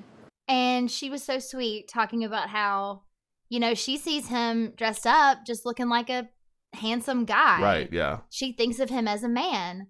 And 0.47 0.89
she 0.89 1.09
was 1.09 1.23
so 1.23 1.39
sweet 1.39 1.89
talking 1.91 2.23
about 2.23 2.49
how, 2.49 3.01
you 3.49 3.59
know, 3.59 3.73
she 3.73 3.97
sees 3.97 4.27
him 4.27 4.73
dressed 4.77 5.07
up 5.07 5.39
just 5.45 5.65
looking 5.65 5.89
like 5.89 6.09
a 6.09 6.29
handsome 6.73 7.25
guy. 7.25 7.61
Right? 7.61 7.89
Yeah. 7.91 8.19
She 8.29 8.53
thinks 8.53 8.79
of 8.79 8.89
him 8.89 9.07
as 9.07 9.23
a 9.23 9.29
man, 9.29 9.87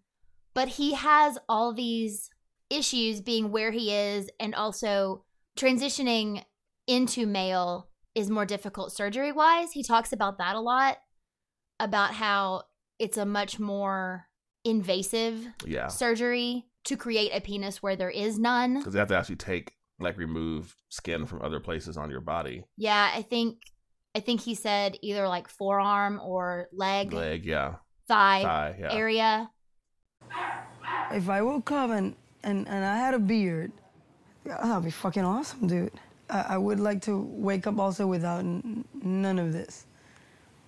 but 0.53 0.69
he 0.69 0.93
has 0.93 1.37
all 1.49 1.73
these 1.73 2.29
issues 2.69 3.19
being 3.19 3.51
where 3.51 3.71
he 3.71 3.93
is 3.93 4.29
and 4.39 4.55
also 4.55 5.25
transitioning 5.59 6.43
into 6.87 7.25
male 7.27 7.89
is 8.15 8.29
more 8.29 8.45
difficult 8.45 8.91
surgery 8.91 9.31
wise. 9.31 9.71
He 9.71 9.83
talks 9.83 10.11
about 10.13 10.37
that 10.39 10.55
a 10.55 10.59
lot 10.61 10.97
about 11.79 12.13
how 12.13 12.63
it's 12.97 13.17
a 13.17 13.25
much 13.25 13.59
more 13.59 14.25
invasive 14.63 15.47
Yeah. 15.65 15.87
surgery 15.87 16.65
to 16.85 16.97
create 16.97 17.31
a 17.33 17.41
penis 17.41 17.81
where 17.83 17.95
there 17.95 18.09
is 18.09 18.39
none. 18.39 18.77
Because 18.79 18.93
they 18.93 18.99
have 18.99 19.07
to 19.09 19.17
actually 19.17 19.35
take 19.37 19.73
like 19.99 20.17
remove 20.17 20.75
skin 20.89 21.25
from 21.25 21.41
other 21.41 21.59
places 21.59 21.97
on 21.97 22.09
your 22.09 22.21
body. 22.21 22.63
Yeah, 22.77 23.11
I 23.13 23.21
think 23.21 23.57
I 24.15 24.21
think 24.21 24.41
he 24.41 24.55
said 24.55 24.97
either 25.01 25.27
like 25.27 25.47
forearm 25.47 26.19
or 26.23 26.67
leg, 26.73 27.13
Leg, 27.13 27.45
yeah. 27.45 27.75
thigh, 28.07 28.41
Thigh, 28.43 28.75
yeah. 28.79 28.93
area. 28.93 29.51
If 31.11 31.29
I 31.29 31.41
woke 31.41 31.71
up 31.71 31.91
and, 31.91 32.15
and, 32.43 32.67
and 32.67 32.85
I 32.85 32.97
had 32.97 33.13
a 33.13 33.19
beard, 33.19 33.71
yeah, 33.71 33.88
that'd 34.57 34.83
be 34.83 34.91
fucking 34.91 35.23
awesome, 35.23 35.67
dude. 35.67 35.91
I, 36.29 36.41
I 36.49 36.57
would 36.57 36.79
like 36.79 37.01
to 37.03 37.17
wake 37.17 37.67
up 37.67 37.79
also 37.79 38.05
without 38.07 38.39
n- 38.39 38.85
none 39.01 39.39
of 39.39 39.53
this. 39.53 39.85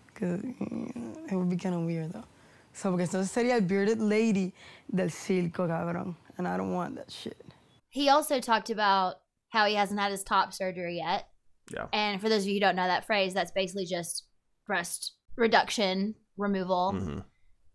Because 0.08 0.42
it 0.44 1.36
would 1.36 1.50
be 1.50 1.58
kind 1.58 1.76
of 1.76 1.82
weird, 1.82 2.14
though. 2.14 2.24
So, 2.74 2.92
because 2.96 3.10
porque 3.10 3.20
entonces 3.22 3.32
sería 3.32 3.54
el 3.56 3.62
bearded 3.62 4.00
lady 4.00 4.54
del 4.94 5.08
circo, 5.10 5.68
cabrón. 5.68 6.16
And 6.38 6.48
I 6.48 6.58
don't 6.58 6.74
want 6.74 6.96
that 6.96 7.12
shit. 7.12 7.54
He 7.90 8.08
also 8.10 8.40
talked 8.40 8.70
about 8.70 9.16
how 9.50 9.66
he 9.66 9.76
hasn't 9.76 10.00
had 10.00 10.12
his 10.12 10.24
top 10.24 10.54
surgery 10.54 10.98
yet. 10.98 11.28
Yeah. 11.74 11.88
And 11.94 12.22
for 12.22 12.30
those 12.30 12.44
of 12.44 12.48
you 12.48 12.56
who 12.56 12.60
don't 12.62 12.76
know 12.76 12.88
that 12.88 13.06
phrase, 13.06 13.34
that's 13.34 13.52
basically 13.52 13.86
just 13.86 14.26
breast 14.66 15.14
reduction, 15.36 16.16
removal, 16.38 16.94
Mhm. 16.96 17.26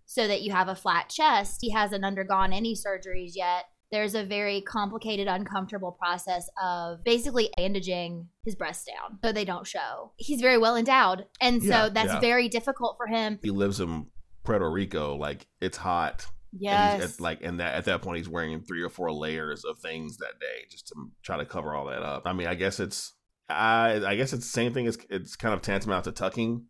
so 0.07 0.27
that 0.27 0.43
you 0.43 0.53
have 0.53 0.69
a 0.69 0.75
flat 0.75 1.09
chest. 1.11 1.59
He 1.61 1.71
hasn't 1.73 2.05
undergone 2.05 2.53
any 2.53 2.75
surgeries 2.75 3.33
yet. 3.35 3.67
There's 3.93 4.15
a 4.15 4.25
very 4.25 4.61
complicated, 4.63 5.29
uncomfortable 5.29 5.93
process 5.93 6.49
of 6.63 7.05
basically 7.05 7.51
bandaging 7.57 8.29
his 8.45 8.55
breasts 8.57 8.85
down 8.85 9.19
so 9.25 9.33
they 9.33 9.45
don't 9.45 9.67
show. 9.67 10.13
He's 10.17 10.41
very 10.41 10.59
well 10.59 10.77
endowed. 10.77 11.27
And 11.41 11.63
so 11.63 11.69
Yeah, 11.69 11.89
that's 11.91 12.13
yeah. 12.15 12.21
very 12.21 12.49
difficult 12.49 12.97
for 12.97 13.07
him. 13.07 13.39
He 13.43 13.51
lives 13.51 13.79
in 13.81 14.07
Puerto 14.45 14.69
Rico. 14.71 15.15
Like 15.17 15.47
it's 15.61 15.77
hot. 15.79 16.27
And 16.53 16.61
he's 16.61 16.63
Yes. 16.63 17.15
at, 17.15 17.21
like 17.21 17.43
and 17.43 17.61
that 17.61 17.75
at 17.75 17.85
that 17.85 18.03
point 18.03 18.17
he's 18.19 18.29
wearing 18.29 18.61
three 18.63 18.83
or 18.83 18.89
four 18.89 19.13
layers 19.13 19.65
of 19.65 19.79
things 19.79 20.17
that 20.19 20.41
day 20.41 20.67
just 20.71 20.89
to 20.89 20.95
try 21.23 21.37
to 21.37 21.45
cover 21.45 21.75
all 21.75 21.87
that 21.87 22.03
up. 22.03 22.23
I 22.27 22.33
mean, 22.33 22.47
I 22.47 22.55
guess 22.55 22.81
it's 22.81 23.13
I 23.49 24.03
I 24.05 24.17
guess 24.17 24.33
it's 24.33 24.45
the 24.47 24.51
same 24.53 24.73
thing 24.73 24.87
as 24.87 24.99
it's 25.11 25.37
kind 25.37 25.55
of 25.55 25.61
tantamount 25.63 26.05
to 26.05 26.13
tucking. 26.13 26.65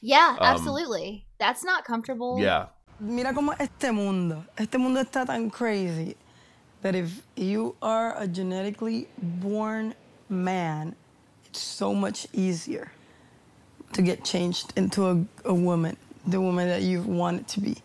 Yeah, 0.00 0.36
Um, 0.38 0.46
absolutely. 0.46 1.26
That's 1.38 1.64
not 1.64 1.84
comfortable. 1.84 2.38
Yeah. 2.40 2.66
Mira 3.00 3.32
cómo 3.34 3.52
este 3.58 3.92
mundo, 3.92 4.44
este 4.56 4.78
mundo 4.78 5.02
está 5.02 5.26
tan 5.26 5.50
crazy 5.50 6.14
that 6.82 6.94
if 6.94 7.22
you 7.36 7.74
are 7.80 8.14
a 8.20 8.26
genetically 8.26 9.08
born 9.18 9.94
man, 10.28 10.94
it's 11.46 11.60
so 11.60 11.94
much 11.94 12.26
easier 12.32 12.90
to 13.92 14.02
get 14.02 14.24
changed 14.24 14.72
into 14.76 15.06
a, 15.06 15.24
a 15.44 15.54
woman, 15.54 15.96
the 16.26 16.40
woman 16.40 16.68
that 16.68 16.82
you 16.82 17.02
want 17.02 17.40
it 17.40 17.48
to 17.48 17.60
be. 17.60 17.76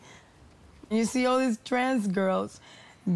You 0.89 1.05
see 1.05 1.25
all 1.25 1.37
these 1.39 1.57
trans 1.65 2.07
girls 2.07 2.59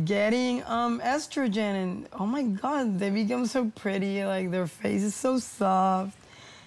getting 0.05 0.63
um, 0.65 0.99
estrogen, 1.01 1.57
and 1.83 2.07
oh 2.13 2.25
my 2.25 2.43
God, 2.43 2.99
they 2.99 3.09
become 3.09 3.45
so 3.45 3.71
pretty. 3.75 4.23
Like 4.23 4.51
their 4.51 4.67
face 4.67 5.03
is 5.03 5.15
so 5.15 5.39
soft. 5.39 6.17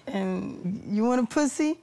And 0.07 0.83
you 0.87 1.03
want 1.03 1.21
a 1.21 1.25
pussy? 1.25 1.79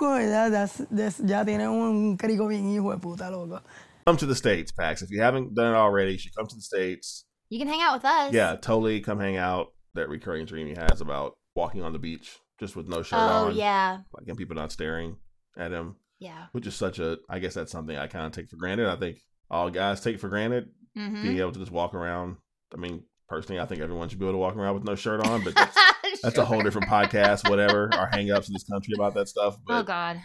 Ya, 0.00 0.48
that's, 0.50 0.82
that's, 0.90 1.20
ya 1.20 1.42
tiene 1.42 1.62
un 1.62 2.16
crico 2.16 2.48
bien 2.48 2.70
hijo 2.70 2.92
de 2.92 2.98
puta, 2.98 3.30
loco. 3.30 3.60
Come 4.08 4.16
to 4.16 4.24
the 4.26 4.34
states, 4.34 4.72
Pax. 4.72 5.02
If 5.02 5.10
you 5.10 5.20
haven't 5.20 5.54
done 5.54 5.74
it 5.74 5.76
already, 5.76 6.12
you 6.12 6.18
should 6.18 6.34
come 6.34 6.46
to 6.46 6.54
the 6.54 6.62
states. 6.62 7.26
You 7.50 7.58
can 7.58 7.68
hang 7.68 7.82
out 7.82 7.92
with 7.92 8.06
us. 8.06 8.32
Yeah, 8.32 8.56
totally. 8.56 9.02
Come 9.02 9.20
hang 9.20 9.36
out. 9.36 9.72
That 9.92 10.08
recurring 10.08 10.46
dream 10.46 10.66
he 10.66 10.74
has 10.74 11.02
about 11.02 11.36
walking 11.54 11.82
on 11.82 11.92
the 11.92 11.98
beach 11.98 12.38
just 12.58 12.74
with 12.74 12.88
no 12.88 13.02
shirt 13.02 13.18
Oh, 13.20 13.48
on. 13.48 13.54
yeah. 13.54 13.98
like 14.14 14.26
and 14.26 14.38
people 14.38 14.56
not 14.56 14.72
staring 14.72 15.16
at 15.58 15.72
him. 15.72 15.96
Yeah. 16.20 16.46
which 16.52 16.66
is 16.66 16.74
such 16.74 16.98
a. 16.98 17.18
I 17.28 17.38
guess 17.38 17.52
that's 17.52 17.70
something 17.70 17.98
I 17.98 18.06
kind 18.06 18.24
of 18.24 18.32
take 18.32 18.48
for 18.48 18.56
granted. 18.56 18.86
I 18.88 18.96
think 18.96 19.18
all 19.50 19.68
guys 19.68 20.00
take 20.00 20.18
for 20.20 20.30
granted 20.30 20.70
Mhm. 20.96 21.22
being 21.22 21.38
able 21.40 21.52
to 21.52 21.58
just 21.58 21.70
walk 21.70 21.92
around. 21.92 22.38
I 22.72 22.78
mean, 22.78 23.02
personally, 23.28 23.60
I 23.60 23.66
think 23.66 23.82
everyone 23.82 24.08
should 24.08 24.18
be 24.20 24.24
able 24.24 24.32
to 24.34 24.38
walk 24.38 24.56
around 24.56 24.72
with 24.74 24.84
no 24.84 24.94
shirt 24.94 25.20
on, 25.26 25.44
but 25.44 25.54
that's, 25.54 25.76
that's 26.22 26.38
a 26.38 26.46
whole 26.46 26.62
different 26.62 26.88
podcast, 26.88 27.46
whatever. 27.50 27.90
Our 27.92 28.08
hangups 28.10 28.48
in 28.48 28.54
this 28.54 28.64
country 28.64 28.94
about 28.96 29.12
that 29.16 29.28
stuff. 29.28 29.58
But 29.66 29.80
oh 29.80 29.82
God. 29.82 30.18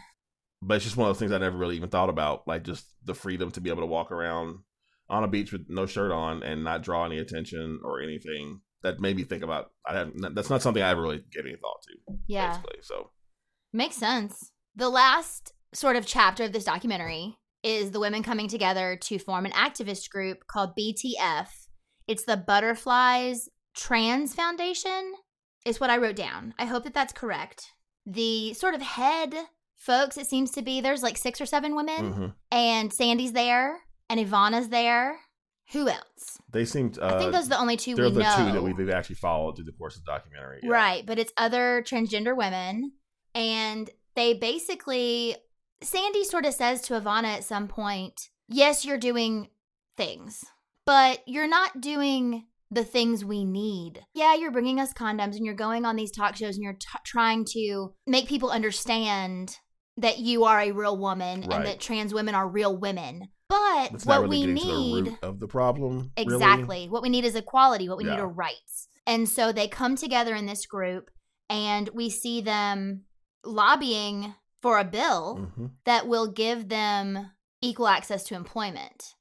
But 0.68 0.76
it's 0.76 0.86
just 0.86 0.98
one 0.98 1.10
of 1.10 1.16
those 1.16 1.20
things 1.20 1.32
I 1.32 1.38
never 1.38 1.58
really 1.58 1.76
even 1.76 1.90
thought 1.90 2.10
about, 2.10 2.48
like 2.48 2.64
just 2.64 2.86
the 3.04 3.14
freedom 3.14 3.52
to 3.52 3.62
be 3.62 3.70
able 3.70 3.82
to 3.82 3.88
walk 3.88 4.12
around 4.12 4.60
on 5.10 5.24
a 5.24 5.28
beach 5.28 5.52
with 5.52 5.66
no 5.70 5.86
shirt 5.86 6.12
on 6.12 6.44
and 6.44 6.64
not 6.64 6.84
draw 6.84 7.06
any 7.06 7.20
attention 7.20 7.80
or 7.84 8.02
anything. 8.02 8.62
That 8.82 9.00
made 9.00 9.16
me 9.16 9.24
think 9.24 9.44
about. 9.44 9.72
I 9.88 9.94
haven't. 9.94 10.36
That's 10.36 10.50
not 10.50 10.62
something 10.62 10.84
I 10.84 10.90
ever 10.90 11.02
really 11.02 11.24
gave 11.32 11.46
any 11.46 11.56
thought 11.56 11.82
to. 11.84 12.16
Yeah. 12.28 12.50
Basically, 12.50 12.80
so 12.82 13.12
Makes 13.76 13.96
sense. 13.96 14.52
The 14.76 14.90
last 14.90 15.52
sort 15.74 15.96
of 15.96 16.06
chapter 16.06 16.44
of 16.44 16.54
this 16.54 16.64
documentary 16.64 17.40
is 17.64 17.90
the 17.90 18.00
women 18.00 18.22
coming 18.22 18.48
together 18.48 18.98
to 19.02 19.18
form 19.18 19.46
an 19.46 19.52
activist 19.54 20.10
group 20.10 20.46
called 20.48 20.76
BTF. 20.78 21.48
It's 22.08 22.26
the 22.26 22.38
Butterflies 22.38 23.50
Trans 23.76 24.36
Foundation. 24.36 25.14
is 25.66 25.80
what 25.80 25.90
I 25.90 25.98
wrote 25.98 26.16
down. 26.16 26.54
I 26.60 26.66
hope 26.66 26.84
that 26.84 26.94
that's 26.94 27.14
correct. 27.14 27.72
The 28.06 28.54
sort 28.54 28.76
of 28.76 28.82
head 28.82 29.34
folks, 29.86 30.18
it 30.18 30.28
seems 30.28 30.52
to 30.52 30.62
be 30.62 30.82
there's 30.82 31.04
like 31.04 31.18
six 31.18 31.40
or 31.42 31.46
seven 31.46 31.76
women, 31.76 32.14
Mhm. 32.14 32.34
and 32.52 32.94
Sandy's 32.94 33.34
there, 33.34 33.82
and 34.10 34.20
Ivana's 34.20 34.70
there. 34.70 35.20
Who 35.72 35.88
else? 35.88 36.38
They 36.52 36.66
seemed. 36.66 37.00
Uh, 37.00 37.16
I 37.16 37.18
think 37.20 37.32
those 37.32 37.46
are 37.46 37.50
the 37.50 37.60
only 37.60 37.78
two 37.78 37.96
They're 37.96 38.10
the 38.10 38.20
know. 38.22 38.36
two 38.38 38.52
that 38.52 38.62
we've 38.62 38.90
actually 38.90 39.16
followed 39.16 39.56
through 39.56 39.66
the 39.66 39.72
course 39.72 39.96
of 39.98 40.04
the 40.06 40.12
documentary. 40.12 40.60
yeah. 40.64 40.70
Right, 40.72 41.06
but 41.06 41.18
it's 41.20 41.32
other 41.38 41.84
transgender 41.88 42.36
women. 42.36 42.92
And 43.34 43.90
they 44.16 44.34
basically, 44.36 45.36
Sandy 45.82 46.24
sort 46.24 46.46
of 46.46 46.54
says 46.54 46.82
to 46.84 46.94
Ivana 47.00 47.26
at 47.38 47.44
some 47.44 47.68
point, 47.68 48.30
yes, 48.48 48.86
you're 48.86 48.98
doing 49.00 49.50
things, 49.98 50.44
but 50.86 51.24
you're 51.26 51.48
not 51.48 51.82
doing 51.82 52.46
the 52.70 52.84
things 52.84 53.24
we 53.26 53.46
need. 53.46 54.06
Yeah, 54.14 54.36
you're 54.36 54.52
bringing 54.52 54.80
us 54.80 54.94
condoms 54.94 55.36
and 55.36 55.46
you're 55.46 55.56
going 55.56 55.86
on 55.86 55.96
these 55.96 56.12
talk 56.12 56.36
shows 56.36 56.56
and 56.56 56.64
you're 56.64 56.74
t- 56.74 56.88
trying 57.06 57.46
to 57.54 57.94
make 58.06 58.28
people 58.28 58.50
understand 58.52 59.58
that 59.98 60.20
you 60.20 60.44
are 60.46 60.60
a 60.60 60.72
real 60.72 60.98
woman 60.98 61.42
Right. 61.42 61.52
and 61.54 61.66
that 61.66 61.80
trans 61.80 62.14
women 62.14 62.34
are 62.36 62.48
real 62.48 62.76
women. 62.76 63.30
But 63.50 63.92
what 64.06 64.22
really 64.24 64.30
we 64.30 64.40
getting 64.40 64.56
to 64.56 64.62
the 64.64 64.68
need 64.78 65.06
root 65.10 65.18
of 65.22 65.40
the 65.40 65.48
problem. 65.48 65.98
really. 65.98 66.12
Exactly. 66.18 66.90
What 66.90 67.04
we 67.04 67.10
need 67.10 67.26
is 67.26 67.36
equality. 67.36 67.88
What 67.88 67.98
we 68.00 68.04
need 68.06 68.18
are 68.20 68.28
rights. 68.28 68.88
And 69.06 69.30
so 69.30 69.52
they 69.52 69.68
come 69.68 69.96
together 69.96 70.34
in 70.34 70.46
this 70.48 70.66
group 70.66 71.12
and 71.50 71.90
we 71.94 72.10
see 72.10 72.42
them 72.42 73.04
lobbying 73.46 74.34
for 74.62 74.80
a 74.80 74.84
bill 74.86 75.52
Mhm. 75.58 75.72
that 75.86 76.08
will 76.08 76.28
give 76.32 76.70
them 76.70 77.32
equal 77.62 77.88
access 77.88 78.24
to 78.26 78.36
employment 78.36 79.14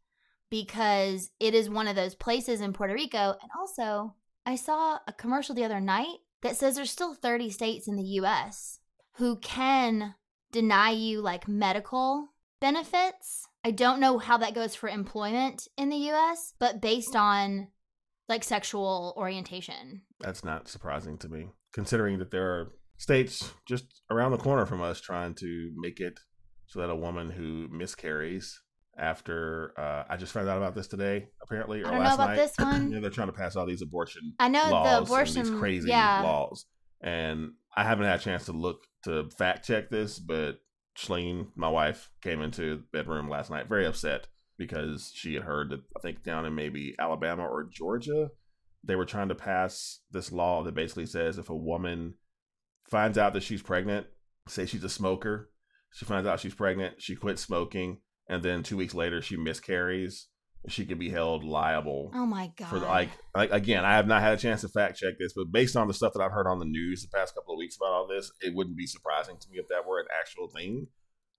because 0.51 1.31
it 1.41 1.55
is 1.55 1.69
one 1.69 1.89
of 1.89 1.97
those 1.97 2.15
places 2.15 2.61
in 2.61 2.73
Puerto 2.73 2.95
Rico. 2.95 3.37
And 3.43 3.51
also, 3.59 4.15
I 4.47 4.57
saw 4.57 4.99
a 5.07 5.13
commercial 5.13 5.55
the 5.55 5.65
other 5.65 5.81
night 5.81 6.19
that 6.43 6.57
says 6.57 6.77
there's 6.77 6.91
still 6.91 7.15
30 7.15 7.51
states 7.51 7.87
in 7.89 7.97
the 7.97 8.03
US 8.21 8.79
who 9.17 9.37
can 9.37 10.15
deny 10.53 10.91
you 10.91 11.21
like 11.21 11.49
medical 11.49 12.29
benefits. 12.61 13.47
I 13.65 13.71
don't 13.73 14.01
know 14.01 14.19
how 14.19 14.39
that 14.39 14.55
goes 14.55 14.75
for 14.75 14.89
employment 14.89 15.67
in 15.77 15.89
the 15.89 16.11
US, 16.13 16.55
but 16.59 16.81
based 16.81 17.17
on 17.17 17.69
like 18.29 18.45
sexual 18.45 19.15
orientation. 19.17 20.03
That's 20.21 20.45
not 20.45 20.69
surprising 20.69 21.19
to 21.19 21.29
me, 21.29 21.49
considering 21.73 22.19
that 22.19 22.31
there 22.31 22.47
are 22.47 22.73
states 22.99 23.53
just 23.67 24.03
around 24.11 24.31
the 24.31 24.39
corner 24.39 24.65
from 24.65 24.81
us 24.81 25.01
trying 25.01 25.35
to 25.35 25.73
make 25.77 25.99
it 26.01 26.21
so 26.67 26.81
that 26.81 26.91
a 26.91 26.95
woman 26.97 27.31
who 27.31 27.69
miscarries 27.71 28.61
after 28.97 29.73
uh, 29.79 30.05
I 30.09 30.17
just 30.17 30.33
found 30.33 30.49
out 30.49 30.59
about 30.59 30.75
this 30.75 30.87
today, 30.87 31.27
apparently, 31.43 31.83
or 31.83 31.87
I 31.87 31.91
don't 31.91 31.99
know 31.99 32.05
last 32.05 32.15
about 32.15 32.29
night. 32.29 32.37
this 32.37 32.55
one. 32.59 32.89
you 32.89 32.95
know, 32.95 33.01
they're 33.01 33.11
trying 33.11 33.29
to 33.29 33.33
pass 33.33 33.57
all 33.57 33.67
these 33.67 33.83
abortion 33.83 34.35
I 34.39 34.49
know 34.49 34.69
the 34.69 34.99
abortion- 34.99 35.59
crazy 35.59 35.89
yeah. 35.89 36.23
laws, 36.23 36.67
and 37.03 37.53
I 37.77 37.85
haven't 37.85 38.07
had 38.07 38.21
a 38.21 38.23
chance 38.23 38.47
to 38.47 38.53
look 38.53 38.83
to 39.05 39.31
fact 39.31 39.67
check 39.67 39.91
this, 39.91 40.19
but 40.19 40.61
Schleen, 40.97 41.49
my 41.57 41.69
wife, 41.69 42.11
came 42.21 42.43
into 42.43 42.77
the 42.77 42.85
bedroom 42.93 43.29
last 43.29 43.51
night 43.51 43.69
very 43.69 43.87
upset 43.87 44.27
because 44.59 45.11
she 45.15 45.35
had 45.35 45.45
heard 45.45 45.71
that 45.71 45.81
I 45.97 46.01
think 46.01 46.23
down 46.23 46.45
in 46.45 46.55
maybe 46.55 46.95
Alabama 46.99 47.47
or 47.47 47.65
Georgia, 47.65 48.31
they 48.85 48.97
were 48.97 49.07
trying 49.07 49.29
to 49.29 49.35
pass 49.35 50.01
this 50.11 50.33
law 50.33 50.63
that 50.63 50.75
basically 50.75 51.07
says 51.07 51.39
if 51.39 51.49
a 51.49 51.57
woman 51.57 52.15
finds 52.89 53.17
out 53.17 53.33
that 53.33 53.43
she's 53.43 53.63
pregnant, 53.63 54.07
say 54.49 54.67
she's 54.67 54.85
a 54.85 54.89
smoker, 54.89 55.51
she 55.93 56.05
finds 56.05 56.29
out 56.29 56.41
she's 56.41 56.55
pregnant, 56.55 57.01
she 57.01 57.17
quits 57.17 57.43
smoking, 57.43 57.99
and 58.29 58.43
then 58.43 58.63
two 58.63 58.77
weeks 58.77 58.95
later 58.95 59.23
she 59.23 59.37
miscarries, 59.37 60.29
she 60.69 60.87
could 60.87 60.99
be 60.99 61.11
held 61.11 61.43
liable 61.45 62.11
Oh 62.15 62.27
my 62.27 62.53
god. 62.57 62.69
for 62.69 62.79
the, 62.79 62.87
like 62.87 63.09
like 63.35 63.51
again 63.53 63.85
i 63.85 63.95
have 63.97 64.07
not 64.07 64.23
had 64.23 64.35
a 64.35 64.37
chance 64.37 64.61
to 64.61 64.69
fact 64.69 64.99
check 64.99 65.15
this 65.19 65.33
but 65.35 65.51
based 65.51 65.77
on 65.77 65.89
the 65.89 65.95
stuff 65.95 66.13
that 66.13 66.23
i've 66.23 66.31
heard 66.33 66.47
on 66.47 66.59
the 66.61 66.65
news 66.65 67.03
the 67.03 67.09
past 67.17 67.35
couple 67.35 67.55
of 67.55 67.59
weeks 67.59 67.77
about 67.77 67.93
all 67.93 68.07
this 68.07 68.31
it 68.41 68.55
wouldn't 68.55 68.77
be 68.77 68.87
surprising 68.87 69.37
to 69.41 69.49
me 69.51 69.59
if 69.59 69.67
that 69.69 69.87
were 69.87 69.99
an 70.01 70.07
actual 70.21 70.49
thing 70.49 70.87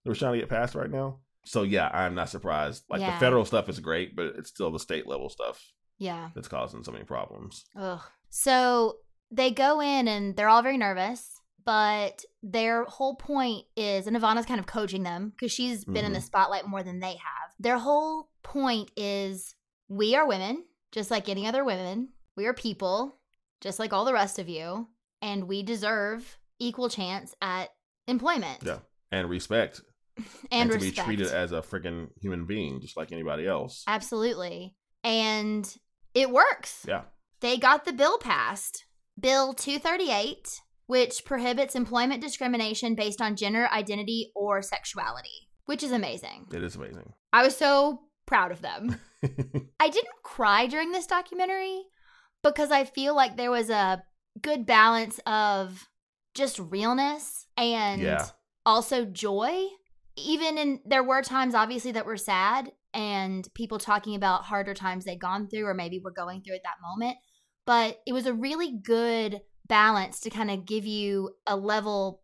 that 0.03 0.09
we're 0.09 0.15
trying 0.15 0.33
to 0.33 0.39
get 0.39 0.49
passed 0.49 0.75
right 0.75 0.91
now 0.91 1.19
so 1.45 1.63
yeah 1.63 1.87
i'm 1.93 2.15
not 2.15 2.27
surprised 2.29 2.83
like 2.89 2.99
Yeah. 3.01 3.13
the 3.13 3.19
federal 3.19 3.45
stuff 3.45 3.69
is 3.69 3.79
great 3.79 4.15
but 4.15 4.27
it's 4.37 4.49
still 4.49 4.71
the 4.71 4.79
state 4.79 5.07
level 5.07 5.29
stuff 5.29 5.61
Yeah. 5.99 6.29
that's 6.35 6.47
causing 6.49 6.83
so 6.83 6.91
many 6.91 7.05
problems 7.05 7.63
Ugh. 7.77 8.01
So 8.29 8.97
they 9.31 9.51
go 9.51 9.79
in 9.79 10.07
and 10.07 10.35
they're 10.35 10.49
all 10.49 10.61
very 10.63 10.77
nervous, 10.77 11.39
but 11.65 12.23
their 12.41 12.83
whole 12.85 13.15
point 13.15 13.65
is, 13.75 14.05
and 14.07 14.15
Ivana's 14.17 14.45
kind 14.45 14.59
of 14.59 14.65
coaching 14.67 15.03
them 15.03 15.29
because 15.31 15.51
she's 15.51 15.85
been 15.85 16.03
in 16.05 16.13
the 16.13 16.19
Mhm. 16.19 16.23
spotlight 16.23 16.67
more 16.67 16.83
than 16.83 16.99
they 16.99 17.11
have. 17.13 17.42
Their 17.63 17.79
whole 17.79 18.29
point 18.43 18.91
is 18.97 19.55
we 19.87 20.15
are 20.15 20.27
women, 20.27 20.65
just 20.91 21.09
like 21.09 21.29
any 21.29 21.47
other 21.47 21.63
women. 21.63 22.09
We 22.35 22.45
are 22.45 22.53
people, 22.53 23.19
just 23.61 23.79
like 23.79 23.93
all 23.93 24.03
the 24.03 24.13
rest 24.13 24.37
of 24.37 24.49
you, 24.49 24.89
and 25.21 25.47
we 25.47 25.63
deserve 25.63 26.37
equal 26.59 26.89
chance 26.89 27.33
at 27.41 27.69
employment 28.07 28.59
yeah 28.63 28.79
and 29.11 29.29
respect 29.29 29.81
and, 30.51 30.69
to 30.69 30.75
respect. 30.75 31.07
be 31.07 31.15
treated 31.15 31.33
as 31.33 31.51
a 31.53 31.61
freaking 31.61 32.09
human 32.21 32.45
being 32.45 32.81
just 32.81 32.97
like 32.97 33.11
anybody 33.11 33.47
else 33.47 33.83
Absolutely. 33.87 34.75
And 35.03 35.73
it 36.13 36.29
works. 36.29 36.85
yeah 36.87 37.03
they 37.39 37.57
got 37.57 37.85
the 37.85 37.93
bill 37.93 38.17
passed. 38.17 38.85
Bill 39.19 39.53
238, 39.53 40.61
which 40.87 41.23
prohibits 41.23 41.75
employment 41.75 42.21
discrimination 42.21 42.95
based 42.95 43.21
on 43.21 43.35
gender 43.35 43.67
identity 43.71 44.31
or 44.35 44.61
sexuality, 44.61 45.49
which 45.65 45.83
is 45.83 45.91
amazing. 45.91 46.45
it 46.53 46.63
is 46.63 46.75
amazing 46.75 47.13
I 47.31 47.43
was 47.43 47.55
so 47.57 48.01
proud 48.25 48.51
of 48.51 48.61
them. 48.61 48.97
I 49.79 49.89
didn't 49.89 50.23
cry 50.23 50.67
during 50.67 50.91
this 50.91 51.07
documentary 51.07 51.81
because 52.43 52.71
I 52.71 52.83
feel 52.83 53.15
like 53.15 53.37
there 53.37 53.51
was 53.51 53.69
a 53.69 54.03
good 54.41 54.65
balance 54.65 55.19
of 55.25 55.87
just 56.35 56.59
realness 56.59 57.47
and 57.57 58.01
Yeah. 58.01 58.25
also 58.65 59.05
joy. 59.05 59.65
Even 60.15 60.57
in 60.57 60.79
there 60.85 61.03
were 61.03 61.21
times 61.21 61.55
obviously 61.55 61.91
that 61.93 62.05
were 62.05 62.17
sad 62.17 62.71
and 62.93 63.47
people 63.55 63.79
talking 63.79 64.15
about 64.15 64.43
harder 64.43 64.73
times 64.73 65.05
they'd 65.05 65.19
gone 65.19 65.47
through 65.47 65.65
or 65.65 65.73
maybe 65.73 65.99
were 65.99 66.11
going 66.11 66.41
through 66.41 66.55
at 66.55 66.63
that 66.63 66.81
moment, 66.81 67.17
but 67.65 67.99
it 68.05 68.13
was 68.13 68.25
a 68.25 68.33
really 68.33 68.71
good 68.83 69.41
balance 69.67 70.19
to 70.21 70.29
kind 70.29 70.51
of 70.51 70.65
give 70.65 70.85
you 70.85 71.31
a 71.47 71.55
level 71.55 72.22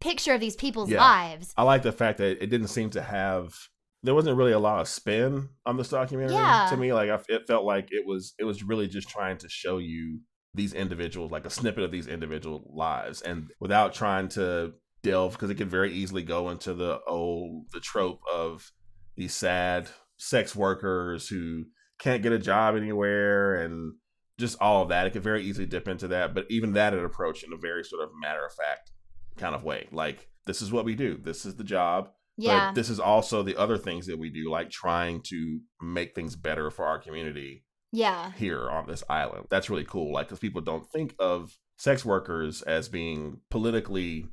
picture 0.00 0.32
of 0.34 0.40
these 0.40 0.56
people's 0.56 0.90
Yeah. 0.90 1.00
lives. 1.00 1.52
I 1.56 1.62
like 1.62 1.82
the 1.82 1.92
fact 1.92 2.18
that 2.18 2.42
it 2.42 2.48
didn't 2.48 2.68
seem 2.68 2.90
to 2.90 3.02
have. 3.02 3.54
There 4.02 4.14
wasn't 4.14 4.36
really 4.36 4.52
a 4.52 4.58
lot 4.58 4.80
of 4.80 4.88
spin 4.88 5.48
on 5.64 5.76
this 5.76 5.88
documentary 5.88 6.34
Yeah. 6.36 6.66
to 6.70 6.76
me. 6.76 6.92
Like 6.92 7.10
I, 7.10 7.18
it 7.28 7.46
felt 7.46 7.64
like 7.64 7.88
it 7.90 8.06
was 8.06 8.34
it 8.38 8.44
was 8.44 8.62
really 8.62 8.86
just 8.88 9.08
trying 9.08 9.38
to 9.38 9.48
show 9.48 9.78
you 9.78 10.20
these 10.54 10.72
individuals, 10.72 11.30
like 11.30 11.44
a 11.44 11.50
snippet 11.50 11.82
of 11.84 11.90
these 11.90 12.06
individual 12.06 12.70
lives, 12.74 13.20
and 13.22 13.50
without 13.60 13.92
trying 13.94 14.28
to 14.28 14.72
delve 15.02 15.32
because 15.32 15.50
it 15.50 15.54
could 15.56 15.70
very 15.70 15.92
easily 15.92 16.22
go 16.22 16.48
into 16.50 16.72
the 16.74 17.00
old 17.06 17.66
the 17.72 17.80
trope 17.80 18.20
of 18.32 18.70
these 19.16 19.34
sad 19.34 19.88
sex 20.18 20.54
workers 20.56 21.28
who 21.28 21.64
can't 21.98 22.22
get 22.22 22.32
a 22.32 22.38
job 22.38 22.74
anywhere 22.76 23.54
and 23.62 23.94
just 24.38 24.60
all 24.60 24.82
of 24.82 24.88
that. 24.90 25.06
It 25.06 25.10
could 25.14 25.22
very 25.22 25.42
easily 25.42 25.66
dip 25.66 25.88
into 25.88 26.08
that, 26.08 26.34
but 26.34 26.46
even 26.50 26.72
that 26.74 26.92
it 26.94 27.02
approached 27.04 27.44
in 27.44 27.52
a 27.52 27.56
very 27.56 27.82
sort 27.84 28.02
of 28.02 28.10
matter 28.20 28.44
of 28.44 28.52
fact 28.52 28.90
kind 29.36 29.54
of 29.54 29.64
way. 29.64 29.88
Like 29.92 30.28
this 30.46 30.62
is 30.62 30.70
what 30.72 30.84
we 30.84 30.94
do. 30.94 31.18
This 31.22 31.44
is 31.46 31.56
the 31.56 31.64
job. 31.64 32.10
Yeah. 32.38 32.68
But 32.68 32.74
this 32.74 32.90
is 32.90 33.00
also 33.00 33.42
the 33.42 33.56
other 33.56 33.78
things 33.78 34.06
that 34.06 34.18
we 34.18 34.30
do, 34.30 34.50
like 34.50 34.70
trying 34.70 35.22
to 35.28 35.60
make 35.80 36.14
things 36.14 36.36
better 36.36 36.70
for 36.70 36.84
our 36.84 36.98
community 36.98 37.64
Yeah. 37.92 38.32
here 38.32 38.68
on 38.68 38.86
this 38.86 39.02
island. 39.08 39.46
That's 39.48 39.70
really 39.70 39.84
cool. 39.86 40.12
Like, 40.12 40.28
because 40.28 40.38
people 40.38 40.60
don't 40.60 40.86
think 40.90 41.14
of 41.18 41.56
sex 41.78 42.04
workers 42.04 42.60
as 42.62 42.88
being 42.88 43.40
politically 43.50 44.26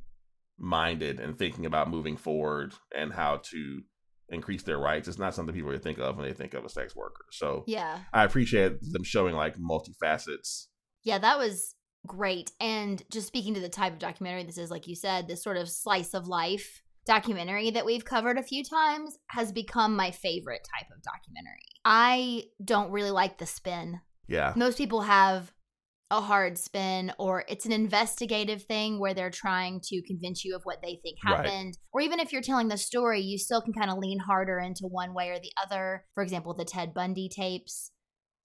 minded 0.58 1.18
and 1.18 1.38
thinking 1.38 1.66
about 1.66 1.90
moving 1.90 2.16
forward 2.16 2.74
and 2.94 3.12
how 3.12 3.38
to 3.44 3.80
increase 4.28 4.62
their 4.62 4.78
rights. 4.78 5.08
It's 5.08 5.18
not 5.18 5.34
something 5.34 5.54
people 5.54 5.70
really 5.70 5.82
think 5.82 5.98
of 5.98 6.16
when 6.16 6.26
they 6.26 6.32
think 6.34 6.54
of 6.54 6.64
a 6.64 6.68
sex 6.68 6.94
worker. 6.94 7.24
So 7.32 7.64
Yeah. 7.66 7.98
I 8.12 8.24
appreciate 8.24 8.78
them 8.82 9.02
showing 9.02 9.34
like 9.34 9.56
multifacets. 9.56 10.66
Yeah, 11.02 11.18
that 11.18 11.38
was 11.38 11.73
great. 12.06 12.52
And 12.60 13.02
just 13.10 13.26
speaking 13.26 13.54
to 13.54 13.60
the 13.60 13.68
type 13.68 13.92
of 13.94 13.98
documentary 13.98 14.44
this 14.44 14.58
is, 14.58 14.70
like 14.70 14.86
you 14.86 14.94
said, 14.94 15.26
this 15.28 15.42
sort 15.42 15.56
of 15.56 15.68
slice 15.68 16.14
of 16.14 16.26
life 16.26 16.82
documentary 17.06 17.70
that 17.70 17.84
we've 17.84 18.04
covered 18.04 18.38
a 18.38 18.42
few 18.42 18.64
times 18.64 19.18
has 19.28 19.52
become 19.52 19.94
my 19.94 20.10
favorite 20.10 20.66
type 20.78 20.88
of 20.90 21.02
documentary. 21.02 21.60
I 21.84 22.44
don't 22.64 22.90
really 22.90 23.10
like 23.10 23.38
the 23.38 23.46
spin. 23.46 24.00
Yeah. 24.26 24.54
Most 24.56 24.78
people 24.78 25.02
have 25.02 25.52
a 26.10 26.20
hard 26.20 26.58
spin 26.58 27.12
or 27.18 27.44
it's 27.48 27.66
an 27.66 27.72
investigative 27.72 28.62
thing 28.62 29.00
where 29.00 29.14
they're 29.14 29.30
trying 29.30 29.80
to 29.82 30.02
convince 30.06 30.44
you 30.44 30.54
of 30.54 30.62
what 30.64 30.80
they 30.82 30.98
think 31.02 31.18
Right. 31.24 31.44
happened. 31.44 31.78
Or 31.92 32.00
even 32.00 32.20
if 32.20 32.32
you're 32.32 32.42
telling 32.42 32.68
the 32.68 32.78
story, 32.78 33.20
you 33.20 33.38
still 33.38 33.60
can 33.60 33.72
kind 33.72 33.90
of 33.90 33.98
lean 33.98 34.20
harder 34.20 34.58
into 34.58 34.84
one 34.86 35.12
way 35.14 35.30
or 35.30 35.38
the 35.38 35.52
other. 35.62 36.04
For 36.14 36.22
example, 36.22 36.54
the 36.54 36.64
Ted 36.64 36.94
Bundy 36.94 37.28
tapes. 37.28 37.90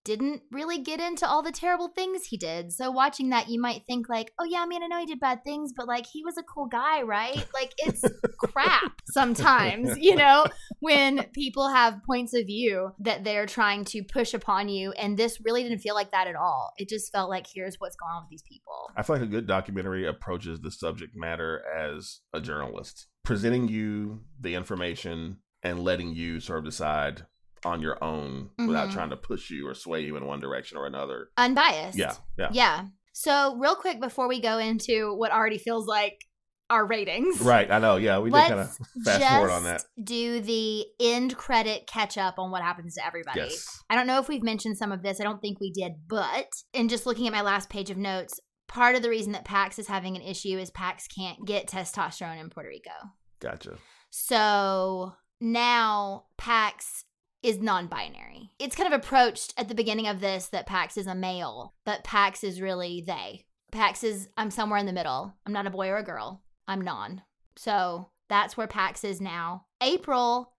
Didn't 0.03 0.41
really 0.51 0.79
get 0.79 0.99
into 0.99 1.27
all 1.27 1.41
the 1.41 1.51
terrible 1.51 1.89
things 1.89 2.25
he 2.25 2.37
did. 2.37 2.71
So 2.71 2.89
watching 2.91 3.29
that, 3.29 3.49
you 3.49 3.61
might 3.61 3.83
think 3.87 4.09
like, 4.09 4.31
"Oh 4.39 4.45
yeah, 4.45 4.61
I 4.61 4.65
mean, 4.65 4.83
I 4.83 4.87
know 4.87 4.99
he 4.99 5.05
did 5.05 5.19
bad 5.19 5.43
things, 5.43 5.73
but 5.75 5.87
like 5.87 6.05
he 6.05 6.23
was 6.23 6.37
a 6.37 6.43
cool 6.43 6.67
guy, 6.67 7.01
right?" 7.01 7.45
Like 7.53 7.73
it's 7.77 8.03
crap 8.37 9.01
sometimes, 9.11 9.97
you 9.97 10.15
know, 10.15 10.45
when 10.79 11.25
people 11.33 11.69
have 11.69 12.03
points 12.05 12.33
of 12.33 12.45
view 12.45 12.91
that 12.99 13.23
they're 13.23 13.45
trying 13.45 13.85
to 13.85 14.03
push 14.03 14.33
upon 14.33 14.69
you, 14.69 14.91
and 14.93 15.17
this 15.17 15.39
really 15.43 15.63
didn't 15.63 15.79
feel 15.79 15.95
like 15.95 16.11
that 16.11 16.27
at 16.27 16.35
all. 16.35 16.73
It 16.77 16.89
just 16.89 17.11
felt 17.11 17.29
like 17.29 17.45
here's 17.53 17.75
what's 17.79 17.95
going 17.95 18.11
on 18.11 18.23
with 18.23 18.29
these 18.29 18.43
people. 18.43 18.89
I 18.95 19.03
feel 19.03 19.17
like 19.17 19.23
a 19.23 19.27
good 19.27 19.47
documentary 19.47 20.07
approaches 20.07 20.61
the 20.61 20.71
subject 20.71 21.15
matter 21.15 21.61
as 21.75 22.21
a 22.33 22.41
journalist, 22.41 23.07
presenting 23.23 23.67
you 23.67 24.21
the 24.39 24.55
information 24.55 25.37
and 25.63 25.83
letting 25.83 26.15
you 26.15 26.39
sort 26.39 26.59
of 26.59 26.65
decide 26.65 27.25
on 27.65 27.81
your 27.81 28.03
own 28.03 28.49
without 28.57 28.89
Mhm. 28.89 28.93
trying 28.93 29.09
to 29.11 29.17
push 29.17 29.49
you 29.49 29.67
or 29.67 29.73
sway 29.73 30.01
you 30.01 30.15
in 30.17 30.25
one 30.25 30.39
direction 30.39 30.77
or 30.77 30.85
another. 30.85 31.29
Unbiased. 31.37 31.97
Yeah, 31.97 32.15
yeah. 32.37 32.49
Yeah. 32.51 32.85
So, 33.13 33.55
real 33.57 33.75
quick 33.75 33.99
before 33.99 34.27
we 34.27 34.39
go 34.39 34.57
into 34.59 35.13
what 35.15 35.31
already 35.31 35.57
feels 35.57 35.87
like 35.87 36.25
our 36.69 36.85
ratings. 36.85 37.41
Right, 37.41 37.69
I 37.71 37.79
know. 37.79 37.95
Yeah, 37.97 38.19
we 38.19 38.29
did 38.29 38.37
kind 38.47 38.59
of 38.59 38.77
fast 39.03 39.23
forward 39.25 39.49
on 39.51 39.63
that. 39.63 39.83
Do 40.03 40.39
the 40.39 40.85
end 40.99 41.35
credit 41.35 41.87
catch 41.87 42.15
up 42.17 42.35
on 42.37 42.51
what 42.51 42.61
happens 42.61 42.93
to 42.95 43.05
everybody. 43.05 43.39
Yes. 43.41 43.83
I 43.89 43.95
don't 43.95 44.05
know 44.07 44.19
if 44.19 44.27
we've 44.29 44.43
mentioned 44.43 44.77
some 44.77 44.91
of 44.91 45.01
this. 45.01 45.19
I 45.19 45.23
don't 45.23 45.41
think 45.41 45.59
we 45.59 45.71
did, 45.71 45.93
but 46.07 46.47
in 46.73 46.87
just 46.87 47.05
looking 47.07 47.25
at 47.25 47.33
my 47.33 47.41
last 47.41 47.69
page 47.69 47.89
of 47.89 47.97
notes, 47.97 48.39
part 48.67 48.95
of 48.95 49.01
the 49.01 49.09
reason 49.09 49.31
that 49.31 49.45
Pax 49.45 49.79
is 49.79 49.87
having 49.87 50.15
an 50.15 50.21
issue 50.21 50.59
is 50.59 50.69
Pax 50.69 51.07
can't 51.07 51.43
get 51.43 51.67
testosterone 51.67 52.39
in 52.39 52.51
Puerto 52.51 52.69
Rico. 52.69 52.91
Gotcha. 53.39 53.77
So 54.11 55.13
now 55.41 56.25
Pax 56.37 57.05
is 57.43 57.59
non 57.59 57.87
binary. 57.87 58.51
It's 58.59 58.75
kind 58.75 58.91
of 58.91 58.99
approached 58.99 59.53
at 59.57 59.67
the 59.67 59.75
beginning 59.75 60.07
of 60.07 60.19
this 60.19 60.47
that 60.47 60.65
Pax 60.65 60.97
is 60.97 61.07
a 61.07 61.15
male, 61.15 61.73
but 61.85 62.03
Pax 62.03 62.43
is 62.43 62.61
really 62.61 63.03
they. 63.05 63.45
Pax 63.71 64.03
is, 64.03 64.29
I'm 64.37 64.51
somewhere 64.51 64.79
in 64.79 64.85
the 64.85 64.93
middle. 64.93 65.33
I'm 65.45 65.53
not 65.53 65.67
a 65.67 65.71
boy 65.71 65.89
or 65.89 65.97
a 65.97 66.03
girl. 66.03 66.43
I'm 66.67 66.81
non. 66.81 67.21
So 67.55 68.09
that's 68.27 68.57
where 68.57 68.67
Pax 68.67 69.03
is 69.03 69.21
now. 69.21 69.65
April 69.81 70.53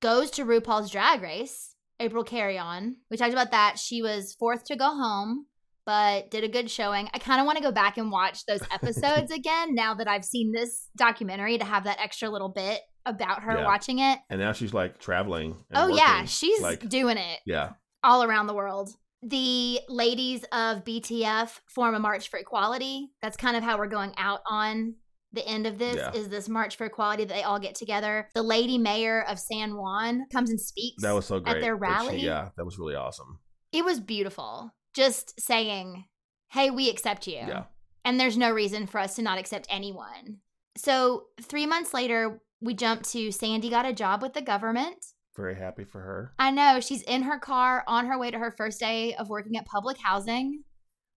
goes 0.00 0.30
to 0.32 0.44
RuPaul's 0.44 0.90
Drag 0.90 1.22
Race. 1.22 1.76
April 1.98 2.24
Carrion. 2.24 2.96
We 3.10 3.16
talked 3.16 3.32
about 3.32 3.52
that. 3.52 3.78
She 3.78 4.02
was 4.02 4.34
fourth 4.38 4.64
to 4.66 4.76
go 4.76 4.84
home, 4.84 5.46
but 5.84 6.30
did 6.30 6.44
a 6.44 6.48
good 6.48 6.70
showing. 6.70 7.08
I 7.14 7.18
kind 7.18 7.40
of 7.40 7.46
want 7.46 7.56
to 7.58 7.64
go 7.64 7.72
back 7.72 7.96
and 7.96 8.10
watch 8.10 8.44
those 8.44 8.62
episodes 8.70 9.30
again 9.32 9.74
now 9.74 9.94
that 9.94 10.08
I've 10.08 10.24
seen 10.24 10.52
this 10.52 10.88
documentary 10.96 11.58
to 11.58 11.64
have 11.64 11.84
that 11.84 12.00
extra 12.00 12.28
little 12.28 12.50
bit 12.50 12.80
about 13.06 13.42
her 13.44 13.56
Yeah. 13.58 13.64
watching 13.64 13.98
it. 14.00 14.18
And 14.28 14.40
now 14.40 14.52
she's 14.52 14.74
like 14.74 14.98
traveling. 14.98 15.56
Oh 15.74 15.88
yeah, 15.88 16.24
she's 16.26 16.60
like 16.60 16.88
doing 16.88 17.16
it 17.16 17.40
yeah. 17.46 17.70
all 18.04 18.22
around 18.22 18.46
the 18.48 18.54
world. 18.54 18.90
The 19.22 19.80
ladies 19.88 20.44
of 20.52 20.84
BTF 20.84 21.60
form 21.68 21.94
a 21.94 21.98
march 21.98 22.28
for 22.28 22.38
equality. 22.38 23.10
That's 23.22 23.36
kind 23.36 23.56
of 23.56 23.62
how 23.62 23.78
we're 23.78 23.86
going 23.86 24.12
out 24.18 24.40
on 24.46 24.96
the 25.32 25.46
end 25.46 25.66
of 25.66 25.78
this 25.78 25.96
Yeah. 25.96 26.12
is 26.12 26.28
this 26.28 26.48
march 26.48 26.76
for 26.76 26.86
equality 26.86 27.24
that 27.24 27.34
they 27.34 27.42
all 27.42 27.58
get 27.58 27.74
together. 27.74 28.28
The 28.34 28.42
lady 28.42 28.78
mayor 28.78 29.22
of 29.22 29.38
San 29.38 29.76
Juan 29.76 30.26
comes 30.32 30.50
and 30.50 30.60
speaks 30.60 31.02
That 31.02 31.12
was 31.14 31.26
so 31.26 31.40
great. 31.40 31.56
at 31.56 31.60
their 31.62 31.76
that 31.78 32.00
she- 32.02 32.06
rally. 32.06 32.20
yeah, 32.20 32.50
that 32.56 32.64
was 32.64 32.78
really 32.78 32.94
awesome. 32.94 33.40
It 33.72 33.84
was 33.84 34.00
beautiful. 34.00 34.72
Just 34.94 35.38
saying, 35.40 36.06
"Hey, 36.50 36.70
we 36.70 36.88
accept 36.88 37.26
you." 37.26 37.34
Yeah. 37.36 37.64
And 38.04 38.20
there's 38.20 38.36
no 38.38 38.50
reason 38.52 38.86
for 38.86 38.98
us 38.98 39.16
to 39.16 39.22
not 39.22 39.38
accept 39.38 39.66
anyone. 39.68 40.38
So, 40.76 41.26
3 41.42 41.66
months 41.66 41.92
later, 41.92 42.40
we 42.60 42.74
jump 42.74 43.02
to 43.04 43.30
Sandy 43.32 43.68
got 43.70 43.86
a 43.86 43.92
job 43.92 44.22
with 44.22 44.34
the 44.34 44.42
government. 44.42 45.04
Very 45.36 45.54
happy 45.56 45.84
for 45.84 46.00
her. 46.00 46.32
I 46.38 46.50
know 46.50 46.80
she's 46.80 47.02
in 47.02 47.22
her 47.22 47.38
car 47.38 47.84
on 47.86 48.06
her 48.06 48.18
way 48.18 48.30
to 48.30 48.38
her 48.38 48.50
first 48.50 48.80
day 48.80 49.14
of 49.14 49.28
working 49.28 49.56
at 49.56 49.66
public 49.66 49.98
housing, 49.98 50.62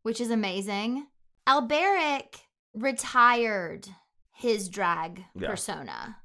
which 0.03 0.19
is 0.19 0.29
amazing. 0.29 1.07
Alberic 1.47 2.39
retired 2.73 3.87
his 4.35 4.69
drag 4.69 5.23
Yeah. 5.35 5.49
persona 5.49 6.17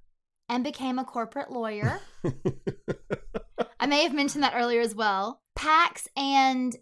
and 0.49 0.65
became 0.65 0.99
a 0.99 1.05
corporate 1.05 1.51
lawyer. 1.53 2.01
I 3.81 3.87
may 3.87 4.03
have 4.03 4.15
mentioned 4.15 4.43
that 4.45 4.55
earlier 4.57 4.81
as 4.81 4.95
well. 4.95 5.43
Pax 5.55 6.09
and 6.17 6.75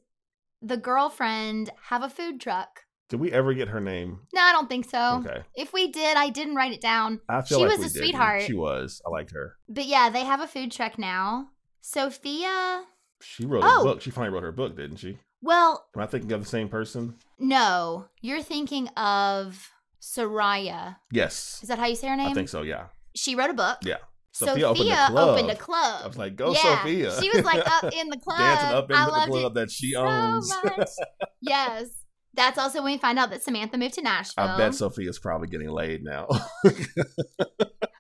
the 0.61 0.77
girlfriend 0.77 1.71
have 1.89 2.03
a 2.03 2.09
food 2.09 2.41
truck. 2.41 2.82
Did 3.13 3.21
we 3.21 3.31
ever 3.31 3.53
get 3.53 3.69
her 3.69 3.79
name? 3.79 4.21
No, 4.33 4.41
I 4.41 4.53
don't 4.53 4.71
think 4.71 4.89
so. 4.89 5.23
Okay. 5.27 5.43
If 5.55 5.75
we 5.75 5.89
did, 5.89 6.17
I 6.17 6.31
didn't 6.31 6.55
write 6.55 6.73
it 6.73 6.81
down. 6.81 7.21
I 7.29 7.43
feel 7.43 7.59
she 7.59 7.65
like 7.67 7.77
was 7.77 7.91
a 7.91 7.93
didn't. 7.93 8.07
sweetheart. 8.07 8.43
She 8.45 8.55
was. 8.55 9.03
I 9.07 9.11
liked 9.11 9.33
her. 9.33 9.57
But 9.69 9.85
yeah, 9.85 10.09
they 10.09 10.25
have 10.25 10.41
a 10.41 10.47
food 10.47 10.73
truck 10.73 10.99
now. 10.99 11.49
Sophia, 11.83 12.85
She 13.21 13.45
wrote 13.45 13.65
Oh. 13.67 13.83
a 13.83 13.85
book. 13.85 14.01
She 14.01 14.11
finally 14.11 14.33
wrote 14.33 14.45
her 14.45 14.51
book, 14.53 14.77
didn't 14.77 14.97
she? 14.97 15.19
well, 15.43 15.85
Am 15.95 16.01
I 16.01 16.07
thinking 16.07 16.33
of 16.33 16.41
the 16.43 16.49
same 16.49 16.71
person? 16.71 17.17
No, 17.39 18.07
you're 18.23 18.43
thinking 18.43 18.89
of 18.97 19.71
Soraya. 20.01 20.97
Yes. 21.13 21.59
Is 21.63 21.69
that 21.69 21.79
how 21.79 21.87
you 21.87 21.97
say 21.97 22.09
her 22.09 22.17
name? 22.17 22.29
I 22.31 22.33
think 22.33 22.49
so. 22.49 22.63
Yeah. 22.63 22.87
She 23.15 23.35
wrote 23.35 23.51
a 23.51 23.55
book. 23.55 23.79
Yeah. 23.83 23.99
Sophia, 24.35 24.69
opened 24.69 24.89
a 24.89 25.13
opened 25.21 25.51
a 25.51 25.55
club. 25.55 26.01
I 26.05 26.07
was 26.07 26.17
like, 26.17 26.37
"Go, 26.37 26.55
Yeah, 26.55 26.79
Sophia!" 26.79 27.21
She 27.21 27.29
was 27.29 27.45
like 27.45 27.63
up 27.71 27.93
in 27.93 28.09
the 28.09 28.17
club, 28.17 28.39
Dancing 28.39 28.71
up 28.71 28.89
in 28.91 28.97
I 28.97 29.05
the 29.05 29.31
club 29.31 29.53
it 29.53 29.55
that 29.61 29.71
she 29.71 29.93
so 29.93 30.07
owns. 30.07 30.51
much. 30.65 30.89
yes, 31.43 31.91
that's 32.35 32.59
also 32.59 32.83
when 32.83 32.93
we 32.93 32.99
find 32.99 33.19
out 33.19 33.31
that 33.31 33.43
Samantha 33.43 33.77
moved 33.79 33.95
to 33.95 34.03
Nashville. 34.03 34.45
I 34.45 34.57
bet 34.57 34.75
Sophia's 34.75 35.19
probably 35.19 35.49
getting 35.49 35.69
laid 35.69 36.03
now. 36.03 36.27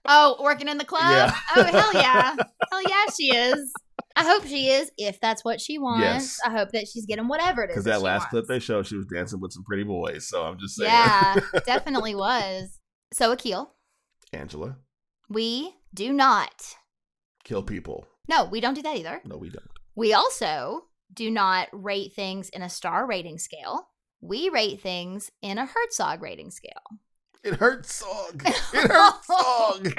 Oh, 0.04 0.36
working 0.42 0.66
in 0.68 0.78
the 0.78 0.84
club. 0.84 1.02
Yeah. 1.10 1.34
Oh 1.56 1.62
hell 1.62 1.94
yeah, 1.94 2.34
hell 2.70 2.82
yeah, 2.88 3.04
she 3.16 3.34
is. 3.34 3.72
I 4.16 4.24
hope 4.24 4.44
she 4.44 4.66
is. 4.68 4.90
If 4.98 5.20
that's 5.20 5.44
what 5.44 5.60
she 5.60 5.78
wants, 5.78 6.04
Yes. 6.04 6.38
I 6.44 6.50
hope 6.50 6.70
that 6.72 6.88
she's 6.88 7.06
getting 7.06 7.28
whatever 7.28 7.62
it 7.62 7.70
is. 7.70 7.74
Because 7.76 7.84
that 7.84 7.92
that 7.92 8.02
last 8.02 8.20
wants. 8.22 8.30
clip 8.30 8.46
they 8.48 8.58
showed, 8.58 8.86
she 8.86 8.96
was 8.96 9.06
dancing 9.06 9.40
with 9.40 9.52
some 9.52 9.62
pretty 9.62 9.84
boys. 9.84 10.28
So 10.28 10.42
I'm 10.42 10.58
just 10.58 10.74
saying. 10.74 10.90
Yeah, 10.90 11.36
definitely 11.66 12.16
was. 12.16 12.80
So 13.12 13.30
Akil, 13.30 13.72
Angela, 14.32 14.76
we 15.30 15.72
do 15.94 16.12
not. 16.12 16.74
kill 17.44 17.62
people. 17.62 18.04
No, 18.28 18.44
we 18.44 18.60
don't 18.60 18.74
do 18.74 18.82
that 18.82 18.96
either. 18.96 19.20
No, 19.24 19.36
we 19.36 19.50
don't. 19.50 19.70
We 19.94 20.12
also 20.14 20.86
do 21.14 21.30
not 21.30 21.68
rate 21.72 22.12
things 22.14 22.48
in 22.48 22.60
a 22.62 22.68
star 22.68 23.06
rating 23.06 23.38
scale. 23.38 23.86
We 24.22 24.48
rate 24.48 24.80
things 24.80 25.30
in 25.42 25.58
a 25.58 25.66
Herzog 25.66 26.22
rating 26.22 26.50
scale. 26.52 26.70
It 27.44 27.54
hurts 27.56 27.92
song. 27.96 28.40
It 28.44 28.54
hurts 28.54 29.26
song. 29.26 29.92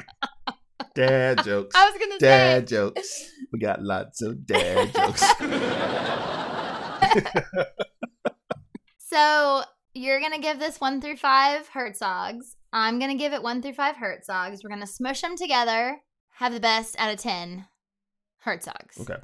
Dad 0.95 1.43
jokes. 1.43 1.76
I 1.76 1.89
was 1.89 1.99
gonna 1.99 2.17
dad 2.19 2.69
say. 2.69 2.76
jokes. 2.76 3.30
We 3.51 3.59
got 3.59 3.84
lots 3.84 4.21
of 4.24 4.47
dad 4.47 4.91
jokes. 4.95 5.24
So 8.97 9.61
you're 9.93 10.19
gonna 10.19 10.39
give 10.39 10.57
this 10.57 10.82
one 10.82 10.99
through 10.99 11.17
five 11.17 11.69
Herzogs. 11.69 12.55
I'm 12.71 12.97
gonna 12.97 13.13
give 13.15 13.34
it 13.34 13.43
one 13.43 13.61
through 13.61 13.74
five 13.74 13.95
Herzogs. 13.95 14.63
We're 14.63 14.69
gonna 14.71 14.88
smush 14.88 15.21
them 15.21 15.38
together. 15.38 15.97
Have 16.38 16.53
the 16.53 16.59
best 16.59 16.95
out 16.97 17.13
of 17.13 17.19
ten 17.19 17.67
Herzogs. 18.45 18.99
okay. 19.01 19.17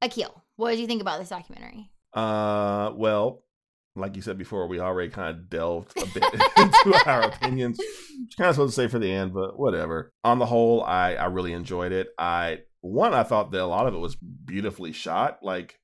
Akil, 0.00 0.42
what 0.56 0.70
did 0.70 0.80
you 0.80 0.86
think 0.86 1.02
about 1.02 1.20
this 1.20 1.28
documentary? 1.28 1.90
Uh, 2.14 2.92
well, 2.94 3.42
like 3.96 4.14
you 4.14 4.22
said 4.22 4.38
before, 4.38 4.68
we 4.68 4.78
already 4.78 5.10
kind 5.10 5.36
of 5.36 5.48
delved 5.48 5.96
a 5.96 6.06
bit 6.06 6.24
into 6.56 7.02
our 7.06 7.22
opinions. 7.22 7.78
Which 7.78 8.36
kind 8.36 8.48
of 8.50 8.54
supposed 8.54 8.76
to 8.76 8.82
say 8.82 8.88
for 8.88 8.98
the 8.98 9.10
end, 9.10 9.32
but 9.32 9.58
whatever. 9.58 10.12
On 10.22 10.38
the 10.38 10.46
whole, 10.46 10.82
I 10.82 11.14
I 11.14 11.26
really 11.26 11.52
enjoyed 11.52 11.92
it. 11.92 12.08
I 12.18 12.60
one, 12.80 13.14
I 13.14 13.22
thought 13.22 13.50
that 13.50 13.62
a 13.62 13.66
lot 13.66 13.86
of 13.86 13.94
it 13.94 13.98
was 13.98 14.16
beautifully 14.16 14.92
shot. 14.92 15.38
Like 15.42 15.80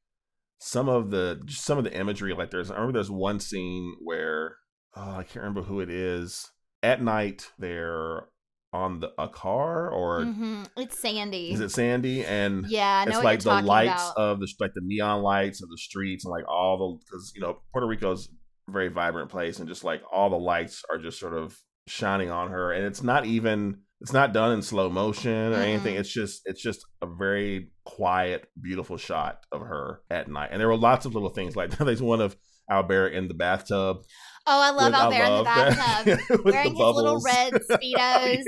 some 0.59 0.89
of 0.89 1.11
the 1.11 1.43
some 1.49 1.79
of 1.79 1.85
the 1.85 1.99
imagery, 1.99 2.35
like 2.35 2.51
there's 2.51 2.71
I 2.71 2.75
remember 2.75 2.99
there's 2.99 3.11
one 3.11 3.41
scene 3.41 3.95
where 4.01 4.57
oh, 4.95 5.17
I 5.17 5.23
can't 5.25 5.45
remember 5.45 5.63
who 5.63 5.81
it 5.81 5.91
is. 5.91 6.51
At 6.83 7.03
night, 7.03 7.51
they're 7.59 8.25
on 8.73 9.01
the 9.01 9.11
a 9.19 9.29
car 9.29 9.91
or 9.91 10.21
Mhm. 10.23 10.67
It's 10.77 10.99
Sandy. 10.99 11.53
is 11.53 11.61
it 11.61 11.71
Sandy? 11.71 12.25
And 12.25 12.67
Yeah, 12.69 13.05
I 13.07 13.11
know 13.11 13.17
it's 13.19 13.25
like 13.25 13.41
the 13.41 13.61
lights 13.63 14.11
about. 14.13 14.17
of 14.33 14.41
the 14.41 14.49
like 14.61 14.73
the 14.75 14.81
neon 14.83 15.23
lights 15.23 15.63
of 15.63 15.69
the 15.69 15.77
streets 15.79 16.25
and 16.25 16.33
like 16.33 16.49
all 16.49 16.79
the 16.79 17.05
because 17.05 17.33
you 17.35 17.41
know 17.43 17.59
Puerto 17.73 17.87
Rico's 17.87 18.29
a 18.69 18.73
very 18.73 18.89
vibrant 18.89 19.31
place 19.31 19.59
and 19.59 19.69
just 19.69 19.85
like 19.85 20.03
all 20.11 20.31
the 20.31 20.37
lights 20.39 20.83
are 20.91 20.99
just 20.99 21.19
sort 21.21 21.35
of 21.35 21.59
shining 21.89 22.31
on 22.31 22.51
her 22.51 22.73
and 22.73 22.87
it's 22.87 23.03
not 23.03 23.27
even 23.27 23.81
it's 24.01 24.13
not 24.13 24.33
done 24.33 24.53
in 24.53 24.63
slow 24.63 24.89
motion 24.89 25.53
or 25.53 25.57
anything. 25.57 25.95
Mm-mm. 25.97 26.01
It's 26.01 26.13
just 26.13 26.43
it's 26.47 26.63
just 26.63 26.85
a 27.03 27.07
very 27.07 27.71
quiet, 27.85 28.49
beautiful 28.61 28.97
shot 28.97 29.41
of 29.53 29.61
her 29.61 30.01
at 30.11 30.29
night. 30.29 30.49
And 30.51 30.61
there 30.61 30.69
were 30.69 30.77
lots 30.77 31.05
of 31.07 31.15
little 31.15 31.29
things 31.29 31.55
like 31.57 31.71
there's 31.79 32.03
one 32.03 32.21
of 32.21 32.37
Albert 32.71 33.09
in 33.09 33.29
the 33.29 33.35
bathtub. 33.35 33.99
Oh, 34.47 34.61
I 34.61 34.71
love 34.71 34.93
I 34.95 34.99
Albert 34.99 35.25
in 35.25 35.39
the 35.39 35.45
bathtub, 35.45 36.07
With 36.31 36.39
the 36.45 36.51
wearing 36.53 36.71
his 36.75 36.79
little 36.97 37.21
red 37.25 37.53
speedos, 37.71 38.43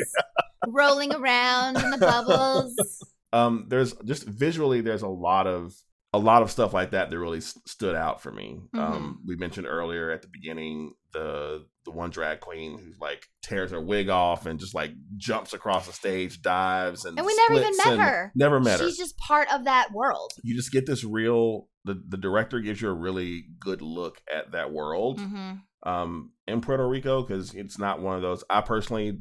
rolling 0.69 1.15
around 1.15 1.77
in 1.83 1.91
the 1.91 1.99
bubbles. 1.99 2.75
um 3.33 3.67
there's 3.69 3.93
just 4.05 4.25
visually 4.27 4.81
there's 4.81 5.03
a 5.03 5.09
lot 5.09 5.47
of 5.47 5.73
a 6.13 6.19
lot 6.19 6.43
of 6.43 6.51
stuff 6.51 6.73
like 6.73 6.93
that 6.93 7.11
that 7.11 7.19
really 7.19 7.39
s- 7.39 7.59
stood 7.67 7.97
out 7.97 8.23
for 8.23 8.31
me 8.31 8.61
Mm-hmm. 8.75 8.79
um 8.79 9.21
we 9.27 9.35
mentioned 9.37 9.67
earlier 9.67 10.11
at 10.13 10.23
the 10.23 10.29
beginning 10.29 10.95
the 11.13 11.65
the 11.85 11.91
one 11.91 12.11
drag 12.11 12.41
queen 12.41 12.79
who 12.79 12.93
like 13.01 13.27
tears 13.43 13.73
her 13.73 13.81
wig 13.81 14.09
off 14.09 14.47
and 14.47 14.59
just 14.61 14.75
like 14.75 14.93
jumps 15.17 15.53
across 15.53 15.87
the 15.87 15.93
stage 15.93 16.41
dives 16.43 17.05
and 17.05 17.19
And 17.19 17.27
we 17.27 17.35
never 17.37 17.61
even 17.61 17.77
met 17.85 17.99
her. 17.99 18.33
never 18.37 18.61
met 18.61 18.79
her 18.81 18.87
She's 18.87 18.97
just 18.99 19.17
part 19.19 19.49
of 19.53 19.65
that 19.65 19.89
world. 19.93 20.31
you 20.45 20.55
just 20.55 20.71
get 20.73 20.87
this 20.87 21.03
real 21.05 21.69
the 21.85 22.01
the 22.09 22.17
director 22.17 22.61
gives 22.61 22.81
you 22.81 22.89
a 22.89 22.95
really 22.95 23.45
good 23.61 23.83
look 23.83 24.21
at 24.33 24.53
that 24.53 24.73
world 24.73 25.19
Mhm. 25.19 25.61
Um, 25.85 26.33
in 26.47 26.61
Puerto 26.61 26.87
Rico 26.87 27.23
because 27.23 27.55
it's 27.55 27.79
not 27.79 28.01
one 28.01 28.17
of 28.17 28.23
those. 28.23 28.43
I 28.51 28.61
personally, 28.61 29.21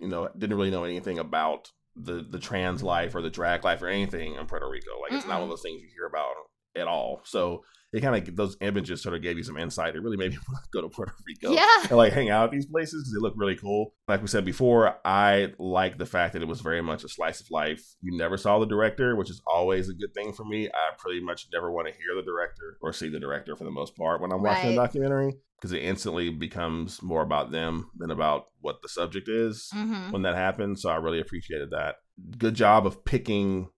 you 0.00 0.08
know, 0.08 0.28
didn't 0.36 0.56
really 0.56 0.70
know 0.70 0.84
anything 0.84 1.18
about 1.18 1.70
the 1.96 2.26
the 2.28 2.38
trans 2.38 2.82
life 2.82 3.14
or 3.14 3.22
the 3.22 3.30
drag 3.30 3.64
life 3.64 3.82
or 3.82 3.88
anything 3.88 4.34
in 4.36 4.46
Puerto 4.46 4.68
Rico. 4.68 5.00
Like 5.00 5.12
it's 5.12 5.26
not 5.26 5.34
one 5.34 5.44
of 5.44 5.50
those 5.50 5.62
things 5.62 5.82
you 5.82 5.88
hear 5.94 6.06
about 6.06 6.32
at 6.76 6.88
all. 6.88 7.20
So 7.24 7.64
it 7.92 8.00
kind 8.00 8.16
of 8.28 8.36
those 8.36 8.56
images 8.62 9.02
sort 9.02 9.14
of 9.14 9.22
gave 9.22 9.36
you 9.36 9.42
some 9.44 9.56
insight. 9.58 9.94
It 9.94 10.02
really 10.02 10.16
made 10.16 10.30
me 10.32 10.38
want 10.48 10.64
to 10.64 10.70
go 10.72 10.80
to 10.80 10.88
Puerto 10.88 11.12
Rico 11.26 11.52
Yeah. 11.52 11.66
and 11.82 11.92
like 11.92 12.12
hang 12.12 12.30
out 12.30 12.44
at 12.46 12.50
these 12.50 12.66
places 12.66 13.02
because 13.04 13.12
they 13.12 13.20
look 13.20 13.34
really 13.36 13.56
cool. 13.56 13.94
Like 14.08 14.22
we 14.22 14.28
said 14.28 14.44
before, 14.44 14.96
I 15.04 15.52
like 15.58 15.98
the 15.98 16.06
fact 16.06 16.32
that 16.32 16.42
it 16.42 16.48
was 16.48 16.60
very 16.62 16.80
much 16.82 17.04
a 17.04 17.08
slice 17.08 17.40
of 17.40 17.50
life. 17.50 17.82
You 18.00 18.16
never 18.16 18.36
saw 18.36 18.58
the 18.58 18.66
director, 18.66 19.14
which 19.16 19.30
is 19.30 19.42
always 19.46 19.88
a 19.88 19.94
good 19.94 20.14
thing 20.14 20.32
for 20.32 20.44
me. 20.44 20.68
I 20.68 20.90
pretty 20.98 21.20
much 21.20 21.48
never 21.52 21.70
want 21.70 21.88
to 21.88 21.92
hear 21.94 22.14
the 22.16 22.22
director 22.22 22.78
or 22.80 22.92
see 22.92 23.08
the 23.10 23.20
director 23.20 23.56
for 23.56 23.64
the 23.64 23.70
most 23.70 23.94
part 23.96 24.20
when 24.20 24.32
I'm 24.32 24.42
watching 24.42 24.72
a 24.72 24.74
documentary 24.76 25.34
because 25.58 25.72
it 25.72 25.82
instantly 25.82 26.30
becomes 26.30 27.00
more 27.02 27.22
about 27.22 27.52
them 27.52 27.90
than 27.98 28.10
about 28.10 28.46
what 28.62 28.82
the 28.82 28.88
subject 28.88 29.28
is 29.28 29.68
Mhm. 29.74 30.10
when 30.12 30.22
that 30.22 30.34
happens. 30.34 30.82
So 30.82 30.88
I 30.90 30.96
really 30.96 31.20
appreciated 31.20 31.70
that. 31.70 31.96
Good 32.38 32.54
job 32.54 32.84
of 32.86 33.04
picking 33.04 33.68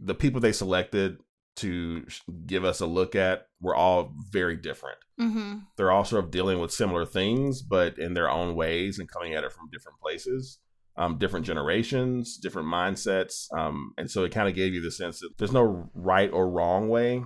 the 0.00 0.14
people 0.14 0.40
they 0.40 0.52
selected 0.52 1.18
to 1.56 2.04
give 2.46 2.64
us 2.64 2.80
a 2.80 2.86
look 2.86 3.14
at 3.14 3.46
were 3.60 3.74
all 3.74 4.12
very 4.30 4.56
different 4.56 4.98
Mm-hmm. 5.20 5.58
they're 5.76 5.92
all 5.92 6.04
sort 6.04 6.24
of 6.24 6.32
dealing 6.32 6.58
with 6.58 6.72
similar 6.72 7.06
things, 7.06 7.62
but 7.62 7.98
in 8.00 8.14
their 8.14 8.28
own 8.28 8.56
ways 8.56 8.98
and 8.98 9.08
coming 9.08 9.32
at 9.34 9.44
it 9.44 9.52
from 9.52 9.70
different 9.70 10.00
places, 10.00 10.58
um, 10.96 11.18
different 11.18 11.46
generations, 11.46 12.36
different 12.36 12.66
mindsets. 12.66 13.46
Um, 13.56 13.92
and 13.96 14.10
so 14.10 14.24
it 14.24 14.32
kind 14.32 14.48
of 14.48 14.56
gave 14.56 14.74
you 14.74 14.80
the 14.80 14.90
sense 14.90 15.20
that 15.20 15.30
there's 15.38 15.52
no 15.52 15.88
right 15.94 16.30
or 16.32 16.50
wrong 16.50 16.88
way 16.88 17.22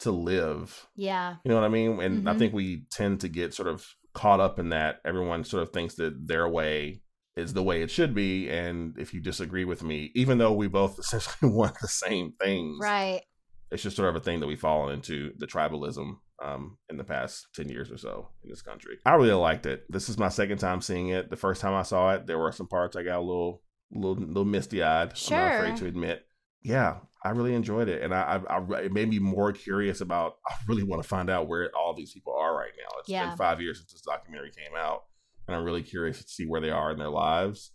to 0.00 0.10
live. 0.10 0.86
Yeah. 0.96 1.36
You 1.42 1.48
know 1.48 1.54
what 1.54 1.64
I 1.64 1.68
mean? 1.68 1.98
And 2.02 2.28
I 2.28 2.34
Mhm. 2.34 2.38
think 2.38 2.52
we 2.52 2.84
tend 2.90 3.20
to 3.20 3.28
get 3.28 3.54
sort 3.54 3.68
of 3.68 3.86
caught 4.12 4.40
up 4.40 4.58
in 4.58 4.68
that. 4.68 5.00
Everyone 5.06 5.42
sort 5.44 5.62
of 5.62 5.70
thinks 5.72 5.94
that 5.94 6.26
their 6.26 6.46
way 6.46 7.00
is 7.36 7.54
the 7.54 7.62
way 7.62 7.80
it 7.80 7.90
should 7.90 8.14
be. 8.14 8.50
And 8.50 8.98
if 8.98 9.14
you 9.14 9.20
disagree 9.20 9.64
with 9.64 9.82
me, 9.82 10.10
even 10.14 10.36
though 10.36 10.52
we 10.52 10.68
both 10.68 10.98
essentially 10.98 11.50
want 11.50 11.76
the 11.80 11.88
same 11.88 12.32
things, 12.32 12.76
Right. 12.82 13.22
It's 13.70 13.82
just 13.82 13.96
sort 13.96 14.08
of 14.08 14.16
a 14.16 14.20
thing 14.20 14.40
that 14.40 14.46
we've 14.46 14.60
fallen 14.60 14.94
into 14.94 15.32
the 15.38 15.46
tribalism 15.46 16.14
um, 16.42 16.78
in 16.88 16.96
the 16.96 17.04
past 17.04 17.46
10 17.54 17.68
years 17.68 17.90
or 17.90 17.96
so 17.98 18.28
in 18.42 18.50
this 18.50 18.62
country. 18.62 18.98
I 19.06 19.14
really 19.14 19.32
liked 19.32 19.66
it. 19.66 19.84
This 19.90 20.08
is 20.08 20.18
my 20.18 20.28
second 20.28 20.58
time 20.58 20.80
seeing 20.80 21.08
it. 21.08 21.30
The 21.30 21.36
first 21.36 21.60
time 21.60 21.74
I 21.74 21.82
saw 21.82 22.14
it, 22.14 22.26
there 22.26 22.38
were 22.38 22.52
some 22.52 22.66
parts 22.68 22.96
I 22.96 23.02
got 23.02 23.18
a 23.18 23.20
little, 23.20 23.62
little, 23.92 24.16
little 24.24 24.44
misty 24.44 24.82
eyed. 24.82 25.02
I'm 25.08 25.08
not 25.08 25.16
Sure. 25.18 25.48
afraid 25.50 25.76
to 25.76 25.86
admit. 25.86 26.26
Yeah, 26.62 26.98
I 27.24 27.30
really 27.30 27.54
enjoyed 27.54 27.88
it, 27.88 28.02
and 28.02 28.14
I, 28.14 28.40
I, 28.48 28.58
I 28.58 28.80
it 28.80 28.92
made 28.92 29.08
me 29.08 29.18
more 29.18 29.50
curious 29.52 30.00
about. 30.02 30.34
I 30.46 30.54
really 30.68 30.82
want 30.82 31.02
to 31.02 31.08
find 31.08 31.30
out 31.30 31.48
where 31.48 31.70
all 31.74 31.94
these 31.96 32.12
people 32.12 32.34
are 32.38 32.54
right 32.54 32.72
now. 32.76 32.98
It's 32.98 33.08
Yeah. 33.08 33.28
been 33.28 33.36
five 33.38 33.62
years 33.62 33.78
since 33.78 33.92
this 33.92 34.02
documentary 34.02 34.50
came 34.50 34.76
out, 34.76 35.04
and 35.48 35.56
I'm 35.56 35.64
really 35.64 35.82
curious 35.82 36.18
to 36.22 36.28
see 36.28 36.44
where 36.46 36.60
they 36.60 36.68
are 36.70 36.90
in 36.90 36.98
their 36.98 37.08
lives, 37.08 37.70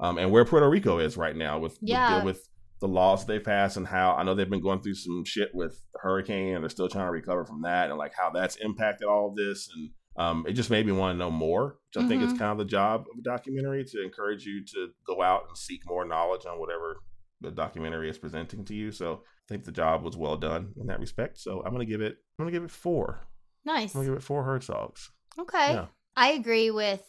um, 0.00 0.18
and 0.18 0.30
where 0.30 0.44
Puerto 0.44 0.68
Rico 0.68 0.98
is 0.98 1.16
right 1.16 1.34
now 1.36 1.58
with 1.58 1.72
with, 1.74 1.78
Yeah. 1.82 2.08
deal 2.16 2.24
with 2.26 2.46
the 2.80 2.88
laws 2.88 3.24
they 3.26 3.38
passed 3.38 3.76
and 3.76 3.86
how 3.86 4.12
I 4.14 4.22
know 4.22 4.34
they've 4.34 4.48
been 4.50 4.60
going 4.62 4.80
through 4.80 4.94
some 4.94 5.24
shit 5.24 5.50
with 5.54 5.72
the 5.94 6.00
hurricane 6.00 6.54
and 6.54 6.62
they're 6.62 6.68
still 6.68 6.88
trying 6.88 7.06
to 7.06 7.10
recover 7.12 7.44
from 7.44 7.62
that 7.62 7.88
and 7.90 7.98
like 7.98 8.12
how 8.18 8.30
that's 8.30 8.56
impacted 8.56 9.08
all 9.08 9.28
of 9.28 9.36
this 9.36 9.68
and 9.74 9.90
um, 10.18 10.46
it 10.48 10.52
just 10.54 10.70
made 10.70 10.86
me 10.86 10.92
want 10.92 11.14
to 11.14 11.18
know 11.18 11.30
more. 11.30 11.78
Which 11.94 12.02
I 12.04 12.08
think 12.08 12.22
it's 12.22 12.32
Mhm. 12.32 12.38
kind 12.38 12.52
of 12.52 12.58
the 12.58 12.64
job 12.64 13.02
of 13.12 13.18
a 13.18 13.22
documentary 13.22 13.84
to 13.84 14.02
encourage 14.02 14.46
you 14.46 14.64
to 14.64 14.88
go 15.06 15.20
out 15.22 15.44
and 15.48 15.56
seek 15.58 15.82
more 15.86 16.06
knowledge 16.06 16.46
on 16.46 16.58
whatever 16.58 16.96
the 17.42 17.50
documentary 17.50 18.08
is 18.08 18.16
presenting 18.16 18.64
to 18.64 18.74
you. 18.74 18.90
So 18.92 19.22
I 19.24 19.46
think 19.48 19.64
the 19.64 19.72
job 19.72 20.02
was 20.02 20.16
well 20.16 20.36
done 20.38 20.72
in 20.80 20.86
that 20.86 21.00
respect. 21.00 21.38
So 21.38 21.62
I'm 21.64 21.72
gonna 21.72 21.84
give 21.84 22.00
it 22.00 22.16
I'm 22.38 22.44
gonna 22.44 22.50
give 22.52 22.64
it 22.64 22.70
four. 22.70 23.26
Nice. 23.66 23.94
I'm 23.94 24.00
gonna 24.00 24.08
give 24.12 24.18
it 24.18 24.22
four 24.22 24.42
Herzogs. 24.44 25.10
Okay. 25.38 25.74
Yeah. 25.74 25.86
I 26.16 26.28
agree 26.30 26.70
with 26.70 27.02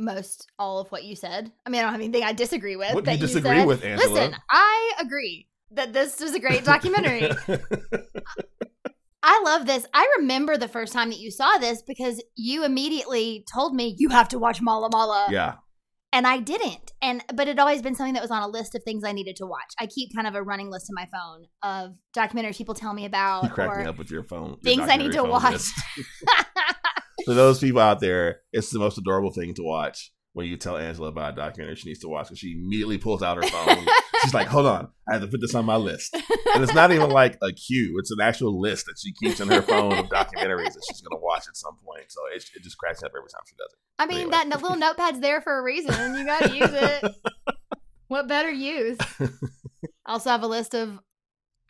most 0.00 0.46
all 0.58 0.80
of 0.80 0.90
what 0.90 1.04
you 1.04 1.14
said. 1.14 1.52
I 1.66 1.70
mean, 1.70 1.80
I 1.80 1.82
don't 1.82 1.92
have 1.92 2.00
anything 2.00 2.22
I 2.24 2.32
disagree 2.32 2.76
with. 2.76 2.94
What 2.94 3.04
do 3.04 3.12
you 3.12 3.18
disagree 3.18 3.58
said. 3.58 3.66
with, 3.66 3.84
Angela? 3.84 4.12
Listen, 4.12 4.36
I 4.50 4.92
agree 5.00 5.46
that 5.72 5.92
this 5.92 6.20
is 6.20 6.34
a 6.34 6.40
great 6.40 6.64
documentary. 6.64 7.30
I 9.22 9.42
love 9.44 9.66
this. 9.66 9.86
I 9.92 10.08
remember 10.18 10.56
the 10.56 10.68
first 10.68 10.92
time 10.92 11.10
that 11.10 11.18
you 11.18 11.30
saw 11.30 11.58
this 11.58 11.82
because 11.86 12.22
you 12.36 12.64
immediately 12.64 13.44
told 13.52 13.74
me 13.74 13.94
you 13.98 14.08
have 14.08 14.28
to 14.30 14.38
watch 14.38 14.60
Mala 14.62 14.88
Mala. 14.90 15.28
yeah. 15.30 15.54
And 16.12 16.26
I 16.26 16.38
didn't. 16.38 16.90
And 17.00 17.22
but 17.32 17.46
it 17.46 17.60
always 17.60 17.82
been 17.82 17.94
something 17.94 18.14
that 18.14 18.22
was 18.22 18.32
on 18.32 18.42
a 18.42 18.48
list 18.48 18.74
of 18.74 18.82
things 18.82 19.04
I 19.04 19.12
needed 19.12 19.36
to 19.36 19.46
watch. 19.46 19.72
I 19.78 19.86
keep 19.86 20.12
kind 20.12 20.26
of 20.26 20.34
a 20.34 20.42
running 20.42 20.68
list 20.68 20.90
in 20.90 20.94
my 20.96 21.06
phone 21.06 21.44
of 21.62 21.94
documentaries 22.16 22.56
people 22.56 22.74
tell 22.74 22.92
me 22.92 23.04
about 23.04 23.44
You 23.44 23.50
crack 23.50 23.70
or 23.70 23.78
me 23.80 23.84
up 23.86 23.96
with 23.96 24.10
your 24.10 24.24
phone. 24.24 24.48
your 24.48 24.56
things 24.64 24.88
I 24.90 24.96
need 24.96 25.12
to 25.12 25.22
watch. 25.22 25.62
For 27.24 27.34
those 27.34 27.58
people 27.58 27.80
out 27.80 28.00
there, 28.00 28.40
it's 28.52 28.70
the 28.70 28.78
most 28.78 28.98
adorable 28.98 29.30
thing 29.30 29.54
to 29.54 29.62
watch 29.62 30.12
when 30.32 30.46
you 30.46 30.56
tell 30.56 30.76
Angela 30.76 31.08
about 31.08 31.32
a 31.32 31.36
documentary 31.36 31.74
she 31.76 31.88
needs 31.88 32.00
to 32.00 32.08
watch 32.08 32.26
because 32.28 32.38
she 32.38 32.52
immediately 32.52 32.98
pulls 32.98 33.22
out 33.22 33.36
her 33.36 33.42
phone. 33.42 33.84
She's 34.22 34.34
like, 34.34 34.48
hold 34.48 34.66
on, 34.66 34.88
I 35.08 35.14
have 35.14 35.22
to 35.22 35.28
put 35.28 35.40
this 35.40 35.54
on 35.54 35.64
my 35.64 35.76
list. 35.76 36.14
And 36.54 36.62
it's 36.62 36.74
not 36.74 36.92
even 36.92 37.08
like 37.10 37.38
a 37.42 37.52
cue, 37.52 37.96
it's 37.98 38.10
an 38.10 38.20
actual 38.20 38.60
list 38.60 38.86
that 38.86 38.96
she 39.02 39.12
keeps 39.14 39.40
in 39.40 39.48
her 39.48 39.62
phone 39.62 39.92
of 39.94 40.06
documentaries 40.06 40.74
that 40.74 40.82
she's 40.90 41.00
going 41.00 41.18
to 41.18 41.22
watch 41.22 41.44
at 41.48 41.56
some 41.56 41.76
point. 41.84 42.04
So 42.12 42.20
it, 42.34 42.44
it 42.54 42.62
just 42.62 42.76
cracks 42.76 43.02
up 43.02 43.12
every 43.16 43.28
time 43.30 43.40
she 43.48 43.54
does 43.56 43.72
it. 43.72 43.78
I 43.98 44.06
mean, 44.06 44.32
Anyway. 44.32 44.50
that 44.50 44.62
little 44.62 44.76
notepad's 44.76 45.20
there 45.20 45.40
for 45.40 45.58
a 45.58 45.62
reason. 45.62 46.16
You 46.16 46.24
got 46.26 46.42
to 46.42 46.54
use 46.54 46.70
it. 46.70 47.12
what 48.08 48.28
better 48.28 48.50
use? 48.50 48.98
I 49.20 50.12
also 50.12 50.30
have 50.30 50.42
a 50.42 50.46
list 50.46 50.74
of 50.74 50.98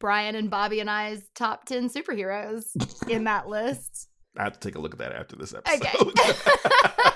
Brian 0.01 0.35
and 0.35 0.51
Bobby 0.51 0.81
and 0.81 0.91
I's 0.91 1.23
top 1.35 1.67
10 1.67 1.89
superheroes 1.89 2.65
in 3.09 3.25
that 3.25 3.47
list. 3.49 4.09
I 4.37 4.45
have 4.45 4.55
to 4.55 4.61
take 4.61 4.77
a 4.77 4.81
look 4.81 4.93
at 4.93 4.99
that 4.99 5.13
after 5.13 5.37
this 5.37 5.55
episode. 5.55 5.87
Okay. 5.87 6.33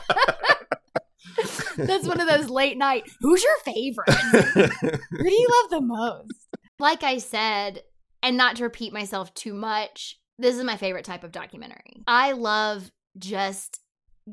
That's 1.76 2.06
one 2.06 2.20
of 2.20 2.28
those 2.28 2.48
late 2.50 2.78
night, 2.78 3.04
who's 3.20 3.42
your 3.42 3.58
favorite? 3.64 4.10
Who 5.10 5.24
do 5.24 5.32
you 5.32 5.48
love 5.62 5.70
the 5.70 5.80
most? 5.80 6.48
Like 6.78 7.02
I 7.02 7.18
said, 7.18 7.82
and 8.22 8.36
not 8.36 8.56
to 8.56 8.64
repeat 8.64 8.92
myself 8.92 9.32
too 9.34 9.54
much, 9.54 10.18
this 10.38 10.56
is 10.56 10.64
my 10.64 10.76
favorite 10.76 11.04
type 11.04 11.24
of 11.24 11.32
documentary. 11.32 12.02
I 12.06 12.32
love 12.32 12.90
just 13.18 13.80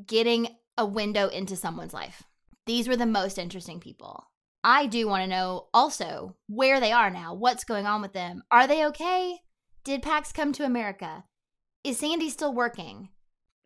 getting 0.06 0.48
a 0.78 0.86
window 0.86 1.28
into 1.28 1.56
someone's 1.56 1.94
life. 1.94 2.24
These 2.66 2.88
were 2.88 2.98
the 2.98 3.06
most 3.06 3.38
interesting 3.38 3.80
people. 3.80 4.28
I 4.64 4.86
do 4.86 5.08
want 5.08 5.24
to 5.24 5.28
know 5.28 5.68
also 5.74 6.36
where 6.48 6.80
they 6.80 6.92
are 6.92 7.10
now, 7.10 7.34
what's 7.34 7.64
going 7.64 7.88
on 7.88 8.02
with 8.02 8.14
them. 8.14 8.44
Are 8.52 8.68
they 8.68 8.86
okay? 8.88 9.40
Did 9.84 10.04
Pax 10.04 10.32
come 10.32 10.54
to 10.54 10.66
America? 10.66 11.24
Is 11.84 12.00
Sandy 12.00 12.30
still 12.30 12.54
working? 12.54 13.10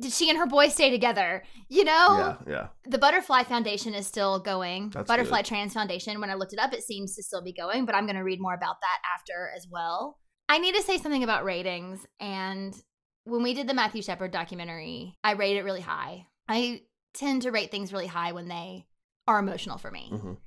Did 0.02 0.12
she 0.12 0.30
and 0.30 0.38
her 0.38 0.46
boy 0.46 0.68
stay 0.68 0.90
together? 0.92 1.44
You 1.70 1.86
know? 1.86 2.18
yeah, 2.18 2.36
yeah. 2.48 2.68
The 2.86 2.98
Butterfly 2.98 3.44
Foundation 3.44 3.94
is 3.94 4.06
still 4.06 4.40
going. 4.40 4.90
That's 4.90 5.08
Butterfly 5.08 5.40
good. 5.40 5.46
Trans 5.46 5.74
Foundation, 5.74 6.20
when 6.20 6.30
I 6.30 6.34
looked 6.34 6.52
it 6.54 6.60
up, 6.60 6.74
it 6.74 6.84
seems 6.84 7.16
to 7.16 7.24
still 7.24 7.42
be 7.42 7.54
going, 7.54 7.86
but 7.86 7.96
I'm 7.96 8.06
going 8.06 8.18
to 8.18 8.24
read 8.24 8.42
more 8.42 8.54
about 8.54 8.82
that 8.82 9.00
after 9.18 9.52
as 9.56 9.68
well. 9.72 10.20
I 10.50 10.58
need 10.58 10.76
to 10.76 10.82
say 10.82 10.98
something 10.98 11.24
about 11.24 11.46
ratings. 11.46 12.06
And 12.20 12.76
when 13.24 13.42
we 13.42 13.54
did 13.54 13.68
the 13.68 13.74
Matthew 13.74 14.02
Shepard 14.02 14.32
documentary, 14.32 15.18
I 15.24 15.32
rated 15.32 15.58
it 15.60 15.64
really 15.64 15.82
high. 15.82 16.28
I 16.48 16.82
tend 17.14 17.44
to 17.44 17.52
rate 17.52 17.72
things 17.72 17.94
really 17.94 18.08
high 18.08 18.34
when 18.34 18.50
they 18.50 18.86
are 19.28 19.40
emotional 19.40 19.78
for 19.78 19.90
me. 19.90 20.10
Mhm. 20.12 20.38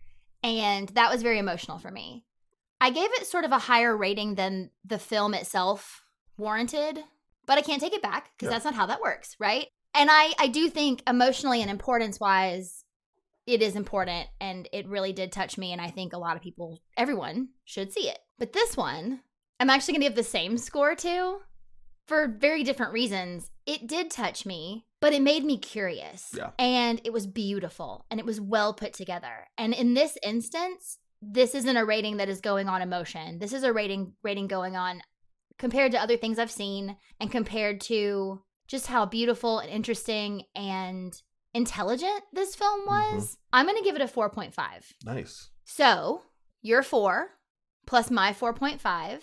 And 0.42 0.88
that 0.90 1.10
was 1.10 1.22
very 1.22 1.38
emotional 1.38 1.78
for 1.78 1.90
me. 1.90 2.26
I 2.80 2.90
gave 2.90 3.10
it 3.14 3.26
sort 3.26 3.44
of 3.44 3.50
a 3.50 3.58
higher 3.58 3.96
rating 3.96 4.36
than 4.36 4.70
the 4.84 4.98
film 4.98 5.34
itself 5.34 6.04
warranted, 6.36 7.02
but 7.48 7.58
I 7.58 7.62
can't 7.62 7.80
take 7.82 7.94
it 7.94 8.02
back 8.02 8.30
because 8.36 8.46
Yeah. 8.46 8.50
that's 8.52 8.64
not 8.64 8.74
how 8.74 8.86
that 8.86 9.00
works, 9.00 9.34
right? 9.40 9.66
And 9.94 10.08
I 10.12 10.34
I 10.38 10.46
do 10.46 10.70
think 10.70 11.02
emotionally 11.08 11.60
and 11.62 11.70
importance 11.70 12.20
wise 12.20 12.84
it 13.46 13.62
is 13.62 13.74
important 13.76 14.28
and 14.40 14.68
it 14.74 14.86
really 14.86 15.12
did 15.14 15.32
touch 15.32 15.56
me 15.56 15.72
and 15.72 15.80
I 15.80 15.88
think 15.90 16.12
a 16.12 16.18
lot 16.18 16.36
of 16.36 16.42
people 16.42 16.78
everyone 16.96 17.48
should 17.64 17.92
see 17.92 18.08
it. 18.08 18.18
But 18.38 18.52
this 18.52 18.76
one 18.76 19.22
I'm 19.58 19.70
actually 19.70 19.94
going 19.94 20.02
to 20.02 20.08
give 20.10 20.16
the 20.16 20.22
same 20.22 20.56
score 20.58 20.94
to 20.94 21.40
for 22.06 22.28
very 22.28 22.62
different 22.62 22.92
reasons. 22.92 23.50
It 23.66 23.86
did 23.86 24.10
touch 24.10 24.46
me, 24.46 24.86
but 25.00 25.12
it 25.12 25.20
made 25.20 25.44
me 25.44 25.58
curious. 25.58 26.32
Yeah. 26.36 26.50
And 26.58 27.00
it 27.04 27.12
was 27.12 27.26
beautiful 27.26 28.04
and 28.10 28.20
it 28.20 28.26
was 28.26 28.40
well 28.40 28.72
put 28.74 28.92
together. 28.92 29.48
And 29.58 29.74
in 29.74 29.94
this 29.94 30.16
instance, 30.22 30.98
this 31.20 31.54
isn't 31.54 31.76
a 31.76 31.84
rating 31.84 32.18
that 32.18 32.28
is 32.28 32.40
going 32.40 32.68
on 32.68 32.82
emotion. 32.82 33.38
This 33.40 33.52
is 33.52 33.62
a 33.64 33.72
rating 33.72 34.12
rating 34.22 34.46
going 34.46 34.76
on 34.76 35.02
compared 35.58 35.92
to 35.92 36.00
other 36.00 36.16
things 36.16 36.38
I've 36.38 36.50
seen 36.50 36.96
and 37.20 37.30
compared 37.30 37.80
to 37.82 38.42
just 38.66 38.86
how 38.86 39.06
beautiful 39.06 39.58
and 39.58 39.70
interesting 39.70 40.44
and 40.54 41.20
intelligent 41.54 42.22
this 42.32 42.54
film 42.54 42.86
mm-hmm. 42.86 43.16
was. 43.16 43.36
I'm 43.52 43.66
going 43.66 43.78
to 43.78 43.84
give 43.84 43.96
it 43.96 44.02
a 44.02 44.06
4.5. 44.06 44.54
Nice. 45.04 45.50
So, 45.64 46.22
your 46.62 46.82
4 46.82 47.30
plus 47.86 48.10
my 48.10 48.32
4.5 48.32 49.22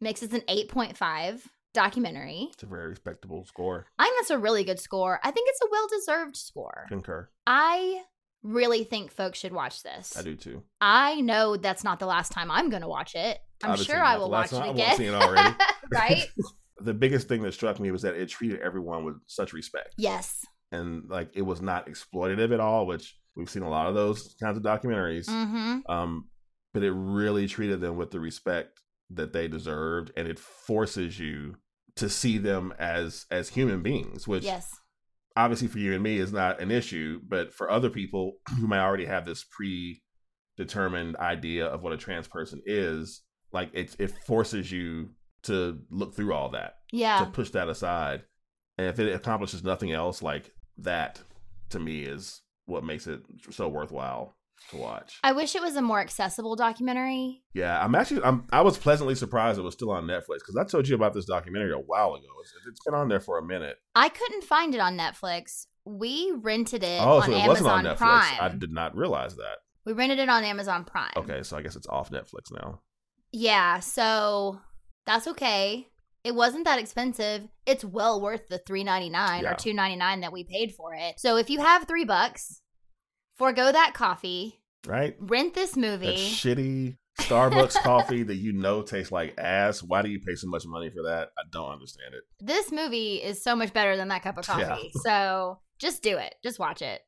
makes 0.00 0.22
it 0.22 0.32
an 0.32 0.42
8.5 0.48 1.42
documentary. 1.72 2.48
It's 2.52 2.62
a 2.62 2.66
very 2.66 2.88
respectable 2.88 3.44
score. 3.44 3.86
I 3.98 4.04
think 4.04 4.18
that's 4.18 4.30
a 4.30 4.38
really 4.38 4.64
good 4.64 4.80
score. 4.80 5.20
I 5.22 5.30
think 5.30 5.48
it's 5.48 5.62
a 5.62 5.68
well 5.70 5.86
deserved 5.88 6.36
score. 6.36 6.86
Concur. 6.88 7.28
I 7.46 8.02
really 8.42 8.84
think 8.84 9.12
folks 9.12 9.38
should 9.38 9.52
watch 9.52 9.82
this. 9.82 10.16
I 10.16 10.22
do 10.22 10.34
too. 10.36 10.62
I 10.80 11.20
know 11.20 11.56
that's 11.56 11.84
not 11.84 11.98
the 11.98 12.06
last 12.06 12.32
time 12.32 12.50
I'm 12.50 12.70
going 12.70 12.82
to 12.82 12.88
watch 12.88 13.14
it. 13.14 13.38
I'm 13.62 13.72
Obviously 13.72 13.94
sure 13.94 14.02
I 14.02 14.16
will 14.16 14.30
watch 14.30 14.50
time. 14.50 14.68
it 14.68 14.70
again. 14.70 14.86
won't 14.88 14.98
see 14.98 15.06
it 15.06 15.14
already. 15.14 15.56
right? 15.92 16.24
the 16.80 16.94
biggest 16.94 17.28
thing 17.28 17.42
that 17.42 17.52
struck 17.52 17.78
me 17.78 17.90
was 17.90 18.02
that 18.02 18.14
it 18.14 18.28
treated 18.28 18.60
everyone 18.60 19.04
with 19.04 19.16
such 19.26 19.52
respect. 19.52 19.94
Yes. 19.98 20.44
and 20.72 21.08
like 21.10 21.30
it 21.34 21.42
was 21.42 21.60
not 21.60 21.86
exploitative 21.86 22.52
at 22.54 22.60
all, 22.60 22.86
which 22.86 23.16
we've 23.36 23.50
seen 23.50 23.62
a 23.62 23.68
lot 23.70 23.86
of 23.88 23.94
those 23.94 24.34
kinds 24.42 24.56
of 24.56 24.62
documentaries. 24.62 25.26
Mm-hmm. 25.26 25.90
Um, 25.90 26.28
but 26.72 26.82
it 26.82 26.92
really 26.92 27.46
treated 27.48 27.80
them 27.80 27.96
with 27.96 28.10
the 28.12 28.20
respect 28.20 28.80
that 29.10 29.32
they 29.32 29.48
deserved, 29.48 30.12
and 30.16 30.28
it 30.28 30.38
forces 30.38 31.18
you 31.18 31.56
to 31.96 32.08
see 32.08 32.38
them 32.38 32.72
as 32.78 33.26
as 33.30 33.48
human 33.50 33.82
beings, 33.82 34.26
which 34.28 34.44
Yes. 34.44 34.68
Obviously 35.36 35.68
for 35.68 35.78
you 35.78 35.94
and 35.94 36.02
me 36.02 36.18
is 36.18 36.32
not 36.32 36.60
an 36.60 36.70
issue, 36.70 37.20
but 37.26 37.52
for 37.52 37.70
other 37.70 37.90
people 37.90 38.34
who 38.58 38.66
might 38.66 38.80
already 38.84 39.06
have 39.06 39.24
this 39.26 39.44
predetermined 40.56 41.16
idea 41.16 41.66
of 41.66 41.82
what 41.82 41.92
a 41.92 41.96
trans 41.96 42.28
person 42.28 42.62
is, 42.66 43.22
like 43.52 43.70
it 43.72 43.94
it 43.98 44.10
forces 44.26 44.70
you 44.70 45.10
to 45.42 45.80
look 45.90 46.14
through 46.14 46.32
all 46.34 46.50
that 46.50 46.74
Yeah. 46.92 47.18
to 47.24 47.30
push 47.30 47.50
that 47.50 47.68
aside. 47.68 48.22
And 48.78 48.86
if 48.88 48.98
it 48.98 49.14
accomplishes 49.14 49.64
nothing 49.64 49.92
else, 49.92 50.22
like 50.22 50.52
that 50.78 51.20
to 51.70 51.78
me 51.78 52.02
is 52.02 52.42
what 52.66 52.84
makes 52.84 53.06
it 53.06 53.20
so 53.50 53.68
worthwhile 53.68 54.36
to 54.70 54.76
watch. 54.76 55.18
I 55.24 55.32
wish 55.32 55.54
it 55.54 55.62
was 55.62 55.76
a 55.76 55.82
more 55.82 56.00
accessible 56.00 56.56
documentary. 56.56 57.42
Yeah, 57.54 57.82
I'm 57.82 57.94
actually 57.94 58.22
I'm 58.22 58.46
I 58.50 58.60
was 58.60 58.78
pleasantly 58.78 59.14
surprised 59.14 59.58
it 59.58 59.62
was 59.62 59.74
still 59.74 59.90
on 59.90 60.04
Netflix 60.04 60.38
because 60.38 60.56
I 60.58 60.64
told 60.64 60.88
you 60.88 60.94
about 60.94 61.14
this 61.14 61.24
documentary 61.24 61.72
a 61.72 61.78
while 61.78 62.14
ago. 62.14 62.26
It's, 62.42 62.52
it's 62.68 62.80
been 62.84 62.94
on 62.94 63.08
there 63.08 63.20
for 63.20 63.38
a 63.38 63.42
minute. 63.42 63.78
I 63.94 64.08
couldn't 64.08 64.44
find 64.44 64.74
it 64.74 64.80
on 64.80 64.96
Netflix. 64.96 65.66
We 65.84 66.32
rented 66.36 66.84
it 66.84 67.00
oh, 67.00 67.18
on 67.18 67.22
so 67.22 67.32
it 67.32 67.36
Amazon 67.36 67.48
wasn't 67.48 67.68
on 67.68 67.84
Netflix. 67.84 67.96
Prime. 67.96 68.38
I 68.40 68.48
did 68.48 68.72
not 68.72 68.96
realize 68.96 69.36
that. 69.36 69.58
We 69.84 69.92
rented 69.94 70.18
it 70.18 70.28
on 70.28 70.44
Amazon 70.44 70.84
Prime. 70.84 71.12
Okay, 71.16 71.42
so 71.42 71.56
I 71.56 71.62
guess 71.62 71.74
it's 71.74 71.86
off 71.88 72.10
Netflix 72.10 72.52
now. 72.52 72.80
Yeah, 73.32 73.80
so 73.80 74.60
that's 75.06 75.26
okay. 75.26 75.88
It 76.22 76.34
wasn't 76.34 76.66
that 76.66 76.78
expensive. 76.78 77.48
It's 77.64 77.84
well 77.84 78.20
worth 78.20 78.48
the 78.48 78.58
three 78.58 78.84
ninety 78.84 79.08
nine 79.08 79.42
Yeah. 79.42 79.52
or 79.52 79.54
two 79.54 79.72
ninety 79.72 79.96
nine 79.96 80.20
that 80.20 80.32
we 80.32 80.44
paid 80.44 80.74
for 80.74 80.94
it. 80.94 81.18
So 81.18 81.36
if 81.36 81.48
you 81.48 81.60
have 81.60 81.86
three 81.86 82.04
bucks, 82.04 82.60
forego 83.40 83.72
that 83.72 83.92
coffee, 83.94 84.60
Right? 84.86 85.16
rent 85.18 85.54
this 85.54 85.76
movie. 85.76 86.06
That 86.06 86.16
shitty 86.16 86.96
Starbucks 87.20 87.74
coffee 87.82 88.22
that 88.22 88.36
you 88.36 88.52
know 88.52 88.82
tastes 88.82 89.10
like 89.10 89.34
ass. 89.38 89.82
Why 89.82 90.02
do 90.02 90.10
you 90.10 90.20
pay 90.20 90.34
so 90.36 90.46
much 90.48 90.64
money 90.66 90.90
for 90.90 91.02
that? 91.04 91.30
I 91.38 91.42
don't 91.50 91.70
understand 91.72 92.14
it. 92.14 92.22
this 92.40 92.70
movie 92.70 93.16
is 93.16 93.42
so 93.42 93.56
much 93.56 93.72
better 93.72 93.96
than 93.96 94.08
that 94.08 94.22
cup 94.22 94.36
of 94.38 94.46
Yeah. 94.46 94.68
coffee. 94.68 94.90
So 95.02 95.58
just 95.78 96.02
do 96.02 96.18
it. 96.18 96.34
Just 96.42 96.58
watch 96.58 96.82
it. 96.82 97.00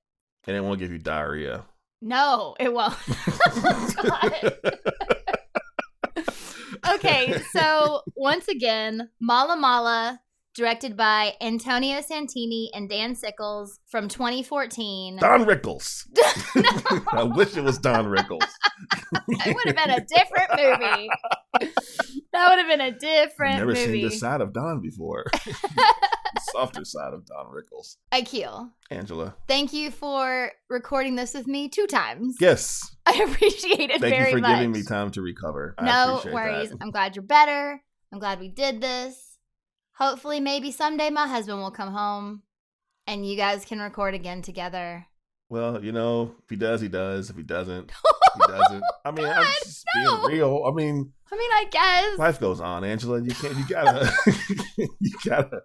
And 0.46 0.56
it 0.56 0.60
won't 0.60 0.80
give 0.80 0.90
you 0.90 0.98
diarrhea. 0.98 1.66
No, 2.00 2.56
it 2.58 2.72
won't. 2.72 2.94
Okay, 6.94 7.32
so 7.52 8.02
once 8.16 8.48
again, 8.48 9.08
Mala 9.20 9.56
Mala, 9.56 10.20
directed 10.54 10.96
by 10.96 11.34
Antonio 11.40 12.00
Santini 12.00 12.70
and 12.74 12.88
Dan 12.88 13.14
Sickles 13.14 13.78
from 13.88 14.08
2014. 14.08 15.16
Don 15.18 15.44
Rickles. 15.44 16.06
I 17.12 17.22
wish 17.22 17.56
it 17.56 17.62
was 17.64 17.78
Don 17.78 18.06
Rickles. 18.06 18.42
It 19.28 19.54
would 19.56 19.66
have 19.66 19.76
been 19.76 19.90
a 19.90 20.04
different 20.04 20.50
movie. 20.56 21.08
That 22.32 22.48
would 22.48 22.58
have 22.58 22.68
been 22.68 22.80
a 22.80 22.92
different 22.98 23.56
Never 23.58 23.72
movie. 23.72 23.84
seen 23.84 24.02
this 24.08 24.20
side 24.20 24.40
of 24.40 24.52
Don 24.52 24.80
before. 24.80 25.24
Softer 26.52 26.84
side 26.84 27.12
of 27.12 27.24
Don 27.26 27.46
Rickles. 27.46 27.96
Akil, 28.10 28.70
Angela. 28.90 29.34
thank 29.46 29.72
you 29.72 29.90
for 29.90 30.50
recording 30.70 31.14
this 31.16 31.34
with 31.34 31.46
me 31.46 31.68
two 31.68 31.86
times. 31.86 32.36
Yes. 32.40 32.80
I 33.06 33.22
appreciate 33.26 33.90
it 33.90 34.00
Thank 34.00 34.14
very 34.14 34.30
you 34.30 34.36
for 34.36 34.40
much. 34.40 34.56
giving 34.56 34.72
me 34.72 34.82
time 34.82 35.10
to 35.12 35.22
recover. 35.22 35.74
No 35.82 36.22
worries. 36.32 36.70
that. 36.70 36.78
I'm 36.80 36.90
glad 36.90 37.16
you're 37.16 37.22
better. 37.24 37.82
I'm 38.12 38.18
glad 38.18 38.40
we 38.40 38.48
did 38.48 38.80
this. 38.80 39.31
Hopefully, 39.96 40.40
maybe 40.40 40.70
someday 40.70 41.10
my 41.10 41.26
husband 41.26 41.58
will 41.58 41.70
come 41.70 41.92
home 41.92 42.42
and 43.06 43.26
you 43.26 43.36
guys 43.36 43.64
can 43.64 43.80
record 43.80 44.14
again 44.14 44.42
together. 44.42 45.06
Well, 45.48 45.84
you 45.84 45.92
know, 45.92 46.34
if 46.42 46.48
he 46.48 46.56
does, 46.56 46.80
he 46.80 46.88
does. 46.88 47.28
If 47.28 47.36
he 47.36 47.42
doesn't, 47.42 47.90
he 47.90 48.40
doesn't. 48.52 48.82
I 49.04 49.10
mean, 49.10 49.26
I'm 49.26 49.44
just 49.62 49.84
no. 49.96 50.26
being 50.26 50.38
real. 50.38 50.64
I 50.66 50.74
mean, 50.74 51.12
I 51.30 51.36
mean, 51.36 51.50
I 51.50 51.66
guess. 51.70 52.18
life 52.18 52.40
goes 52.40 52.60
on, 52.60 52.84
Angela. 52.84 53.20
You 53.20 53.34
can't. 53.34 53.56
You 53.56 53.64
gotta. 53.68 54.12
you 54.78 55.12
gotta. 55.26 55.62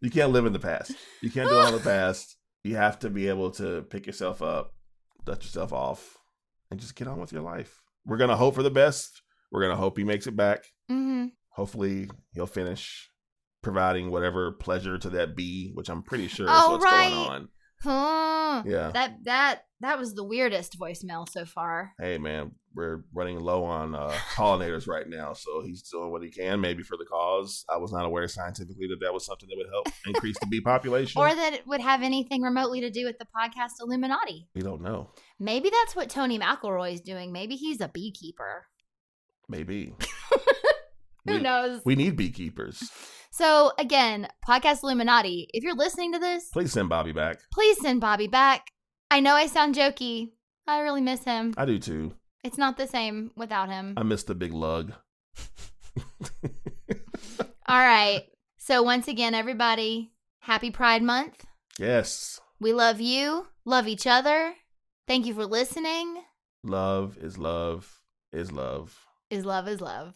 You 0.00 0.10
can't 0.10 0.32
live 0.32 0.44
in 0.44 0.52
the 0.52 0.58
past. 0.58 0.92
You 1.20 1.30
can't 1.30 1.48
do 1.48 1.54
all 1.54 1.70
the 1.70 1.78
past. 1.78 2.36
You 2.64 2.76
have 2.76 2.98
to 3.00 3.10
be 3.10 3.28
able 3.28 3.52
to 3.52 3.82
pick 3.82 4.06
yourself 4.06 4.42
up, 4.42 4.74
dust 5.24 5.44
yourself 5.44 5.72
off, 5.72 6.18
and 6.70 6.80
just 6.80 6.96
get 6.96 7.06
on 7.06 7.20
with 7.20 7.32
your 7.32 7.42
life. 7.42 7.80
We're 8.04 8.16
gonna 8.16 8.36
hope 8.36 8.56
for 8.56 8.64
the 8.64 8.70
best. 8.70 9.22
We're 9.52 9.62
gonna 9.62 9.76
hope 9.76 9.98
he 9.98 10.04
makes 10.04 10.26
it 10.26 10.34
back. 10.36 10.64
hmm 10.88 11.26
Hopefully, 11.50 12.08
he'll 12.32 12.46
finish 12.46 13.11
providing 13.62 14.10
whatever 14.10 14.52
pleasure 14.52 14.98
to 14.98 15.10
that 15.10 15.36
bee, 15.36 15.70
which 15.74 15.88
I'm 15.88 16.02
pretty 16.02 16.28
sure 16.28 16.46
is 16.46 16.52
Oh, 16.54 16.72
what's 16.72 16.84
right. 16.84 17.10
going 17.10 17.28
on. 17.30 17.48
Huh. 17.82 18.62
Yeah. 18.64 18.90
That 18.92 19.24
that 19.24 19.62
that 19.80 19.98
was 19.98 20.14
the 20.14 20.22
weirdest 20.22 20.78
voicemail 20.78 21.28
so 21.28 21.44
far. 21.44 21.94
hey 21.98 22.16
man, 22.18 22.52
we're 22.74 23.02
running 23.12 23.40
low 23.40 23.64
on 23.64 23.96
uh, 23.96 24.10
pollinators 24.36 24.86
right 24.86 25.08
now, 25.08 25.32
so 25.32 25.62
he's 25.64 25.82
doing 25.82 26.12
what 26.12 26.22
he 26.22 26.30
can, 26.30 26.60
maybe 26.60 26.84
for 26.84 26.96
the 26.96 27.04
cause. 27.04 27.64
I 27.68 27.78
was 27.78 27.92
not 27.92 28.04
aware 28.04 28.28
scientifically 28.28 28.86
that 28.88 29.00
that 29.00 29.12
was 29.12 29.26
something 29.26 29.48
that 29.48 29.56
would 29.56 29.66
help 29.72 29.88
increase 30.06 30.38
the 30.38 30.46
bee 30.46 30.60
population. 30.64 31.20
Or 31.20 31.34
that 31.34 31.54
it 31.54 31.66
would 31.66 31.80
have 31.80 32.02
anything 32.02 32.42
remotely 32.42 32.80
to 32.82 32.90
do 32.90 33.04
with 33.04 33.18
the 33.18 33.26
podcast 33.36 33.72
Illuminati. 33.80 34.46
we 34.54 34.62
don't 34.62 34.82
know. 34.82 35.10
Maybe 35.40 35.68
that's 35.68 35.96
what 35.96 36.08
Tony 36.08 36.38
McElroy's 36.38 37.00
doing. 37.00 37.32
Maybe 37.32 37.56
he's 37.56 37.80
a 37.80 37.88
beekeeper. 37.88 38.66
Maybe 39.48 39.92
Who 41.26 41.34
We- 41.34 41.40
knows? 41.40 41.80
we 41.84 41.94
need 41.94 42.16
beekeepers. 42.16 42.82
So 43.30 43.72
again, 43.78 44.28
podcast 44.46 44.82
Illuminati. 44.82 45.48
If 45.54 45.62
you're 45.64 45.74
listening 45.76 46.12
to 46.12 46.18
this, 46.18 46.48
Please 46.52 46.72
send 46.72 46.88
Bobby 46.88 47.12
back. 47.12 47.38
please 47.52 47.78
send 47.80 48.00
Bobby 48.00 48.26
back. 48.26 48.66
I 49.10 49.20
know 49.20 49.34
I 49.34 49.46
sound 49.46 49.74
jokey. 49.74 50.32
I 50.66 50.80
really 50.80 51.00
miss 51.00 51.24
him. 51.24 51.54
I 51.56 51.64
do 51.64 51.78
too. 51.78 52.14
It's 52.44 52.58
not 52.58 52.76
the 52.76 52.86
same 52.86 53.30
without 53.36 53.68
him. 53.68 53.94
I 53.96 54.02
miss 54.02 54.24
the 54.24 54.34
big 54.34 54.52
lug. 54.52 54.92
All 57.68 57.78
right. 57.78 58.22
So 58.58 58.82
once 58.82 59.08
again, 59.08 59.34
everybody, 59.34 60.12
happy 60.40 60.70
Pride 60.70 61.02
Month. 61.02 61.44
Yes, 61.78 62.38
We 62.60 62.72
love 62.72 63.00
you. 63.00 63.46
Love 63.64 63.88
each 63.88 64.06
other. 64.06 64.54
Thank 65.08 65.26
you 65.26 65.34
for 65.34 65.46
listening. 65.46 66.22
love 66.62 67.16
is 67.20 67.38
love 67.38 68.00
is 68.32 68.52
love. 68.52 69.06
Is 69.30 69.44
love 69.44 69.66
is 69.68 69.80
love. 69.80 70.12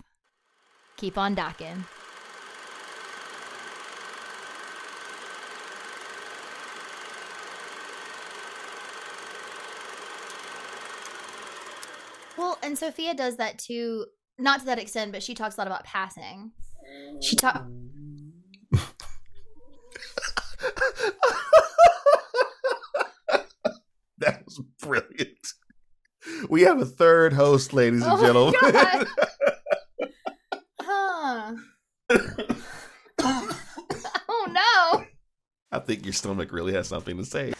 Keep 0.97 1.19
on 1.19 1.35
docking. 1.35 1.85
Well, 12.39 12.59
and 12.63 12.79
Sophia 12.79 13.15
does 13.15 13.37
that 13.37 13.59
too, 13.59 14.07
not 14.39 14.61
to 14.61 14.67
that 14.67 14.79
extent, 14.79 15.13
but 15.13 15.23
she 15.23 15.35
talks 15.35 15.57
a 15.57 15.61
lot 15.61 15.67
about 15.67 15.85
passing. 15.85 16.53
She 17.23 17.37
talk. 17.37 17.67
That 24.19 24.45
was 24.45 24.61
brilliant. 24.81 25.47
We 26.49 26.63
have 26.63 26.81
a 26.81 26.87
third 26.87 27.33
host, 27.35 27.73
ladies 27.73 28.03
and 28.03 28.13
Oh 28.13 28.17
my 28.17 28.23
gentlemen. 28.23 28.55
God. 28.73 29.07
Huh. 30.81 31.55
oh 34.19 34.47
no. 34.51 35.05
I 35.73 35.81
think 35.81 36.05
your 36.05 36.13
stomach 36.13 36.53
really 36.53 36.73
has 36.75 36.89
something 36.89 37.17
to 37.17 37.25
say. 37.25 37.53